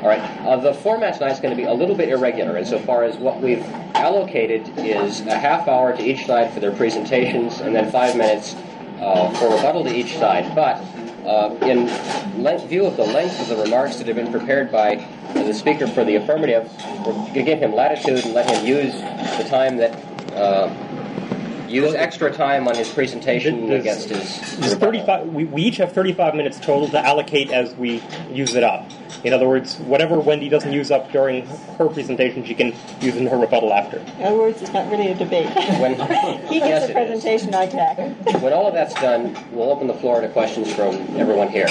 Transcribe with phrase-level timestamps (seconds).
[0.00, 0.20] All right.
[0.46, 3.40] Uh, the format tonight is going to be a little bit irregular insofar as what
[3.40, 8.16] we've allocated is a half hour to each side for their presentations and then five
[8.16, 8.54] minutes
[9.00, 10.54] uh, for rebuttal to each side.
[10.54, 10.76] But
[11.26, 11.86] uh, in
[12.40, 15.88] length, view of the length of the remarks that have been prepared by the speaker
[15.88, 16.72] for the affirmative,
[17.04, 19.92] we're going to give him latitude and let him use the time that
[20.34, 20.72] uh,
[21.68, 24.58] use extra time on his presentation This- against his.
[24.58, 25.04] There's rebuttal.
[25.06, 28.90] 35, we, we each have 35 minutes total to allocate as we use it up.
[29.24, 33.26] In other words, whatever Wendy doesn't use up during her presentation, she can use in
[33.26, 33.98] her rebuttal after.
[33.98, 35.48] In other words, it's not really a debate.
[35.80, 35.94] When,
[36.48, 36.92] he gives yes, a it is.
[36.92, 37.98] presentation, I tack.
[38.42, 41.66] When all of that's done, we'll open the floor to questions from everyone here.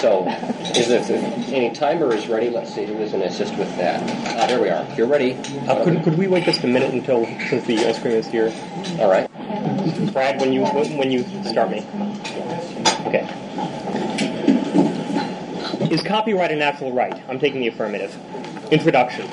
[0.00, 0.28] So,
[0.76, 1.10] is if
[1.52, 4.00] any timer is ready, let's see who is going to assist with that.
[4.38, 4.86] Ah, there we are.
[4.96, 5.34] You're ready.
[5.66, 8.54] Uh, could, could we wait just a minute until since the ice cream is here?
[9.00, 9.28] All right.
[10.12, 11.84] Brad, when you when you start me.
[13.06, 13.26] Okay.
[15.90, 17.20] Is copyright a natural right?
[17.28, 18.16] I'm taking the affirmative.
[18.70, 19.28] Introduction.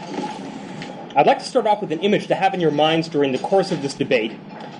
[1.15, 3.37] I'd like to start off with an image to have in your minds during the
[3.37, 4.31] course of this debate,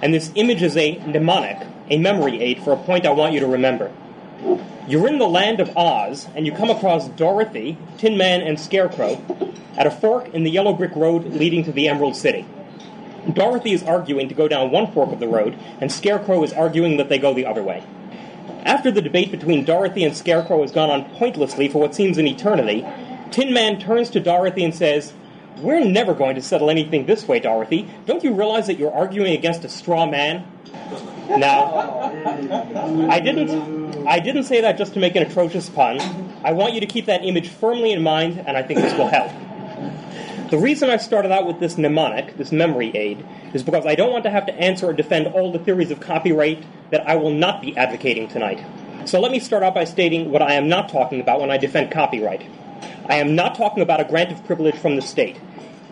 [0.02, 3.40] and this image is a mnemonic, a memory aid for a point I want you
[3.42, 3.92] to remember.
[4.88, 9.20] You're in the land of Oz, and you come across Dorothy, Tin Man, and Scarecrow
[9.76, 12.46] at a fork in the yellow brick road leading to the Emerald City.
[13.34, 16.98] Dorothy is arguing to go down one fork of the road, and Scarecrow is arguing
[16.98, 17.84] that they go the other way.
[18.64, 22.28] After the debate between Dorothy and Scarecrow has gone on pointlessly for what seems an
[22.28, 22.86] eternity,
[23.32, 25.14] Tin Man turns to Dorothy and says,
[25.58, 27.88] We're never going to settle anything this way, Dorothy.
[28.06, 30.46] Don't you realize that you're arguing against a straw man?
[31.30, 32.12] Now,
[33.10, 36.00] I didn't I didn't say that just to make an atrocious pun.
[36.44, 39.08] I want you to keep that image firmly in mind, and I think this will
[39.08, 39.32] help.
[40.52, 44.12] The reason I started out with this mnemonic, this memory aid, is because I don't
[44.12, 47.32] want to have to answer or defend all the theories of copyright that I will
[47.32, 48.64] not be advocating tonight.
[49.06, 51.58] So let me start out by stating what I am not talking about when I
[51.58, 52.48] defend copyright.
[53.08, 55.40] I am not talking about a grant of privilege from the state.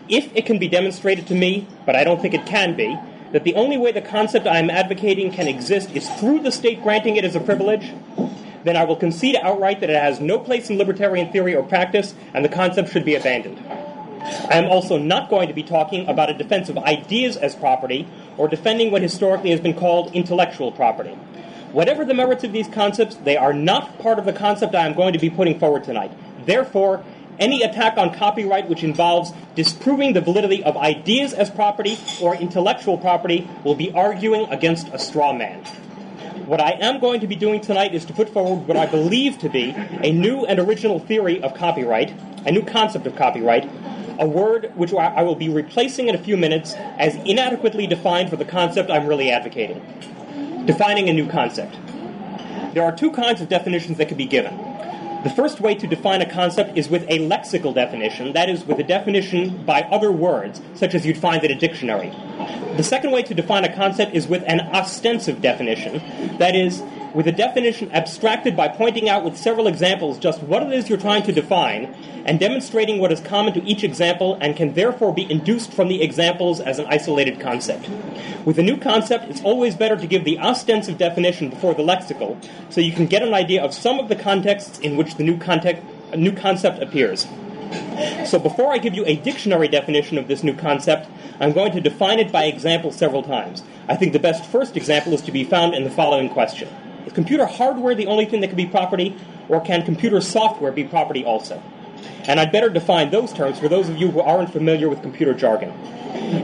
[0.08, 2.96] If it can be demonstrated to me, but I don't think it can be,
[3.34, 6.84] that the only way the concept I am advocating can exist is through the state
[6.84, 7.92] granting it as a privilege,
[8.62, 12.14] then I will concede outright that it has no place in libertarian theory or practice,
[12.32, 13.58] and the concept should be abandoned.
[13.58, 18.06] I am also not going to be talking about a defense of ideas as property
[18.36, 21.18] or defending what historically has been called intellectual property.
[21.72, 24.94] Whatever the merits of these concepts, they are not part of the concept I am
[24.94, 26.12] going to be putting forward tonight.
[26.46, 27.04] Therefore,
[27.38, 32.98] any attack on copyright which involves disproving the validity of ideas as property or intellectual
[32.98, 35.64] property will be arguing against a straw man.
[36.46, 39.38] What I am going to be doing tonight is to put forward what I believe
[39.38, 42.12] to be a new and original theory of copyright,
[42.44, 43.64] a new concept of copyright,
[44.18, 48.36] a word which I will be replacing in a few minutes as inadequately defined for
[48.36, 49.82] the concept I'm really advocating.
[50.66, 51.76] Defining a new concept.
[52.74, 54.73] There are two kinds of definitions that can be given.
[55.24, 58.78] The first way to define a concept is with a lexical definition, that is, with
[58.78, 62.10] a definition by other words, such as you'd find in a dictionary.
[62.76, 66.02] The second way to define a concept is with an ostensive definition,
[66.36, 66.82] that is,
[67.14, 70.98] with a definition abstracted by pointing out with several examples just what it is you're
[70.98, 71.94] trying to define
[72.26, 76.02] and demonstrating what is common to each example and can therefore be induced from the
[76.02, 77.88] examples as an isolated concept.
[78.44, 82.36] With a new concept, it's always better to give the ostensive definition before the lexical
[82.68, 85.38] so you can get an idea of some of the contexts in which the new,
[85.38, 85.82] context,
[86.16, 87.28] new concept appears.
[88.26, 91.08] So before I give you a dictionary definition of this new concept,
[91.40, 93.62] I'm going to define it by example several times.
[93.88, 96.68] I think the best first example is to be found in the following question.
[97.14, 99.16] Computer hardware the only thing that can be property,
[99.48, 101.62] or can computer software be property also?
[102.26, 105.34] And I'd better define those terms for those of you who aren't familiar with computer
[105.34, 105.70] jargon.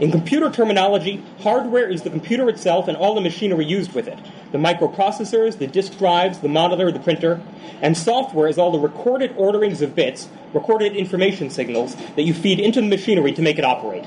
[0.00, 4.18] In computer terminology, hardware is the computer itself and all the machinery used with it
[4.52, 7.40] the microprocessors, the disk drives, the monitor, the printer,
[7.80, 12.58] and software is all the recorded orderings of bits, recorded information signals that you feed
[12.58, 14.04] into the machinery to make it operate.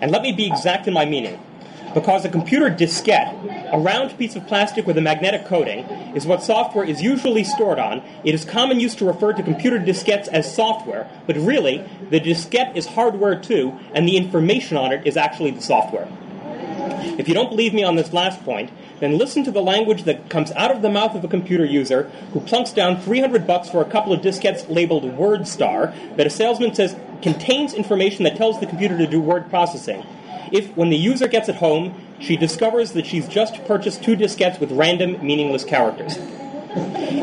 [0.00, 1.38] And let me be exact in my meaning.
[1.94, 5.84] Because a computer diskette, a round piece of plastic with a magnetic coating,
[6.16, 9.78] is what software is usually stored on, it is common use to refer to computer
[9.78, 15.06] diskettes as software, but really, the diskette is hardware too, and the information on it
[15.06, 16.08] is actually the software.
[17.16, 20.28] If you don't believe me on this last point, then listen to the language that
[20.28, 23.80] comes out of the mouth of a computer user who plunks down 300 bucks for
[23.80, 28.66] a couple of diskettes labeled WordStar that a salesman says contains information that tells the
[28.66, 30.04] computer to do word processing.
[30.54, 34.60] If, when the user gets it home, she discovers that she's just purchased two diskettes
[34.60, 36.16] with random, meaningless characters.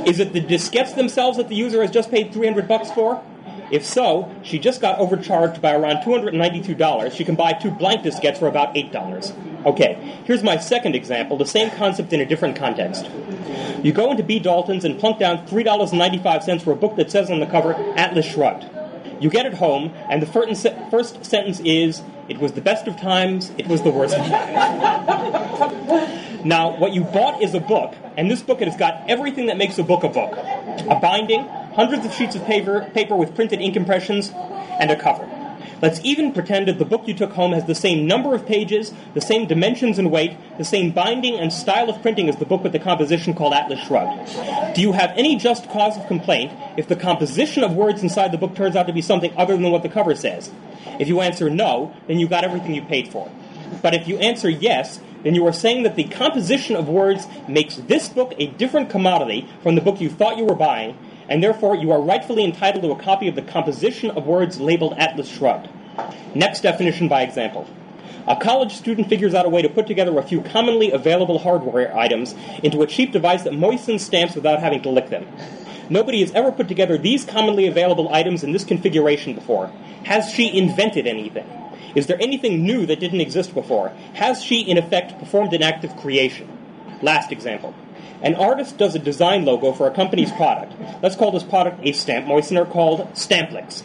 [0.05, 3.23] Is it the diskettes themselves that the user has just paid 300 bucks for?
[3.71, 7.11] If so, she just got overcharged by around $292.
[7.13, 9.65] She can buy two blank diskettes for about $8.
[9.65, 9.93] Okay,
[10.25, 13.09] here's my second example, the same concept in a different context.
[13.81, 14.39] You go into B.
[14.39, 18.65] Dalton's and plunk down $3.95 for a book that says on the cover, Atlas Shrugged.
[19.21, 22.97] You get it home, and the first, first sentence is, It was the best of
[22.97, 25.51] times, it was the worst of times.
[26.45, 29.77] now, what you bought is a book, and this book has got everything that makes
[29.77, 30.35] a book a book
[30.89, 34.31] a binding, hundreds of sheets of paper, paper with printed ink impressions,
[34.79, 35.40] and a cover.
[35.81, 38.93] Let's even pretend that the book you took home has the same number of pages,
[39.15, 42.63] the same dimensions and weight, the same binding and style of printing as the book
[42.63, 44.75] with the composition called Atlas Shrugged.
[44.75, 48.37] Do you have any just cause of complaint if the composition of words inside the
[48.37, 50.51] book turns out to be something other than what the cover says?
[50.99, 53.31] If you answer no, then you got everything you paid for.
[53.81, 57.75] But if you answer yes, then you are saying that the composition of words makes
[57.75, 60.97] this book a different commodity from the book you thought you were buying,
[61.31, 64.95] and therefore you are rightfully entitled to a copy of the composition of words labeled
[64.97, 65.69] Atlas Shrugged.
[66.35, 67.65] Next definition by example.
[68.27, 71.95] A college student figures out a way to put together a few commonly available hardware
[71.97, 75.25] items into a cheap device that moistens stamps without having to lick them.
[75.89, 79.67] Nobody has ever put together these commonly available items in this configuration before.
[80.03, 81.49] Has she invented anything?
[81.95, 83.93] Is there anything new that didn't exist before?
[84.15, 86.49] Has she, in effect, performed an act of creation?
[87.01, 87.73] Last example.
[88.21, 90.73] An artist does a design logo for a company's product.
[91.01, 93.83] Let's call this product a stamp moistener called Stamplix.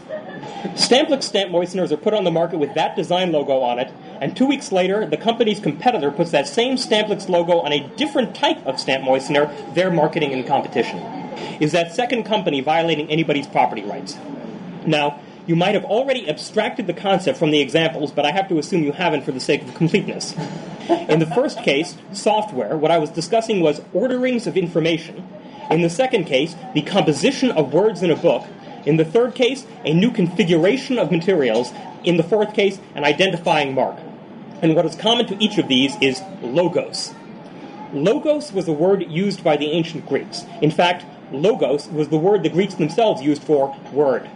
[0.75, 4.37] Stamplix stamp moisteners are put on the market with that design logo on it, and
[4.37, 8.65] two weeks later, the company's competitor puts that same Stamplix logo on a different type
[8.67, 10.99] of stamp moistener they're marketing in competition.
[11.61, 14.17] Is that second company violating anybody's property rights?
[14.87, 18.59] Now, you might have already abstracted the concept from the examples, but I have to
[18.59, 20.35] assume you haven't for the sake of completeness.
[21.09, 25.27] In the first case, software, what I was discussing was orderings of information.
[25.71, 28.45] In the second case, the composition of words in a book.
[28.85, 31.73] In the third case, a new configuration of materials.
[32.05, 33.99] In the fourth case, an identifying mark.
[34.63, 37.15] And what is common to each of these is logos.
[37.93, 40.45] Logos was a word used by the ancient Greeks.
[40.61, 44.29] In fact, logos was the word the Greeks themselves used for word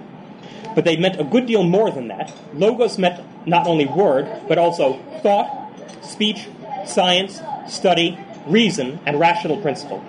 [0.75, 2.33] but they meant a good deal more than that.
[2.55, 5.73] Logos meant not only word, but also thought,
[6.03, 6.49] speech,
[6.87, 10.05] science, study, reason, and rational principle.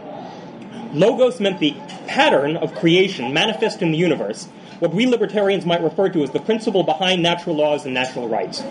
[0.93, 1.75] Logos meant the
[2.07, 4.47] pattern of creation manifest in the universe,
[4.81, 8.63] what we libertarians might refer to as the principle behind natural laws and natural rights.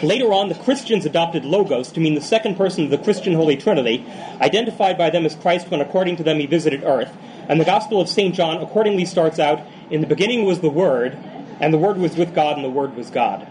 [0.00, 3.56] Later on, the Christians adopted Logos to mean the second person of the Christian Holy
[3.56, 4.06] Trinity,
[4.40, 7.12] identified by them as Christ when, according to them, he visited earth.
[7.48, 8.32] And the Gospel of St.
[8.32, 9.60] John accordingly starts out
[9.90, 11.16] In the beginning was the Word,
[11.60, 13.46] and the Word was with God, and the Word was God.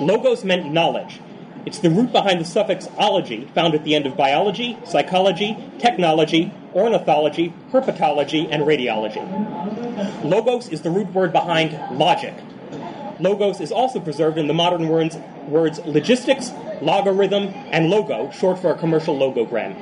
[0.00, 1.20] Logos meant knowledge.
[1.64, 6.52] It's the root behind the suffix ology, found at the end of biology, psychology, technology,
[6.74, 10.24] ornithology, herpetology, and radiology.
[10.24, 12.34] Logos is the root word behind logic.
[13.20, 16.50] Logos is also preserved in the modern words, words logistics,
[16.80, 19.76] logarithm, and logo, short for a commercial logogram.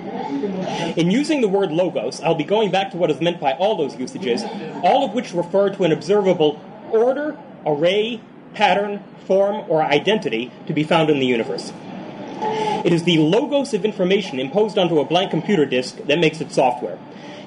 [0.96, 3.76] In using the word logos, I'll be going back to what is meant by all
[3.76, 4.42] those usages,
[4.82, 8.20] all of which refer to an observable order, array,
[8.54, 11.72] pattern, form, or identity to be found in the universe.
[12.84, 16.52] It is the logos of information imposed onto a blank computer disk that makes it
[16.52, 16.98] software.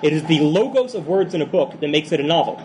[0.01, 2.61] It is the logos of words in a book that makes it a novel.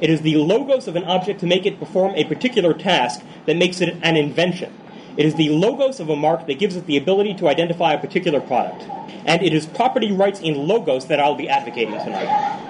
[0.00, 3.56] It is the logos of an object to make it perform a particular task that
[3.56, 4.72] makes it an invention.
[5.16, 7.98] It is the logos of a mark that gives it the ability to identify a
[7.98, 8.82] particular product.
[9.24, 12.62] And it is property rights in logos that I'll be advocating tonight.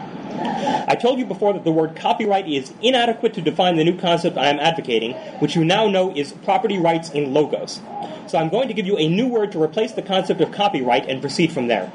[0.88, 4.36] I told you before that the word copyright is inadequate to define the new concept
[4.36, 7.80] I am advocating, which you now know is property rights in logos.
[8.28, 11.08] So I'm going to give you a new word to replace the concept of copyright
[11.08, 11.92] and proceed from there.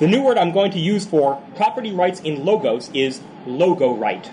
[0.00, 4.30] The new word I'm going to use for property rights in logos is logo right.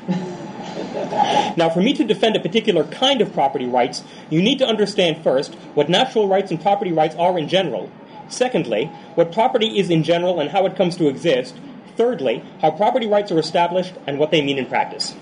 [1.57, 5.23] Now, for me to defend a particular kind of property rights, you need to understand
[5.23, 7.91] first what natural rights and property rights are in general.
[8.29, 11.55] Secondly, what property is in general and how it comes to exist.
[11.97, 15.15] Thirdly, how property rights are established and what they mean in practice.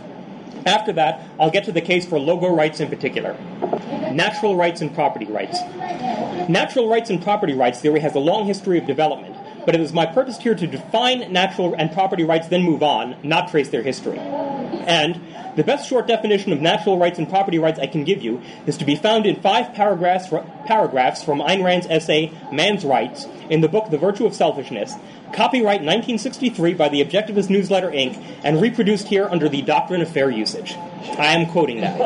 [0.65, 3.37] After that, I'll get to the case for logo rights in particular.
[4.11, 5.59] Natural rights and property rights.
[6.49, 9.36] Natural rights and property rights theory has a long history of development,
[9.67, 13.17] but it is my purpose here to define natural and property rights, then move on,
[13.21, 14.17] not trace their history.
[14.17, 15.21] And
[15.57, 18.77] the best short definition of natural rights and property rights I can give you is
[18.77, 20.29] to be found in five paragraphs,
[20.65, 24.93] paragraphs from Ayn Rand's essay, Man's Rights, in the book The Virtue of Selfishness,
[25.33, 30.29] copyright 1963 by the Objectivist Newsletter Inc., and reproduced here under the doctrine of fair
[30.29, 30.75] usage.
[31.17, 32.01] I am quoting that.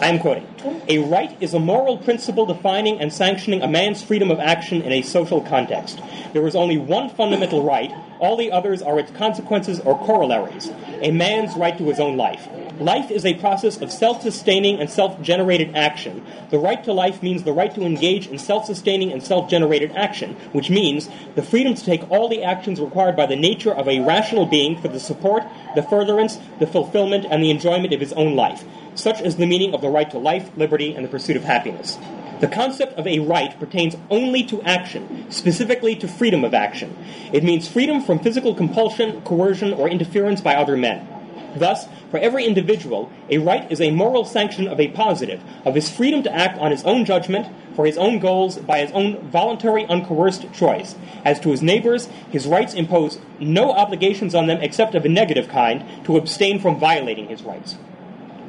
[0.00, 0.46] I am quoting.
[0.88, 4.92] A right is a moral principle defining and sanctioning a man's freedom of action in
[4.92, 6.00] a social context.
[6.32, 10.70] There is only one fundamental right, all the others are its consequences or corollaries.
[11.02, 12.48] A man's right to his own life.
[12.80, 16.26] Life is a process of self sustaining and self generated action.
[16.50, 19.63] The right to life means the right to engage in self sustaining and self generated
[19.72, 23.88] action, which means the freedom to take all the actions required by the nature of
[23.88, 25.44] a rational being for the support,
[25.74, 28.64] the furtherance, the fulfillment, and the enjoyment of his own life.
[28.94, 31.98] Such is the meaning of the right to life, liberty, and the pursuit of happiness.
[32.40, 36.96] The concept of a right pertains only to action, specifically to freedom of action.
[37.32, 41.08] It means freedom from physical compulsion, coercion, or interference by other men.
[41.56, 45.88] Thus, for every individual, a right is a moral sanction of a positive, of his
[45.88, 47.46] freedom to act on his own judgment,
[47.76, 50.94] for his own goals, by his own voluntary, uncoerced choice.
[51.24, 55.48] As to his neighbors, his rights impose no obligations on them except of a negative
[55.48, 57.76] kind to abstain from violating his rights.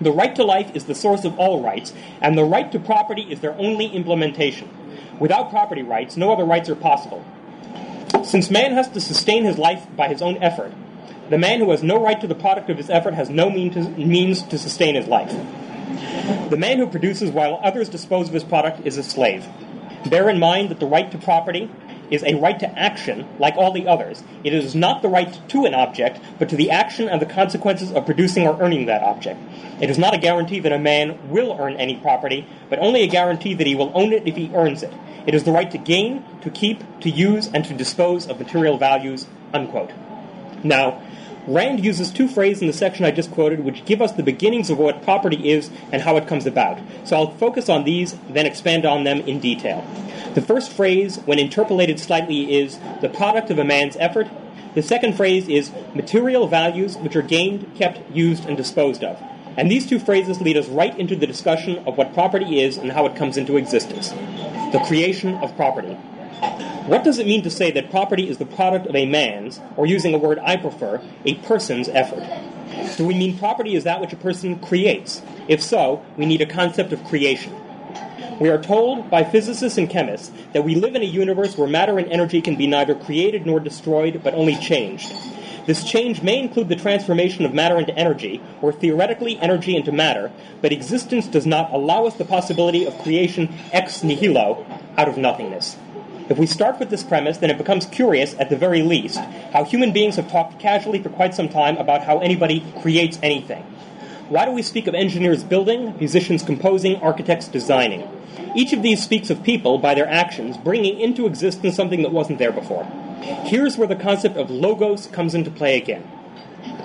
[0.01, 3.23] The right to life is the source of all rights, and the right to property
[3.29, 4.69] is their only implementation.
[5.19, 7.23] Without property rights, no other rights are possible.
[8.23, 10.73] Since man has to sustain his life by his own effort,
[11.29, 13.71] the man who has no right to the product of his effort has no mean
[13.71, 15.31] to, means to sustain his life.
[16.49, 19.45] The man who produces while others dispose of his product is a slave.
[20.09, 21.69] Bear in mind that the right to property
[22.11, 24.23] is a right to action like all the others.
[24.43, 27.91] It is not the right to an object, but to the action and the consequences
[27.91, 29.39] of producing or earning that object.
[29.81, 33.07] It is not a guarantee that a man will earn any property, but only a
[33.07, 34.93] guarantee that he will own it if he earns it.
[35.25, 38.77] It is the right to gain, to keep, to use, and to dispose of material
[38.77, 39.25] values.
[39.53, 39.91] Unquote.
[40.63, 41.01] Now,
[41.47, 44.71] Rand uses two phrases in the section I just quoted which give us the beginnings
[44.71, 46.79] of what property is and how it comes about.
[47.03, 49.85] So I'll focus on these, then expand on them in detail.
[50.33, 54.27] The first phrase, when interpolated slightly, is the product of a man's effort.
[54.73, 59.21] The second phrase is material values which are gained, kept, used, and disposed of.
[59.55, 62.91] And these two phrases lead us right into the discussion of what property is and
[62.91, 64.09] how it comes into existence.
[64.09, 65.95] The creation of property.
[66.87, 69.85] What does it mean to say that property is the product of a man's, or
[69.85, 72.23] using a word I prefer, a person's effort?
[72.97, 75.21] Do we mean property is that which a person creates?
[75.47, 77.53] If so, we need a concept of creation.
[78.39, 81.97] We are told by physicists and chemists that we live in a universe where matter
[81.97, 85.11] and energy can be neither created nor destroyed, but only changed.
[85.65, 90.31] This change may include the transformation of matter into energy, or theoretically energy into matter,
[90.61, 94.65] but existence does not allow us the possibility of creation ex nihilo,
[94.97, 95.77] out of nothingness.
[96.27, 99.19] If we start with this premise, then it becomes curious, at the very least,
[99.53, 103.61] how human beings have talked casually for quite some time about how anybody creates anything.
[104.29, 108.09] Why do we speak of engineers building, musicians composing, architects designing?
[108.55, 112.39] Each of these speaks of people, by their actions, bringing into existence something that wasn't
[112.39, 112.85] there before.
[113.43, 116.09] Here's where the concept of logos comes into play again.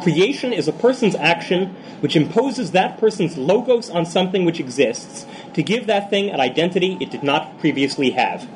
[0.02, 5.62] Creation is a person's action which imposes that person's logos on something which exists to
[5.62, 8.47] give that thing an identity it did not previously have.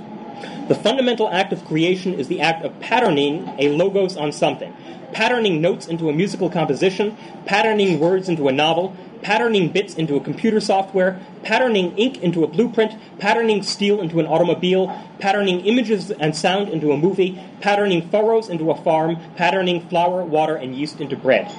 [0.67, 4.75] The fundamental act of creation is the act of patterning a logos on something,
[5.13, 10.21] patterning notes into a musical composition, patterning words into a novel, patterning bits into a
[10.21, 14.87] computer software, patterning ink into a blueprint, patterning steel into an automobile,
[15.19, 20.55] patterning images and sound into a movie, patterning furrows into a farm, patterning flour, water,
[20.55, 21.51] and yeast into bread.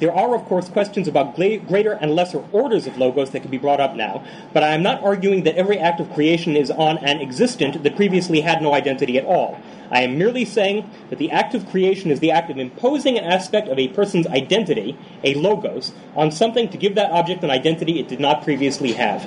[0.00, 3.56] There are, of course, questions about greater and lesser orders of logos that can be
[3.56, 6.98] brought up now, but I am not arguing that every act of creation is on
[6.98, 9.58] an existent that previously had no identity at all.
[9.90, 13.24] I am merely saying that the act of creation is the act of imposing an
[13.24, 18.00] aspect of a person's identity, a logos, on something to give that object an identity
[18.00, 19.22] it did not previously have.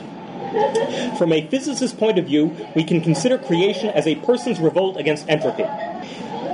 [1.17, 5.29] From a physicist's point of view, we can consider creation as a person's revolt against
[5.29, 5.63] entropy.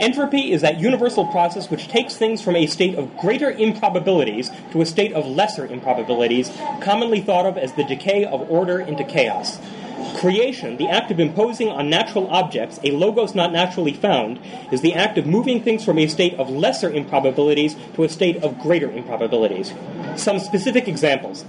[0.02, 4.82] Entropy is that universal process which takes things from a state of greater improbabilities to
[4.82, 9.58] a state of lesser improbabilities, commonly thought of as the decay of order into chaos.
[10.18, 14.40] Creation, the act of imposing on natural objects a logos not naturally found,
[14.72, 18.38] is the act of moving things from a state of lesser improbabilities to a state
[18.44, 19.74] of greater improbabilities.
[20.16, 21.46] Some specific examples.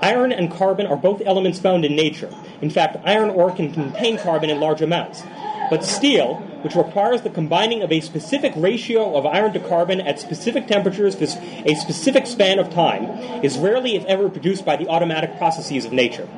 [0.00, 2.34] Iron and carbon are both elements found in nature.
[2.62, 5.22] In fact, iron ore can contain carbon in large amounts.
[5.68, 10.18] But steel, which requires the combining of a specific ratio of iron to carbon at
[10.18, 13.04] specific temperatures for a specific span of time,
[13.44, 16.28] is rarely, if ever, produced by the automatic processes of nature.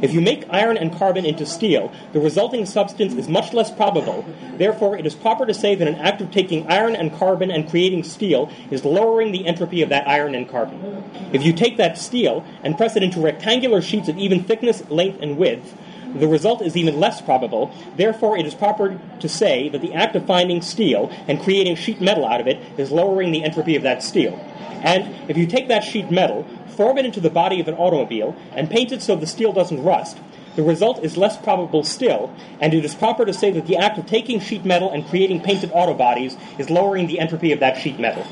[0.00, 4.24] If you make iron and carbon into steel, the resulting substance is much less probable.
[4.56, 7.68] Therefore, it is proper to say that an act of taking iron and carbon and
[7.68, 11.04] creating steel is lowering the entropy of that iron and carbon.
[11.32, 15.20] If you take that steel and press it into rectangular sheets of even thickness, length,
[15.20, 15.76] and width,
[16.14, 17.74] the result is even less probable.
[17.96, 22.00] Therefore, it is proper to say that the act of finding steel and creating sheet
[22.00, 24.38] metal out of it is lowering the entropy of that steel.
[24.82, 28.36] And if you take that sheet metal, form it into the body of an automobile,
[28.52, 30.18] and paint it so the steel doesn't rust,
[30.54, 33.96] the result is less probable still, and it is proper to say that the act
[33.96, 37.78] of taking sheet metal and creating painted auto bodies is lowering the entropy of that
[37.78, 38.26] sheet metal.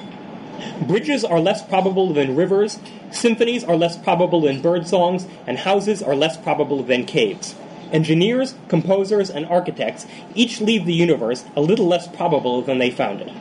[0.87, 2.79] Bridges are less probable than rivers,
[3.11, 7.55] symphonies are less probable than bird songs, and houses are less probable than caves.
[7.91, 13.23] Engineers, composers, and architects each leave the universe a little less probable than they found
[13.23, 13.33] it.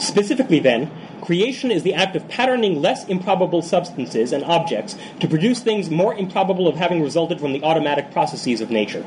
[0.00, 0.90] Specifically, then,
[1.20, 6.14] creation is the act of patterning less improbable substances and objects to produce things more
[6.14, 9.04] improbable of having resulted from the automatic processes of nature.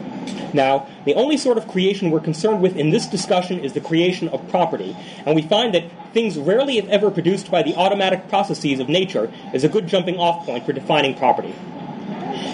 [0.53, 4.29] Now, the only sort of creation we're concerned with in this discussion is the creation
[4.29, 8.79] of property, and we find that things rarely, if ever, produced by the automatic processes
[8.79, 11.55] of nature is a good jumping off point for defining property.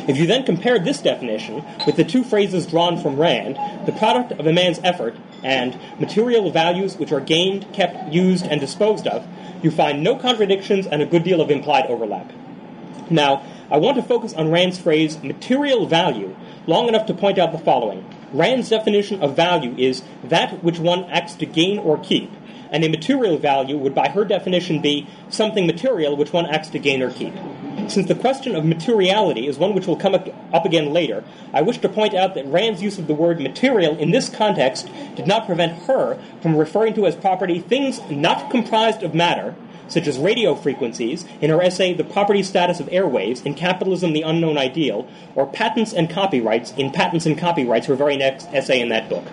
[0.08, 4.32] If you then compare this definition with the two phrases drawn from Rand, the product
[4.32, 9.28] of a man's effort and material values which are gained, kept, used, and disposed of,
[9.62, 12.32] you find no contradictions and a good deal of implied overlap.
[13.10, 16.36] Now, I want to focus on Rand's phrase material value
[16.68, 18.06] long enough to point out the following.
[18.32, 22.32] Rand's definition of value is that which one acts to gain or keep,
[22.72, 26.80] and a material value would, by her definition, be something material which one acts to
[26.80, 27.34] gain or keep.
[27.90, 31.80] Since the question of materiality is one which will come up again later, I wish
[31.80, 35.48] to point out that Rand's use of the word material in this context did not
[35.48, 39.56] prevent her from referring to as property things not comprised of matter,
[39.88, 44.22] such as radio frequencies, in her essay The Property Status of Airwaves in Capitalism the
[44.22, 48.90] Unknown Ideal, or patents and copyrights in Patents and Copyrights, her very next essay in
[48.90, 49.26] that book.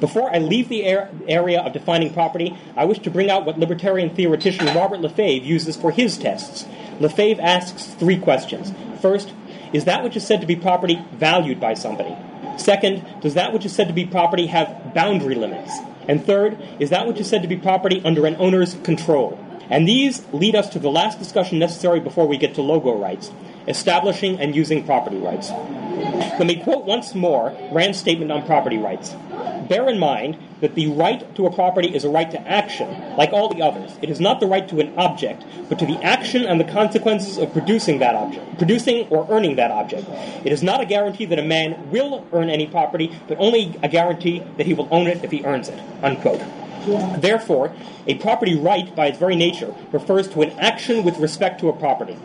[0.00, 4.08] Before I leave the area of defining property, I wish to bring out what libertarian
[4.08, 6.64] theoretician Robert LeFevre uses for his tests.
[7.00, 8.72] LeFevre asks three questions.
[9.00, 9.32] First,
[9.72, 12.16] is that which is said to be property valued by somebody?
[12.56, 15.72] Second, does that which is said to be property have boundary limits?
[16.06, 19.38] And third, is that which is said to be property under an owner's control?
[19.70, 23.30] And these lead us to the last discussion necessary before we get to logo rights
[23.68, 25.50] establishing and using property rights.
[25.50, 29.14] Let me quote once more Rand's statement on property rights.
[29.68, 33.32] Bear in mind that the right to a property is a right to action, like
[33.32, 33.96] all the others.
[34.02, 37.38] It is not the right to an object, but to the action and the consequences
[37.38, 40.08] of producing that object, producing or earning that object.
[40.44, 43.88] It is not a guarantee that a man will earn any property, but only a
[43.88, 45.78] guarantee that he will own it if he earns it.
[46.02, 46.42] Unquote.
[47.20, 47.74] Therefore,
[48.06, 51.72] a property right, by its very nature, refers to an action with respect to a
[51.74, 52.16] property.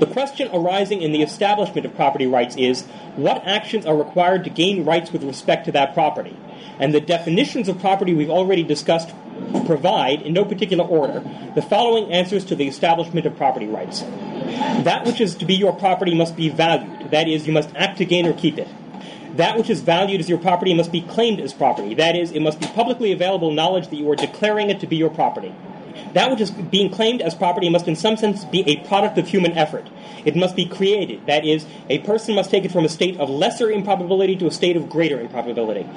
[0.00, 2.82] The question arising in the establishment of property rights is
[3.16, 6.36] what actions are required to gain rights with respect to that property?
[6.78, 9.14] And the definitions of property we've already discussed
[9.66, 11.22] provide, in no particular order,
[11.54, 14.00] the following answers to the establishment of property rights.
[14.00, 17.98] That which is to be your property must be valued, that is, you must act
[17.98, 18.68] to gain or keep it.
[19.36, 22.40] That which is valued as your property must be claimed as property, that is, it
[22.40, 25.54] must be publicly available knowledge that you are declaring it to be your property.
[26.12, 29.28] That which is being claimed as property must, in some sense, be a product of
[29.28, 29.88] human effort.
[30.24, 31.26] It must be created.
[31.26, 34.50] That is, a person must take it from a state of lesser improbability to a
[34.50, 35.88] state of greater improbability.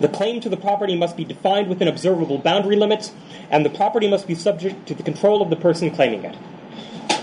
[0.00, 3.12] The claim to the property must be defined within observable boundary limits,
[3.50, 6.36] and the property must be subject to the control of the person claiming it.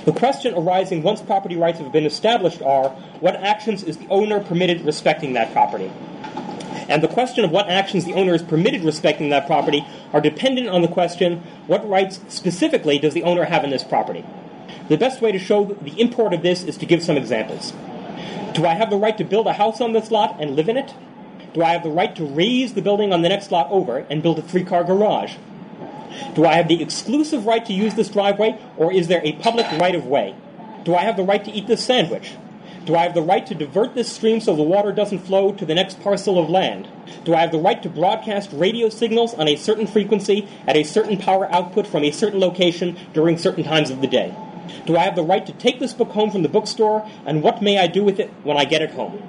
[0.05, 4.39] The question arising once property rights have been established are what actions is the owner
[4.39, 5.91] permitted respecting that property?
[6.87, 10.69] And the question of what actions the owner is permitted respecting that property are dependent
[10.69, 14.25] on the question what rights specifically does the owner have in this property?
[14.89, 17.71] The best way to show the import of this is to give some examples.
[18.53, 20.77] Do I have the right to build a house on this lot and live in
[20.77, 20.93] it?
[21.53, 24.23] Do I have the right to raise the building on the next lot over and
[24.23, 25.35] build a three car garage?
[26.33, 29.65] Do I have the exclusive right to use this driveway, or is there a public
[29.73, 30.35] right of way?
[30.83, 32.33] Do I have the right to eat this sandwich?
[32.85, 35.65] Do I have the right to divert this stream so the water doesn't flow to
[35.65, 36.87] the next parcel of land?
[37.25, 40.83] Do I have the right to broadcast radio signals on a certain frequency at a
[40.83, 44.35] certain power output from a certain location during certain times of the day?
[44.85, 47.61] Do I have the right to take this book home from the bookstore, and what
[47.61, 49.21] may I do with it when I get it home?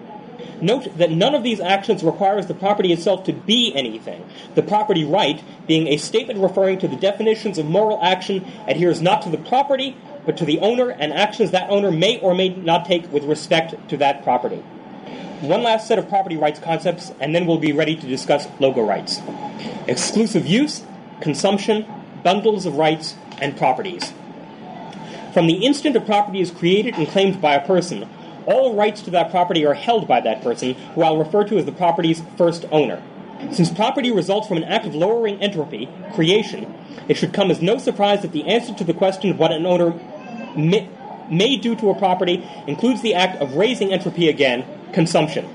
[0.61, 4.25] Note that none of these actions requires the property itself to be anything.
[4.55, 9.23] The property right, being a statement referring to the definitions of moral action, adheres not
[9.23, 12.85] to the property, but to the owner and actions that owner may or may not
[12.85, 14.63] take with respect to that property.
[15.41, 18.83] One last set of property rights concepts, and then we'll be ready to discuss logo
[18.83, 19.21] rights
[19.89, 20.85] exclusive use,
[21.21, 21.85] consumption,
[22.23, 24.13] bundles of rights, and properties.
[25.35, 28.09] From the instant a property is created and claimed by a person,
[28.47, 31.65] all rights to that property are held by that person, who I'll refer to as
[31.65, 33.03] the property's first owner.
[33.51, 36.73] Since property results from an act of lowering entropy, creation,
[37.09, 39.67] it should come as no surprise that the answer to the question of what an
[39.67, 39.93] owner
[40.57, 40.89] may,
[41.31, 45.49] may do to a property includes the act of raising entropy again, consumption.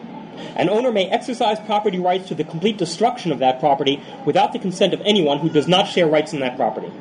[0.56, 4.60] An owner may exercise property rights to the complete destruction of that property without the
[4.60, 6.92] consent of anyone who does not share rights in that property.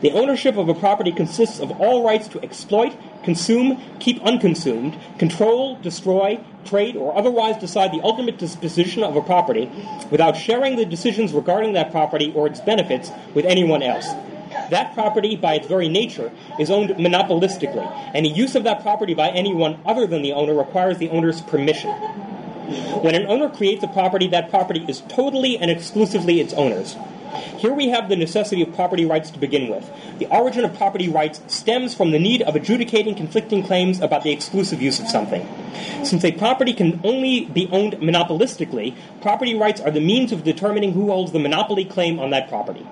[0.00, 5.76] The ownership of a property consists of all rights to exploit, consume, keep unconsumed, control,
[5.76, 9.70] destroy, trade, or otherwise decide the ultimate disposition of a property
[10.10, 14.06] without sharing the decisions regarding that property or its benefits with anyone else.
[14.70, 17.86] That property, by its very nature, is owned monopolistically.
[18.14, 21.90] Any use of that property by anyone other than the owner requires the owner's permission.
[23.02, 26.96] When an owner creates a property, that property is totally and exclusively its owner's.
[27.58, 29.90] Here we have the necessity of property rights to begin with.
[30.18, 34.32] The origin of property rights stems from the need of adjudicating conflicting claims about the
[34.32, 35.46] exclusive use of something.
[36.02, 40.92] Since a property can only be owned monopolistically, property rights are the means of determining
[40.92, 42.86] who holds the monopoly claim on that property.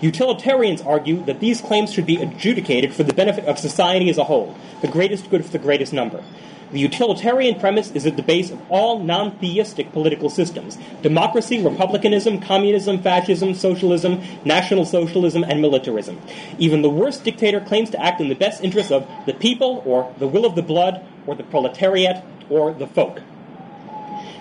[0.00, 4.24] Utilitarians argue that these claims should be adjudicated for the benefit of society as a
[4.24, 6.22] whole, the greatest good for the greatest number.
[6.72, 12.40] The utilitarian premise is at the base of all non theistic political systems democracy, republicanism,
[12.40, 16.20] communism, fascism, socialism, national socialism, and militarism.
[16.58, 20.12] Even the worst dictator claims to act in the best interests of the people, or
[20.18, 23.20] the will of the blood, or the proletariat, or the folk.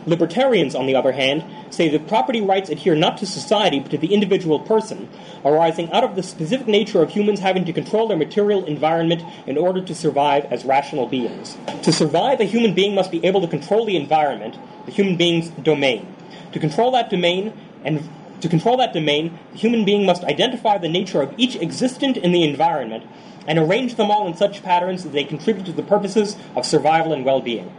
[0.06, 3.98] Libertarians, on the other hand, say that property rights adhere not to society but to
[3.98, 5.10] the individual person,
[5.46, 9.58] arising out of the specific nature of humans having to control their material environment in
[9.58, 11.58] order to survive as rational beings.
[11.84, 15.50] To survive, a human being must be able to control the environment, the human being's
[15.50, 16.14] domain.
[16.52, 18.08] To control that domain and
[18.42, 22.32] to control that domain, the human being must identify the nature of each existent in
[22.32, 23.06] the environment
[23.48, 27.14] and arrange them all in such patterns that they contribute to the purposes of survival
[27.14, 27.72] and well-being.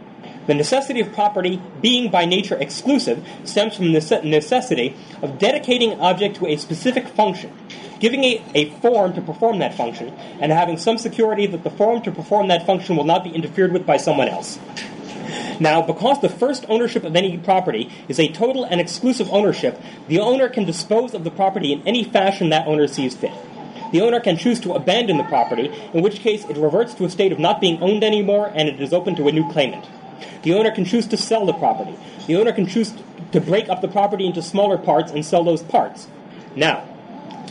[0.47, 5.99] The necessity of property, being by nature exclusive, stems from the necessity of dedicating an
[5.99, 7.51] object to a specific function,
[7.99, 12.01] giving it a form to perform that function, and having some security that the form
[12.03, 14.59] to perform that function will not be interfered with by someone else.
[15.59, 20.19] Now, because the first ownership of any property is a total and exclusive ownership, the
[20.19, 23.31] owner can dispose of the property in any fashion that owner sees fit.
[23.91, 27.09] The owner can choose to abandon the property, in which case it reverts to a
[27.09, 29.85] state of not being owned anymore and it is open to a new claimant.
[30.45, 31.97] The owner can choose to sell the property.
[32.27, 32.93] The owner can choose
[33.31, 36.07] to break up the property into smaller parts and sell those parts.
[36.55, 36.87] Now,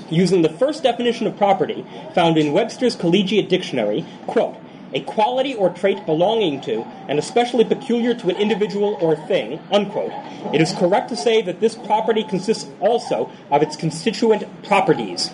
[0.09, 4.57] using the first definition of property found in Webster's Collegiate Dictionary, quote,
[4.93, 10.13] a quality or trait belonging to and especially peculiar to an individual or thing, unquote,
[10.55, 15.31] it is correct to say that this property consists also of its constituent properties.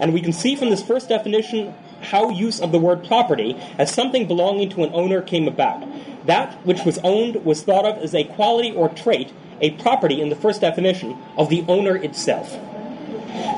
[0.00, 1.72] And we can see from this first definition
[2.10, 5.86] how use of the word property as something belonging to an owner came about.
[6.26, 10.28] That which was owned was thought of as a quality or trait, a property in
[10.28, 12.58] the first definition, of the owner itself.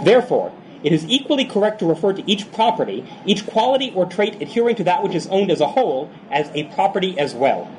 [0.05, 4.77] Therefore, it is equally correct to refer to each property, each quality or trait adhering
[4.77, 7.71] to that which is owned as a whole, as a property as well.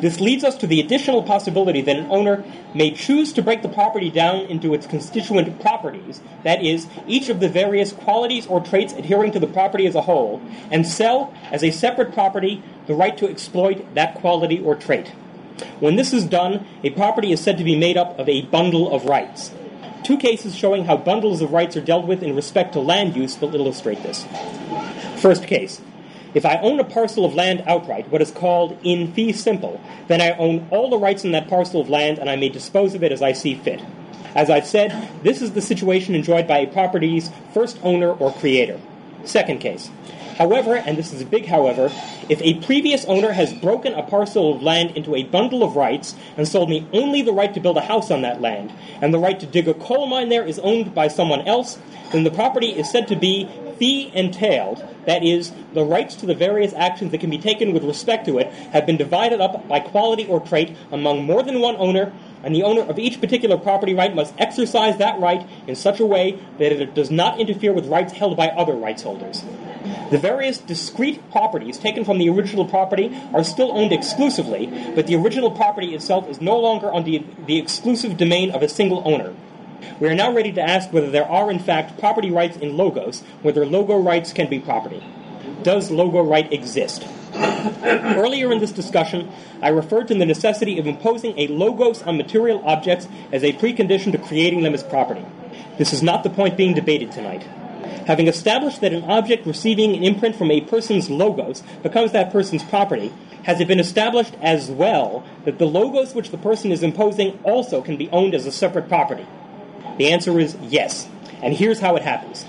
[0.00, 3.68] This leads us to the additional possibility that an owner may choose to break the
[3.68, 8.92] property down into its constituent properties, that is, each of the various qualities or traits
[8.92, 13.16] adhering to the property as a whole, and sell as a separate property the right
[13.18, 15.08] to exploit that quality or trait.
[15.80, 18.92] When this is done, a property is said to be made up of a bundle
[18.92, 19.52] of rights.
[20.06, 23.40] Two cases showing how bundles of rights are dealt with in respect to land use
[23.40, 24.24] will illustrate this.
[25.16, 25.80] First case.
[26.32, 30.20] If I own a parcel of land outright, what is called in fee simple, then
[30.20, 33.02] I own all the rights in that parcel of land and I may dispose of
[33.02, 33.82] it as I see fit.
[34.36, 38.80] As I've said, this is the situation enjoyed by a property's first owner or creator.
[39.24, 39.90] Second case.
[40.36, 41.90] However, and this is a big however,
[42.28, 46.14] if a previous owner has broken a parcel of land into a bundle of rights
[46.36, 49.18] and sold me only the right to build a house on that land, and the
[49.18, 51.78] right to dig a coal mine there is owned by someone else,
[52.12, 56.34] then the property is said to be fee entailed, that is, the rights to the
[56.34, 59.80] various actions that can be taken with respect to it, have been divided up by
[59.80, 62.12] quality or trait among more than one owner,
[62.42, 66.06] and the owner of each particular property right must exercise that right in such a
[66.06, 69.44] way that it does not interfere with rights held by other rights holders.
[70.10, 75.16] The various discrete properties taken from the original property are still owned exclusively, but the
[75.16, 79.34] original property itself is no longer on the, the exclusive domain of a single owner.
[80.00, 83.22] We are now ready to ask whether there are, in fact, property rights in logos,
[83.42, 85.02] whether logo rights can be property.
[85.62, 87.06] Does logo right exist?
[87.34, 92.62] Earlier in this discussion, I referred to the necessity of imposing a logos on material
[92.64, 95.24] objects as a precondition to creating them as property.
[95.78, 97.42] This is not the point being debated tonight.
[98.06, 102.62] Having established that an object receiving an imprint from a person's logos becomes that person's
[102.62, 103.12] property,
[103.42, 107.82] has it been established as well that the logos which the person is imposing also
[107.82, 109.26] can be owned as a separate property?
[109.98, 111.08] The answer is yes.
[111.42, 112.44] And here's how it happens.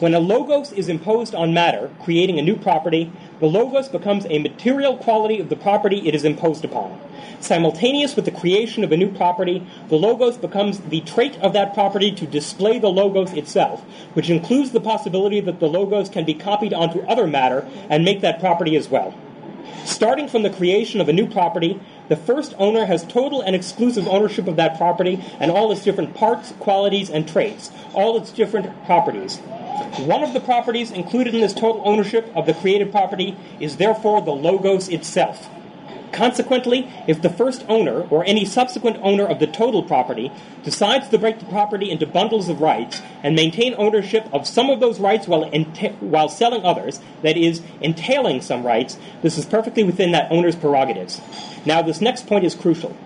[0.00, 3.10] When a logos is imposed on matter, creating a new property,
[3.40, 7.00] the logos becomes a material quality of the property it is imposed upon.
[7.40, 11.74] Simultaneous with the creation of a new property, the logos becomes the trait of that
[11.74, 13.82] property to display the logos itself,
[14.14, 18.20] which includes the possibility that the logos can be copied onto other matter and make
[18.20, 19.14] that property as well.
[19.84, 24.06] Starting from the creation of a new property, the first owner has total and exclusive
[24.08, 28.84] ownership of that property and all its different parts, qualities, and traits, all its different
[28.84, 29.38] properties.
[29.98, 34.20] One of the properties included in this total ownership of the created property is therefore
[34.20, 35.48] the logos itself.
[36.12, 40.32] Consequently, if the first owner or any subsequent owner of the total property
[40.64, 44.80] decides to break the property into bundles of rights and maintain ownership of some of
[44.80, 45.44] those rights while,
[46.00, 51.20] while selling others, that is, entailing some rights, this is perfectly within that owner's prerogatives.
[51.66, 52.96] Now, this next point is crucial.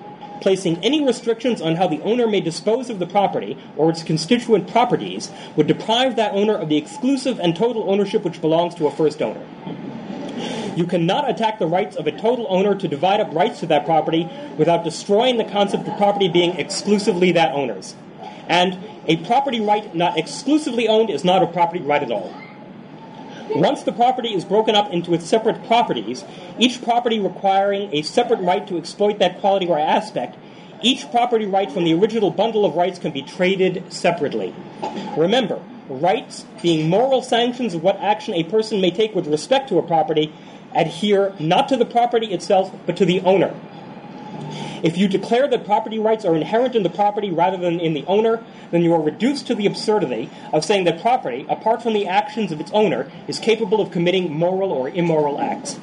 [0.41, 4.69] Placing any restrictions on how the owner may dispose of the property or its constituent
[4.69, 8.91] properties would deprive that owner of the exclusive and total ownership which belongs to a
[8.91, 9.45] first owner.
[10.77, 13.85] You cannot attack the rights of a total owner to divide up rights to that
[13.85, 17.95] property without destroying the concept of property being exclusively that owner's.
[18.49, 22.35] And a property right not exclusively owned is not a property right at all.
[23.55, 26.25] Once the property is broken up into its separate properties,
[26.59, 30.37] each property requiring a separate right to exploit that quality or aspect,
[30.81, 34.55] each property right from the original bundle of rights can be traded separately.
[35.17, 39.79] Remember, rights, being moral sanctions of what action a person may take with respect to
[39.79, 40.33] a property,
[40.75, 43.55] adhere not to the property itself, but to the owner.
[44.83, 48.05] If you declare that property rights are inherent in the property rather than in the
[48.07, 52.09] owner, then you are reduced to the absurdity of saying that property, apart from the
[52.09, 55.79] actions of its owner, is capable of committing moral or immoral acts.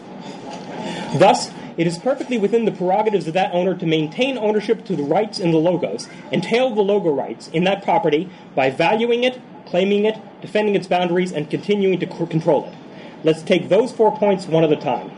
[1.16, 5.04] Thus, it is perfectly within the prerogatives of that owner to maintain ownership to the
[5.04, 10.04] rights in the logos, entail the logo rights in that property by valuing it, claiming
[10.04, 12.79] it, defending its boundaries, and continuing to c- control it.
[13.24, 15.12] Let's take those four points one at a time.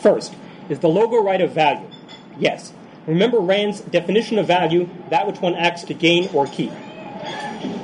[0.00, 0.34] First,
[0.68, 1.88] is the logo right of value?
[2.38, 2.72] Yes.
[3.06, 6.72] Remember Rand's definition of value, that which one acts to gain or keep.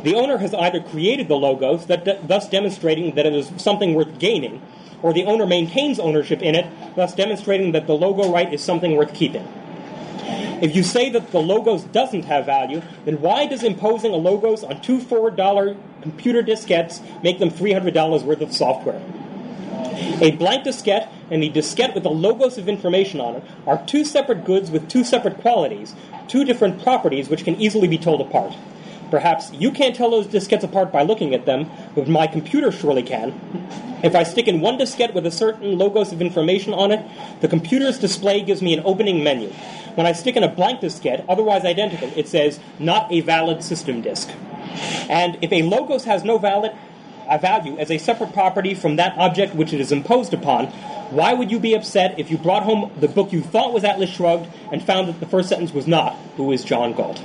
[0.04, 4.60] The owner has either created the logos, thus demonstrating that it is something worth gaining,
[5.02, 8.96] or the owner maintains ownership in it, thus demonstrating that the logo right is something
[8.96, 9.46] worth keeping.
[10.60, 14.64] If you say that the logos doesn't have value, then why does imposing a logos
[14.64, 19.02] on two $4 computer diskettes make them $300 worth of software?
[20.20, 24.04] A blank diskette and a diskette with the logos of information on it are two
[24.04, 25.94] separate goods with two separate qualities,
[26.28, 28.54] two different properties which can easily be told apart.
[29.10, 33.02] Perhaps you can't tell those diskettes apart by looking at them, but my computer surely
[33.02, 33.38] can.
[34.02, 37.04] If I stick in one diskette with a certain logos of information on it,
[37.40, 39.50] the computer's display gives me an opening menu.
[39.96, 44.00] When I stick in a blank diskette, otherwise identical, it says not a valid system
[44.00, 44.30] disk.
[45.10, 46.72] And if a logos has no valid
[47.32, 50.66] a value as a separate property from that object which it is imposed upon,
[51.10, 54.10] why would you be upset if you brought home the book you thought was Atlas
[54.10, 57.16] Shrugged and found that the first sentence was not, who is John Galt?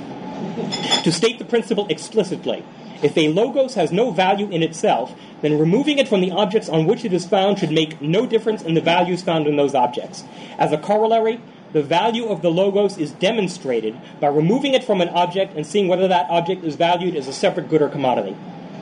[1.04, 2.64] To state the principle explicitly,
[3.02, 6.86] if a logos has no value in itself, then removing it from the objects on
[6.86, 10.24] which it is found should make no difference in the values found in those objects.
[10.58, 11.40] As a corollary,
[11.72, 15.86] the value of the logos is demonstrated by removing it from an object and seeing
[15.86, 18.36] whether that object is valued as a separate good or commodity.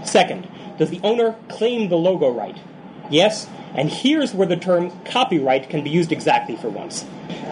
[0.05, 2.59] Second, does the owner claim the logo right?
[3.11, 7.05] Yes, and here's where the term copyright can be used exactly for once.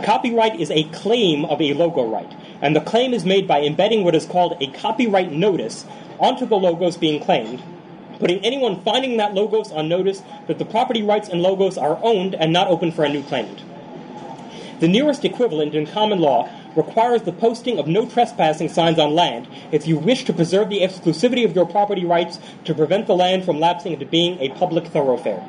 [0.04, 4.04] Copyright is a claim of a logo right, and the claim is made by embedding
[4.04, 5.84] what is called a copyright notice
[6.18, 7.62] onto the logos being claimed,
[8.18, 12.34] putting anyone finding that logos on notice that the property rights and logos are owned
[12.34, 13.62] and not open for a new claimant.
[14.80, 19.48] The nearest equivalent in common law requires the posting of no trespassing signs on land
[19.72, 23.44] if you wish to preserve the exclusivity of your property rights to prevent the land
[23.44, 25.42] from lapsing into being a public thoroughfare.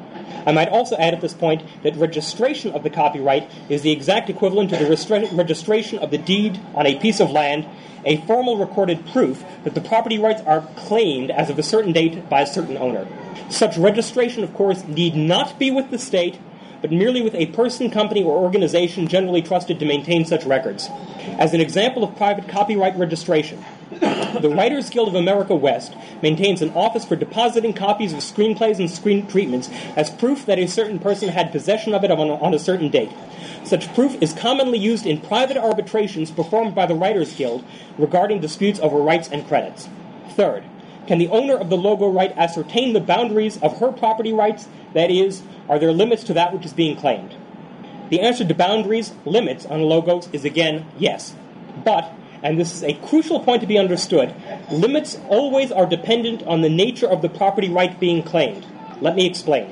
[0.46, 4.30] I might also add at this point that registration of the copyright is the exact
[4.30, 7.66] equivalent to the restra- registration of the deed on a piece of land,
[8.06, 12.30] a formal recorded proof that the property rights are claimed as of a certain date
[12.30, 13.08] by a certain owner.
[13.50, 16.40] Such registration, of course, need not be with the state,
[16.82, 20.90] but merely with a person, company, or organization generally trusted to maintain such records.
[21.40, 26.72] As an example of private copyright registration, the Writers Guild of America West maintains an
[26.72, 31.30] office for depositing copies of screenplays and screen treatments as proof that a certain person
[31.30, 33.12] had possession of it on a, on a certain date.
[33.64, 37.64] Such proof is commonly used in private arbitrations performed by the Writers Guild
[37.98, 39.90] regarding disputes over rights and credits.
[40.32, 40.64] Third,
[41.08, 44.68] can the owner of the logo right ascertain the boundaries of her property rights?
[44.94, 47.36] That is, are there limits to that which is being claimed?
[48.10, 51.36] The answer to boundaries, limits on logos is again yes.
[51.84, 52.12] But,
[52.44, 54.34] and this is a crucial point to be understood,
[54.72, 58.66] limits always are dependent on the nature of the property right being claimed.
[59.02, 59.68] Let me explain.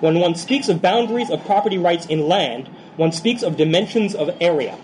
[0.00, 4.36] When one speaks of boundaries of property rights in land, one speaks of dimensions of
[4.40, 4.78] area.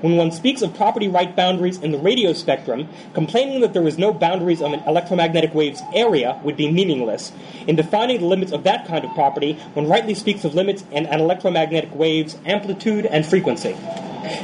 [0.00, 3.98] When one speaks of property right boundaries in the radio spectrum, complaining that there is
[3.98, 7.30] no boundaries of an electromagnetic wave's area would be meaningless.
[7.68, 11.06] In defining the limits of that kind of property, one rightly speaks of limits in
[11.06, 13.76] an electromagnetic wave's amplitude and frequency.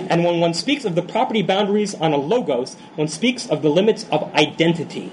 [0.09, 3.71] And when one speaks of the property boundaries on a logos, one speaks of the
[3.71, 5.13] limits of identity.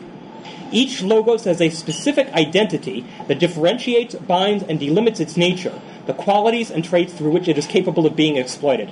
[0.71, 6.69] Each logos has a specific identity that differentiates, binds, and delimits its nature, the qualities
[6.69, 8.91] and traits through which it is capable of being exploited.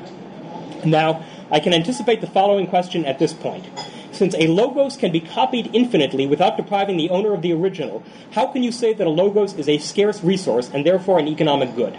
[0.86, 3.65] Now, I can anticipate the following question at this point.
[4.12, 8.48] Since a logos can be copied infinitely without depriving the owner of the original, how
[8.48, 11.98] can you say that a logos is a scarce resource and therefore an economic good?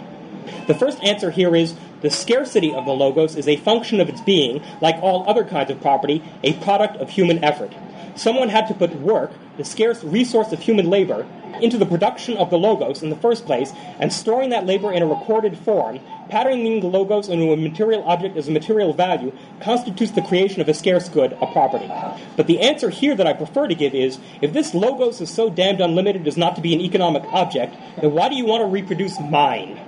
[0.67, 4.21] The first answer here is the scarcity of the logos is a function of its
[4.21, 7.73] being, like all other kinds of property, a product of human effort.
[8.15, 11.25] Someone had to put work, the scarce resource of human labor,
[11.61, 15.01] into the production of the logos in the first place, and storing that labor in
[15.01, 20.11] a recorded form, patterning the logos into a material object as a material value, constitutes
[20.11, 21.89] the creation of a scarce good, a property.
[22.35, 25.49] But the answer here that I prefer to give is if this logos is so
[25.49, 28.67] damned unlimited as not to be an economic object, then why do you want to
[28.67, 29.79] reproduce mine?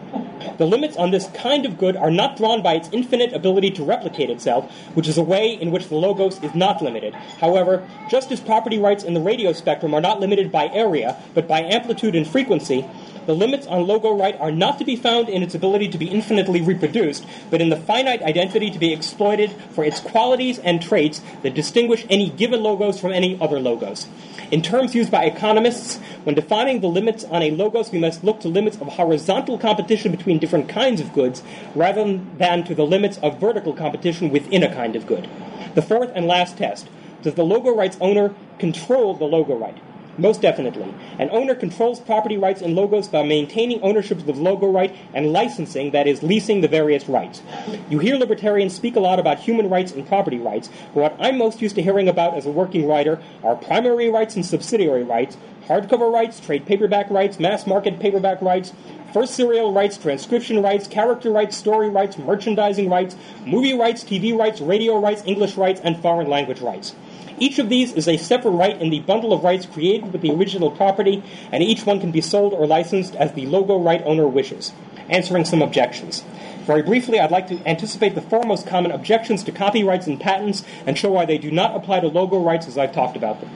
[0.57, 3.83] The limits on this kind of good are not drawn by its infinite ability to
[3.83, 7.13] replicate itself, which is a way in which the logos is not limited.
[7.13, 11.47] However, just as property rights in the radio spectrum are not limited by area, but
[11.47, 12.85] by amplitude and frequency,
[13.27, 16.07] the limits on logo right are not to be found in its ability to be
[16.07, 21.21] infinitely reproduced, but in the finite identity to be exploited for its qualities and traits
[21.43, 24.07] that distinguish any given logos from any other logos.
[24.49, 28.39] In terms used by economists, when defining the limits on a logos, we must look
[28.41, 31.43] to limits of horizontal competition between different kinds of goods
[31.75, 35.29] rather than to the limits of vertical competition within a kind of good.
[35.75, 36.87] The fourth and last test
[37.21, 39.77] does the logo rights owner control the logo right?
[40.17, 40.93] Most definitely.
[41.19, 45.31] An owner controls property rights and logos by maintaining ownership of the logo right and
[45.31, 47.43] licensing, that is, leasing the various rights.
[47.89, 51.37] You hear libertarians speak a lot about human rights and property rights, but what I'm
[51.37, 55.37] most used to hearing about as a working writer are primary rights and subsidiary rights,
[55.67, 58.73] hardcover rights, trade paperback rights, mass market paperback rights,
[59.13, 64.61] first serial rights, transcription rights, character rights, story rights, merchandising rights, movie rights, TV rights,
[64.61, 66.95] radio rights, English rights, and foreign language rights.
[67.39, 70.31] Each of these is a separate right in the bundle of rights created with the
[70.31, 74.27] original property, and each one can be sold or licensed as the logo right owner
[74.27, 74.73] wishes.
[75.09, 76.23] Answering some objections.
[76.65, 80.63] Very briefly, I'd like to anticipate the four most common objections to copyrights and patents
[80.85, 83.49] and show why they do not apply to logo rights as I've talked about them.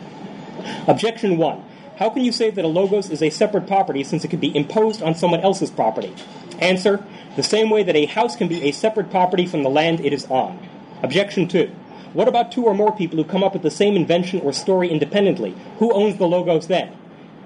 [0.88, 1.64] Objection 1.
[1.98, 4.56] How can you say that a logos is a separate property since it can be
[4.56, 6.16] imposed on someone else's property?
[6.60, 7.04] Answer.
[7.36, 10.14] The same way that a house can be a separate property from the land it
[10.14, 10.60] is on.
[11.04, 11.70] Objection 2.
[12.14, 14.90] What about two or more people who come up with the same invention or story
[14.90, 15.56] independently?
[15.80, 16.92] Who owns the logos then?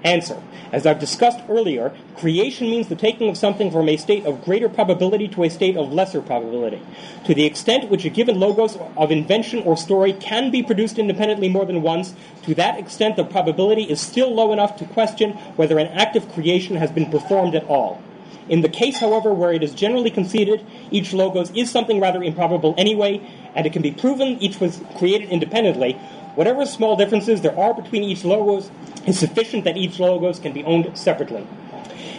[0.04, 0.42] Answer.
[0.72, 4.68] As I've discussed earlier, creation means the taking of something from a state of greater
[4.68, 6.82] probability to a state of lesser probability.
[7.26, 11.50] To the extent which a given logos of invention or story can be produced independently
[11.50, 15.78] more than once, to that extent the probability is still low enough to question whether
[15.78, 18.02] an act of creation has been performed at all.
[18.48, 22.76] In the case, however, where it is generally conceded each logos is something rather improbable
[22.78, 23.22] anyway,
[23.56, 25.94] and it can be proven each was created independently,
[26.36, 28.70] whatever small differences there are between each logos
[29.08, 31.48] is sufficient that each logos can be owned separately.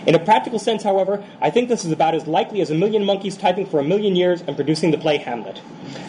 [0.07, 3.05] In a practical sense, however, I think this is about as likely as a million
[3.05, 5.61] monkeys typing for a million years and producing the play Hamlet.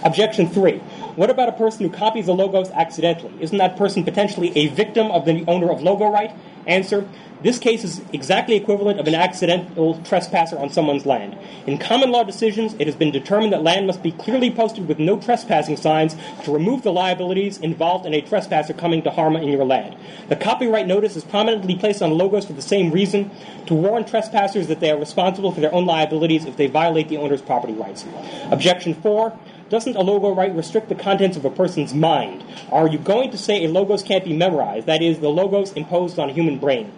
[0.03, 0.77] Objection 3.
[1.15, 3.33] What about a person who copies the logos accidentally?
[3.41, 6.31] Isn't that person potentially a victim of the owner of logo right?
[6.67, 7.07] Answer.
[7.43, 11.37] This case is exactly equivalent of an accidental trespasser on someone's land.
[11.67, 14.97] In common law decisions, it has been determined that land must be clearly posted with
[14.97, 19.49] no trespassing signs to remove the liabilities involved in a trespasser coming to harm in
[19.49, 19.95] your land.
[20.29, 23.29] The copyright notice is prominently placed on logos for the same reason,
[23.67, 27.17] to warn trespassers that they are responsible for their own liabilities if they violate the
[27.17, 28.03] owner's property rights.
[28.49, 29.37] Objection 4.
[29.69, 32.43] Doesn't a logo right restrict the contents of a person's mind?
[32.71, 36.17] Are you going to say a logos can't be memorized, that is, the logos imposed
[36.17, 36.91] on a human brain?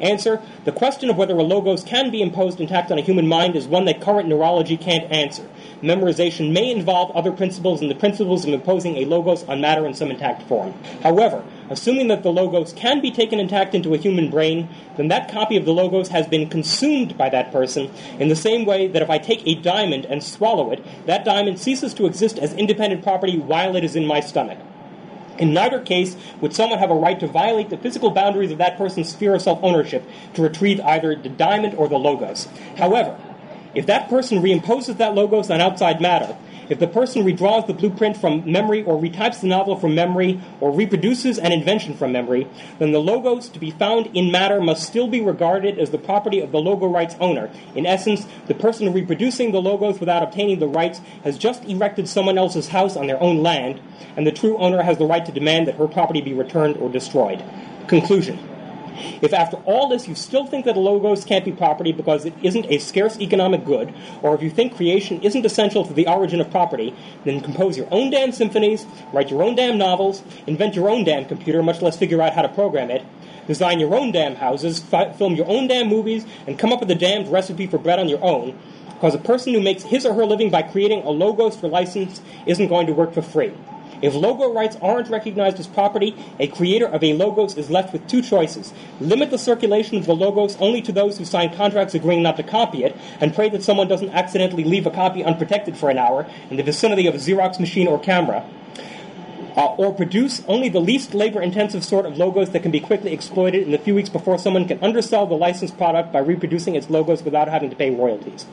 [0.00, 3.56] Answer The question of whether a logos can be imposed intact on a human mind
[3.56, 5.46] is one that current neurology can't answer.
[5.82, 9.94] Memorization may involve other principles and the principles of imposing a logos on matter in
[9.94, 10.72] some intact form.
[11.02, 15.30] However, assuming that the logos can be taken intact into a human brain, then that
[15.30, 19.02] copy of the logos has been consumed by that person in the same way that
[19.02, 23.02] if I take a diamond and swallow it, that diamond ceases to exist as independent
[23.02, 24.58] property while it is in my stomach.
[25.38, 28.76] In neither case would someone have a right to violate the physical boundaries of that
[28.76, 32.48] person's sphere of self ownership to retrieve either the diamond or the logos.
[32.76, 33.18] However,
[33.74, 36.36] if that person reimposes that logos on outside matter,
[36.68, 40.70] if the person redraws the blueprint from memory or retypes the novel from memory or
[40.70, 42.48] reproduces an invention from memory,
[42.78, 46.40] then the logos to be found in matter must still be regarded as the property
[46.40, 47.50] of the logo rights owner.
[47.74, 52.38] In essence, the person reproducing the logos without obtaining the rights has just erected someone
[52.38, 53.80] else's house on their own land,
[54.16, 56.88] and the true owner has the right to demand that her property be returned or
[56.88, 57.42] destroyed.
[57.86, 58.53] Conclusion.
[59.22, 62.34] If after all this you still think that a logos can't be property because it
[62.42, 63.92] isn't a scarce economic good,
[64.22, 67.88] or if you think creation isn't essential to the origin of property, then compose your
[67.90, 71.98] own damn symphonies, write your own damn novels, invent your own damn computer, much less
[71.98, 73.04] figure out how to program it,
[73.46, 76.90] design your own damn houses, fi- film your own damn movies, and come up with
[76.90, 80.14] a damned recipe for bread on your own, because a person who makes his or
[80.14, 83.52] her living by creating a logos for license isn't going to work for free.
[84.04, 88.06] If logo rights aren't recognized as property, a creator of a logos is left with
[88.06, 88.74] two choices.
[89.00, 92.42] Limit the circulation of the logos only to those who sign contracts agreeing not to
[92.42, 96.26] copy it, and pray that someone doesn't accidentally leave a copy unprotected for an hour
[96.50, 98.44] in the vicinity of a Xerox machine or camera.
[99.56, 103.14] Uh, or produce only the least labor intensive sort of logos that can be quickly
[103.14, 106.90] exploited in the few weeks before someone can undersell the licensed product by reproducing its
[106.90, 108.44] logos without having to pay royalties.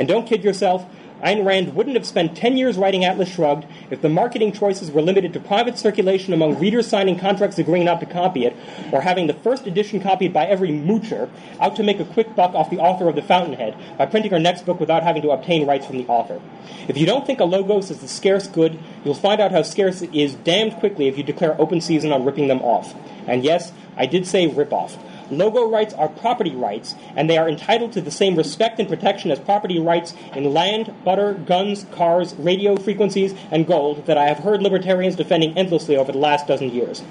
[0.00, 0.84] And don't kid yourself,
[1.22, 5.00] Ayn Rand wouldn't have spent 10 years writing Atlas Shrugged if the marketing choices were
[5.00, 8.54] limited to private circulation among readers signing contracts agreeing not to copy it,
[8.92, 12.54] or having the first edition copied by every moocher out to make a quick buck
[12.54, 15.66] off the author of The Fountainhead by printing her next book without having to obtain
[15.66, 16.40] rights from the author.
[16.86, 20.02] If you don't think a logos is a scarce good, you'll find out how scarce
[20.02, 22.94] it is damned quickly if you declare open season on ripping them off.
[23.26, 24.98] And yes, I did say rip off.
[25.30, 29.30] Logo rights are property rights, and they are entitled to the same respect and protection
[29.30, 34.38] as property rights in land, butter, guns, cars, radio frequencies, and gold that I have
[34.38, 37.02] heard libertarians defending endlessly over the last dozen years.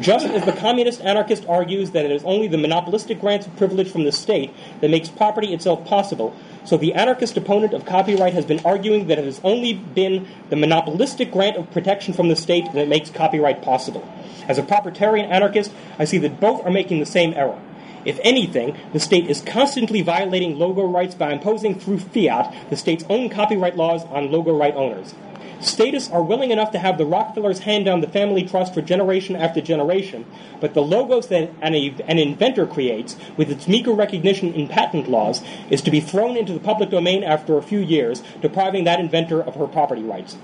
[0.00, 3.90] Just as the communist anarchist argues that it is only the monopolistic grants of privilege
[3.90, 6.34] from the state that makes property itself possible,
[6.64, 10.56] so the anarchist opponent of copyright has been arguing that it has only been the
[10.56, 14.08] monopolistic grant of protection from the state that makes copyright possible.
[14.48, 17.58] As a proprietarian anarchist, I see that both are making the same error.
[18.04, 23.04] If anything, the state is constantly violating logo rights by imposing through fiat the state's
[23.08, 25.14] own copyright laws on logo right owners.
[25.62, 29.36] Statists are willing enough to have the Rockefellers hand down the family trust for generation
[29.36, 30.26] after generation,
[30.60, 35.40] but the logos that an, an, inventor creates, with its meager recognition in patent laws,
[35.70, 39.40] is to be thrown into the public domain after a few years, depriving that inventor
[39.40, 40.36] of her property rights.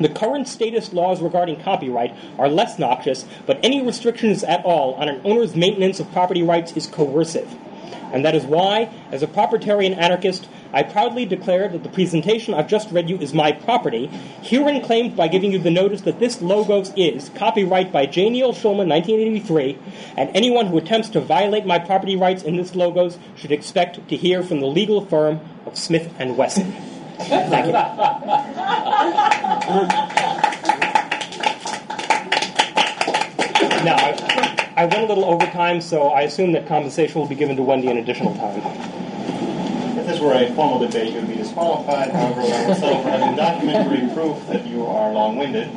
[0.00, 5.08] The current status laws regarding copyright are less noxious, but any restrictions at all on
[5.08, 7.48] an owner's maintenance of property rights is coercive.
[8.12, 12.68] And that is why, as a proprietarian anarchist, I proudly declare that the presentation I've
[12.68, 14.06] just read you is my property,
[14.42, 18.30] herein claimed by giving you the notice that this logos is copyright by J.
[18.30, 19.78] Neil Schulman, 1983,
[20.16, 24.16] and anyone who attempts to violate my property rights in this logos should expect to
[24.16, 26.93] hear from the legal firm of Smith and Wesson.
[27.18, 27.72] Thank you.
[33.84, 37.56] Now, I, I went a little overtime, so I assume that compensation will be given
[37.56, 38.62] to Wendy in additional time.
[39.98, 42.10] If this were a formal debate, you would be disqualified.
[42.10, 45.68] However, I will settle for having documentary proof that you are long-winded.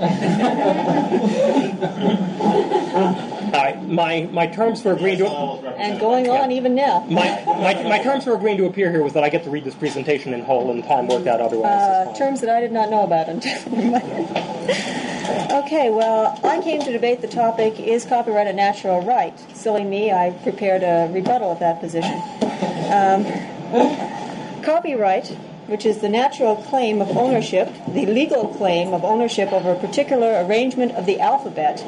[3.53, 7.05] Uh, my, my terms for agreeing to and going on even now.
[7.09, 9.63] My, my, my terms for agreeing to appear here was that I get to read
[9.63, 12.07] this presentation in whole, and time worked out otherwise.
[12.07, 13.51] Uh, terms that I did not know about until.
[15.63, 19.37] okay, well, I came to debate the topic: Is copyright a natural right?
[19.55, 22.21] Silly me, I prepared a rebuttal of that position.
[22.91, 23.25] Um,
[24.63, 25.37] copyright
[25.67, 30.43] which is the natural claim of ownership, the legal claim of ownership over a particular
[30.45, 31.83] arrangement of the alphabet,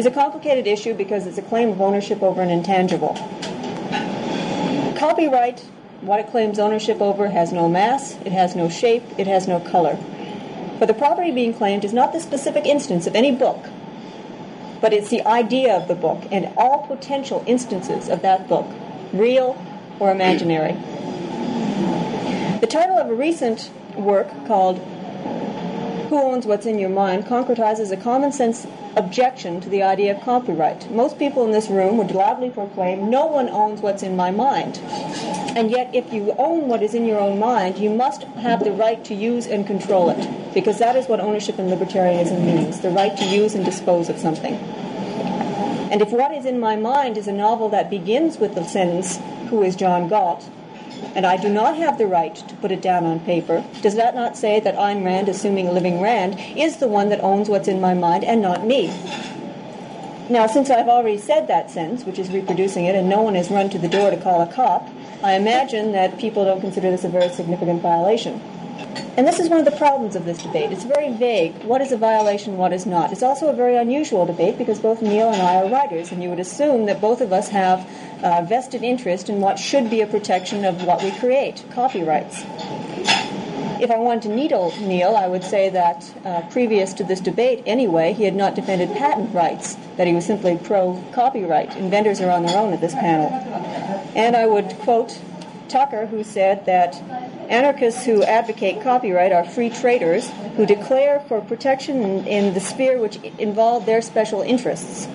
[0.00, 3.12] is a complicated issue because it's a claim of ownership over an intangible.
[4.96, 5.60] Copyright,
[6.00, 9.60] what it claims ownership over, has no mass, it has no shape, it has no
[9.60, 9.98] color.
[10.78, 13.66] But the property being claimed is not the specific instance of any book,
[14.80, 18.72] but it's the idea of the book and all potential instances of that book,
[19.12, 19.62] real
[19.98, 20.72] or imaginary.
[22.60, 24.78] The title of a recent work called
[26.08, 28.66] Who Owns What's in Your Mind concretizes a common sense
[28.96, 30.90] objection to the idea of copyright.
[30.90, 34.78] Most people in this room would loudly proclaim, No one owns what's in my mind.
[35.56, 38.72] And yet, if you own what is in your own mind, you must have the
[38.72, 42.90] right to use and control it, because that is what ownership in libertarianism means the
[42.90, 44.54] right to use and dispose of something.
[44.54, 49.18] And if what is in my mind is a novel that begins with the sentence,
[49.48, 50.48] Who is John Galt?
[51.14, 54.14] And I do not have the right to put it down on paper, does that
[54.14, 57.68] not say that Ayn Rand, assuming a living Rand, is the one that owns what's
[57.68, 58.88] in my mind and not me?
[60.28, 63.50] Now, since I've already said that sentence, which is reproducing it, and no one has
[63.50, 64.88] run to the door to call a cop,
[65.24, 68.40] I imagine that people don't consider this a very significant violation.
[69.16, 70.72] And this is one of the problems of this debate.
[70.72, 71.64] It's very vague.
[71.64, 73.12] What is a violation, what is not?
[73.12, 76.30] It's also a very unusual debate because both Neil and I are writers, and you
[76.30, 77.86] would assume that both of us have
[78.22, 82.44] uh, vested interest in what should be a protection of what we create, copyrights.
[83.80, 87.62] If I wanted to needle Neil, I would say that uh, previous to this debate,
[87.64, 91.76] anyway, he had not defended patent rights, that he was simply pro copyright.
[91.76, 93.30] Inventors are on their own at this panel.
[94.14, 95.18] And I would quote
[95.68, 96.94] Tucker, who said that
[97.50, 103.16] anarchists who advocate copyright are free traders who declare for protection in, the sphere which
[103.38, 105.06] involve their special interests.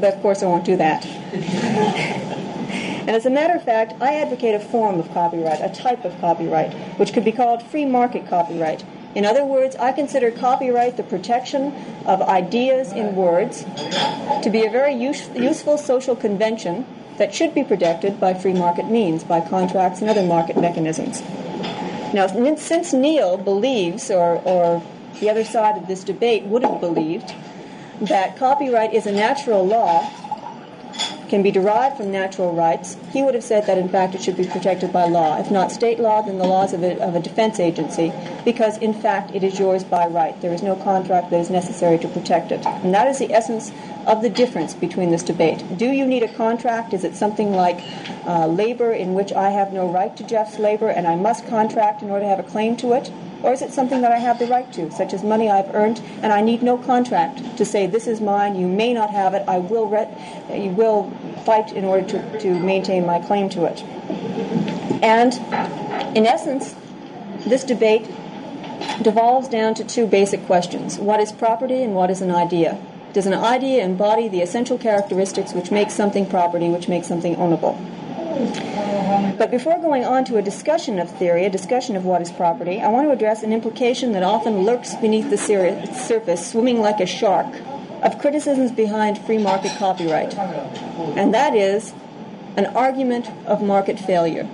[0.00, 1.06] but of course, I won't do that.
[3.00, 6.16] And as a matter of fact, I advocate a form of copyright, a type of
[6.20, 8.84] copyright, which could be called free market copyright.
[9.14, 11.72] In other words, I consider copyright the protection
[12.06, 13.64] of ideas in words
[14.42, 16.86] to be a very use- useful social convention
[17.20, 21.20] that should be protected by free market means, by contracts and other market mechanisms.
[22.14, 24.82] Now, since Neil believes, or, or
[25.20, 27.34] the other side of this debate would have believed,
[28.00, 30.00] that copyright is a natural law
[31.30, 34.36] can be derived from natural rights, he would have said that in fact it should
[34.36, 35.38] be protected by law.
[35.38, 38.12] If not state law, then the laws of a, of a defense agency,
[38.44, 40.38] because in fact it is yours by right.
[40.42, 42.66] There is no contract that is necessary to protect it.
[42.66, 43.70] And that is the essence
[44.06, 45.64] of the difference between this debate.
[45.78, 46.92] Do you need a contract?
[46.92, 47.80] Is it something like
[48.26, 52.02] uh, labor in which I have no right to Jeff's labor and I must contract
[52.02, 53.12] in order to have a claim to it?
[53.42, 56.00] Or is it something that I have the right to, such as money I've earned
[56.22, 59.44] and I need no contract to say this is mine, you may not have it,
[59.48, 59.88] I will,
[60.52, 61.10] you will
[61.44, 63.82] fight in order to, to maintain my claim to it.
[65.02, 65.34] And
[66.16, 66.74] in essence,
[67.46, 68.06] this debate
[69.02, 70.98] devolves down to two basic questions.
[70.98, 72.78] What is property and what is an idea?
[73.12, 77.78] Does an idea embody the essential characteristics which make something property, which make something ownable?
[78.30, 82.80] But before going on to a discussion of theory, a discussion of what is property,
[82.80, 87.06] I want to address an implication that often lurks beneath the surface, swimming like a
[87.06, 87.46] shark,
[88.02, 90.34] of criticisms behind free market copyright.
[90.34, 91.92] And that is
[92.56, 94.48] an argument of market failure.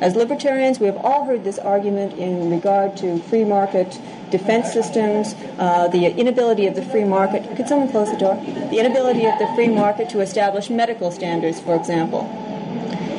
[0.00, 4.00] As libertarians, we have all heard this argument in regard to free market
[4.30, 7.56] defense systems, uh, the inability of the free market.
[7.56, 8.34] Could someone close the door?
[8.34, 12.28] The inability of the free market to establish medical standards, for example.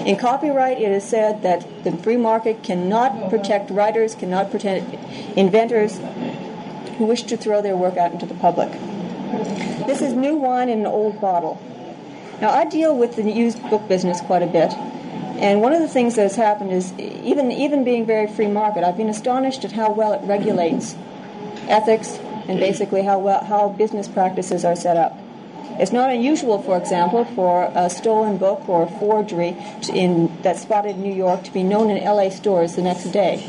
[0.05, 4.93] In copyright, it is said that the free market cannot protect writers, cannot protect
[5.35, 5.99] inventors
[6.97, 8.71] who wish to throw their work out into the public.
[9.87, 11.59] This is new wine in an old bottle.
[12.39, 14.73] Now, I deal with the used book business quite a bit,
[15.41, 18.83] and one of the things that has happened is, even even being very free market,
[18.83, 20.95] I've been astonished at how well it regulates
[21.67, 25.17] ethics and basically how well how business practices are set up.
[25.77, 29.57] It's not unusual, for example, for a stolen book or a forgery
[29.93, 33.45] in, that's spotted in New York to be known in LA stores the next day.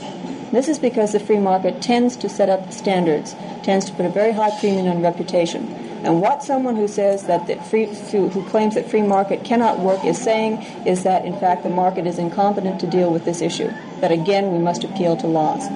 [0.53, 4.09] This is because the free market tends to set up standards, tends to put a
[4.09, 5.67] very high premium on reputation.
[6.05, 10.05] And what someone who says that the free, who claims that free market cannot work
[10.05, 13.73] is saying is that in fact the market is incompetent to deal with this issue.
[14.01, 15.67] That again we must appeal to laws.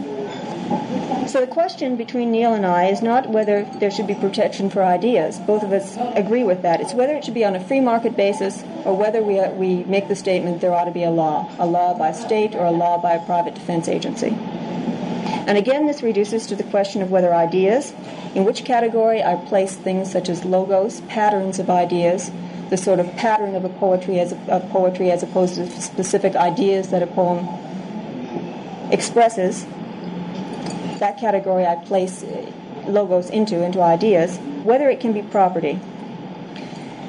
[1.26, 4.82] So the question between Neil and I is not whether there should be protection for
[4.82, 5.38] ideas.
[5.38, 6.80] Both of us agree with that.
[6.80, 10.08] It's whether it should be on a free market basis or whether we, we make
[10.08, 13.00] the statement there ought to be a law, a law by state or a law
[13.00, 14.30] by a private defense agency.
[15.50, 17.92] And again, this reduces to the question of whether ideas,
[18.34, 22.30] in which category I place things such as logos, patterns of ideas,
[22.70, 26.36] the sort of pattern of a poetry as a, of poetry as opposed to specific
[26.36, 27.48] ideas that a poem
[28.92, 29.66] expresses,
[31.00, 32.24] that category I place
[32.86, 35.80] logos into, into ideas, whether it can be property.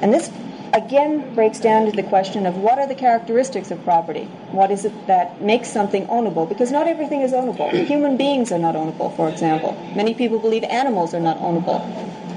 [0.01, 0.31] And this
[0.73, 4.23] again breaks down to the question of what are the characteristics of property?
[4.51, 6.47] What is it that makes something ownable?
[6.47, 7.71] Because not everything is ownable.
[7.85, 9.73] Human beings are not ownable, for example.
[9.95, 11.81] Many people believe animals are not ownable.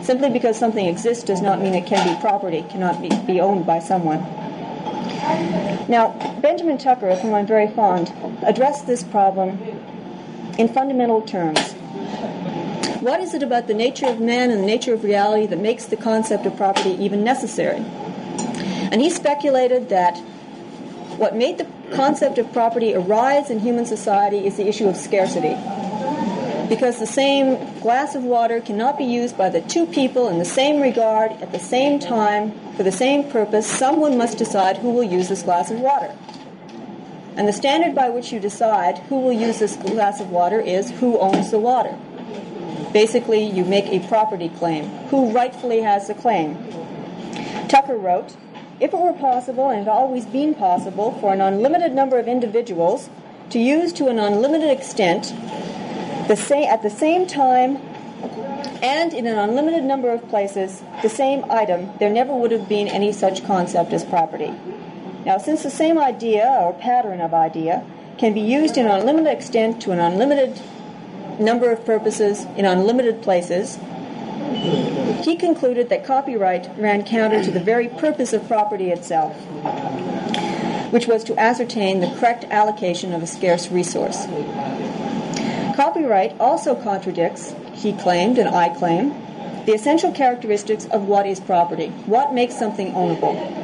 [0.04, 3.64] Simply because something exists does not mean it can be property, cannot be, be owned
[3.64, 4.18] by someone.
[5.88, 9.58] Now, Benjamin Tucker, of whom I'm very fond, addressed this problem
[10.58, 11.72] in fundamental terms.
[13.00, 15.86] What is it about the nature of man and the nature of reality that makes
[15.86, 17.84] the concept of property even necessary?
[18.90, 20.18] And he speculated that
[21.18, 25.54] what made the concept of property arise in human society is the issue of scarcity.
[26.68, 30.44] Because the same glass of water cannot be used by the two people in the
[30.44, 35.04] same regard at the same time for the same purpose, someone must decide who will
[35.04, 36.14] use this glass of water.
[37.36, 40.90] And the standard by which you decide who will use this glass of water is
[40.90, 41.96] who owns the water.
[42.92, 44.84] Basically, you make a property claim.
[45.10, 46.56] Who rightfully has the claim?
[47.68, 48.36] Tucker wrote,
[48.78, 53.10] if it were possible, and it always been possible, for an unlimited number of individuals
[53.50, 55.34] to use to an unlimited extent
[56.28, 57.76] the same, at the same time
[58.82, 62.88] and in an unlimited number of places the same item, there never would have been
[62.88, 64.52] any such concept as property.
[65.24, 67.84] Now, since the same idea or pattern of idea
[68.18, 70.60] can be used in an unlimited extent to an unlimited
[71.38, 73.78] number of purposes in unlimited places,
[75.22, 79.34] he concluded that copyright ran counter to the very purpose of property itself,
[80.92, 84.26] which was to ascertain the correct allocation of a scarce resource.
[85.74, 89.14] Copyright also contradicts, he claimed and I claim,
[89.64, 91.88] the essential characteristics of what is property.
[92.04, 93.63] What makes something ownable?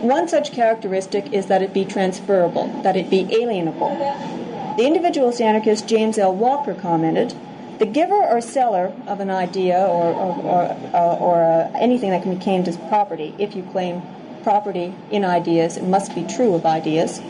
[0.00, 4.76] One such characteristic is that it be transferable, that it be alienable.
[4.76, 6.34] The individualist anarchist James L.
[6.34, 7.34] Walker commented,
[7.78, 12.22] the giver or seller of an idea or, or, or, uh, or uh, anything that
[12.22, 14.02] can be claimed as property, if you claim
[14.42, 17.20] property in ideas, it must be true of ideas.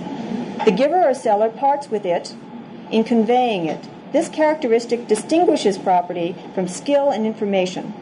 [0.64, 2.34] The giver or seller parts with it
[2.90, 3.88] in conveying it.
[4.12, 7.92] This characteristic distinguishes property from skill and information.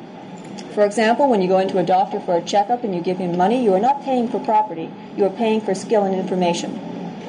[0.76, 3.34] For example, when you go into a doctor for a checkup and you give him
[3.34, 6.76] money, you are not paying for property, you are paying for skill and information.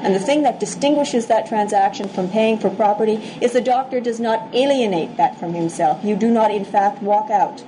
[0.01, 4.19] And the thing that distinguishes that transaction from paying for property is the doctor does
[4.19, 6.03] not alienate that from himself.
[6.03, 7.63] You do not, in fact, walk out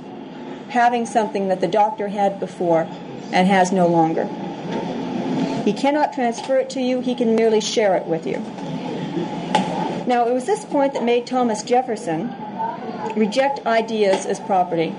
[0.67, 2.82] having something that the doctor had before
[3.32, 4.25] and has no longer.
[5.63, 8.39] He cannot transfer it to you, he can merely share it with you.
[10.05, 12.36] Now, it was this point that made Thomas Jefferson
[13.15, 14.93] reject ideas as property.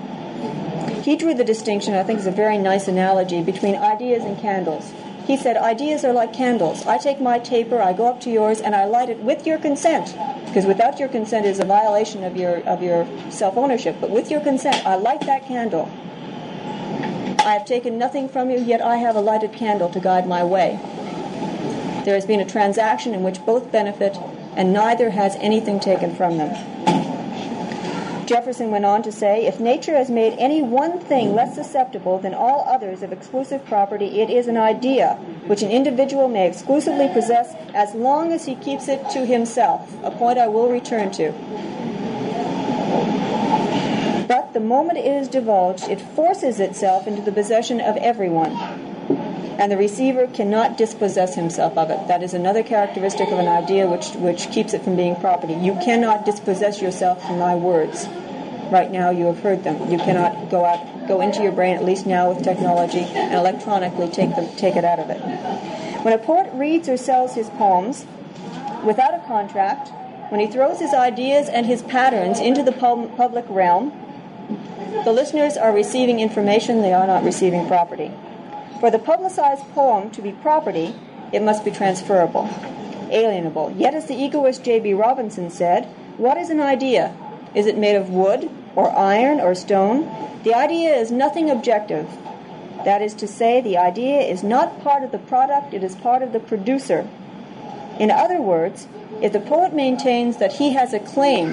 [1.03, 4.93] He drew the distinction, I think is a very nice analogy, between ideas and candles.
[5.27, 6.87] He said, Ideas are like candles.
[6.87, 9.59] I take my taper, I go up to yours, and I light it with your
[9.59, 10.15] consent.
[10.45, 13.97] Because without your consent is a violation of your, of your self ownership.
[14.01, 15.89] But with your consent, I light that candle.
[17.39, 20.45] I have taken nothing from you, yet I have a lighted candle to guide my
[20.45, 20.79] way.
[22.05, 24.19] There has been a transaction in which both benefit,
[24.55, 27.00] and neither has anything taken from them.
[28.31, 32.33] Jefferson went on to say, if nature has made any one thing less susceptible than
[32.33, 35.15] all others of exclusive property, it is an idea
[35.49, 40.13] which an individual may exclusively possess as long as he keeps it to himself, a
[40.13, 41.33] point I will return to.
[44.29, 48.55] But the moment it is divulged, it forces itself into the possession of everyone,
[49.61, 52.09] and the receiver cannot dispossess himself of it.
[52.09, 55.53] That is another characteristic of an idea which, which keeps it from being property.
[55.53, 58.07] You cannot dispossess yourself from my words.
[58.73, 59.91] Right now, you have heard them.
[59.91, 64.09] You cannot go out, go into your brain, at least now with technology, and electronically
[64.09, 65.21] take them, take it out of it.
[66.05, 68.07] When a poet reads or sells his poems
[68.83, 69.91] without a contract,
[70.31, 73.93] when he throws his ideas and his patterns into the pub- public realm,
[75.05, 78.11] the listeners are receiving information, they are not receiving property.
[78.81, 80.95] For the publicized poem to be property,
[81.33, 82.49] it must be transferable,
[83.13, 83.79] alienable.
[83.79, 84.95] Yet, as the egoist J.B.
[84.95, 85.85] Robinson said,
[86.17, 87.15] what is an idea?
[87.55, 90.09] Is it made of wood, or iron, or stone?
[90.45, 92.09] The idea is nothing objective.
[92.87, 96.23] That is to say, the idea is not part of the product, it is part
[96.23, 97.07] of the producer.
[97.99, 98.89] In other words,
[99.21, 101.53] if the poet maintains that he has a claim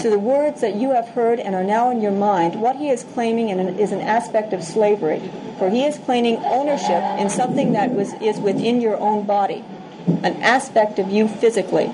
[0.00, 2.90] to the words that you have heard and are now in your mind, what he
[2.90, 5.20] is claiming is an aspect of slavery.
[5.58, 9.64] For he is claiming ownership in something that was, is within your own body,
[10.22, 11.92] an aspect of you physically.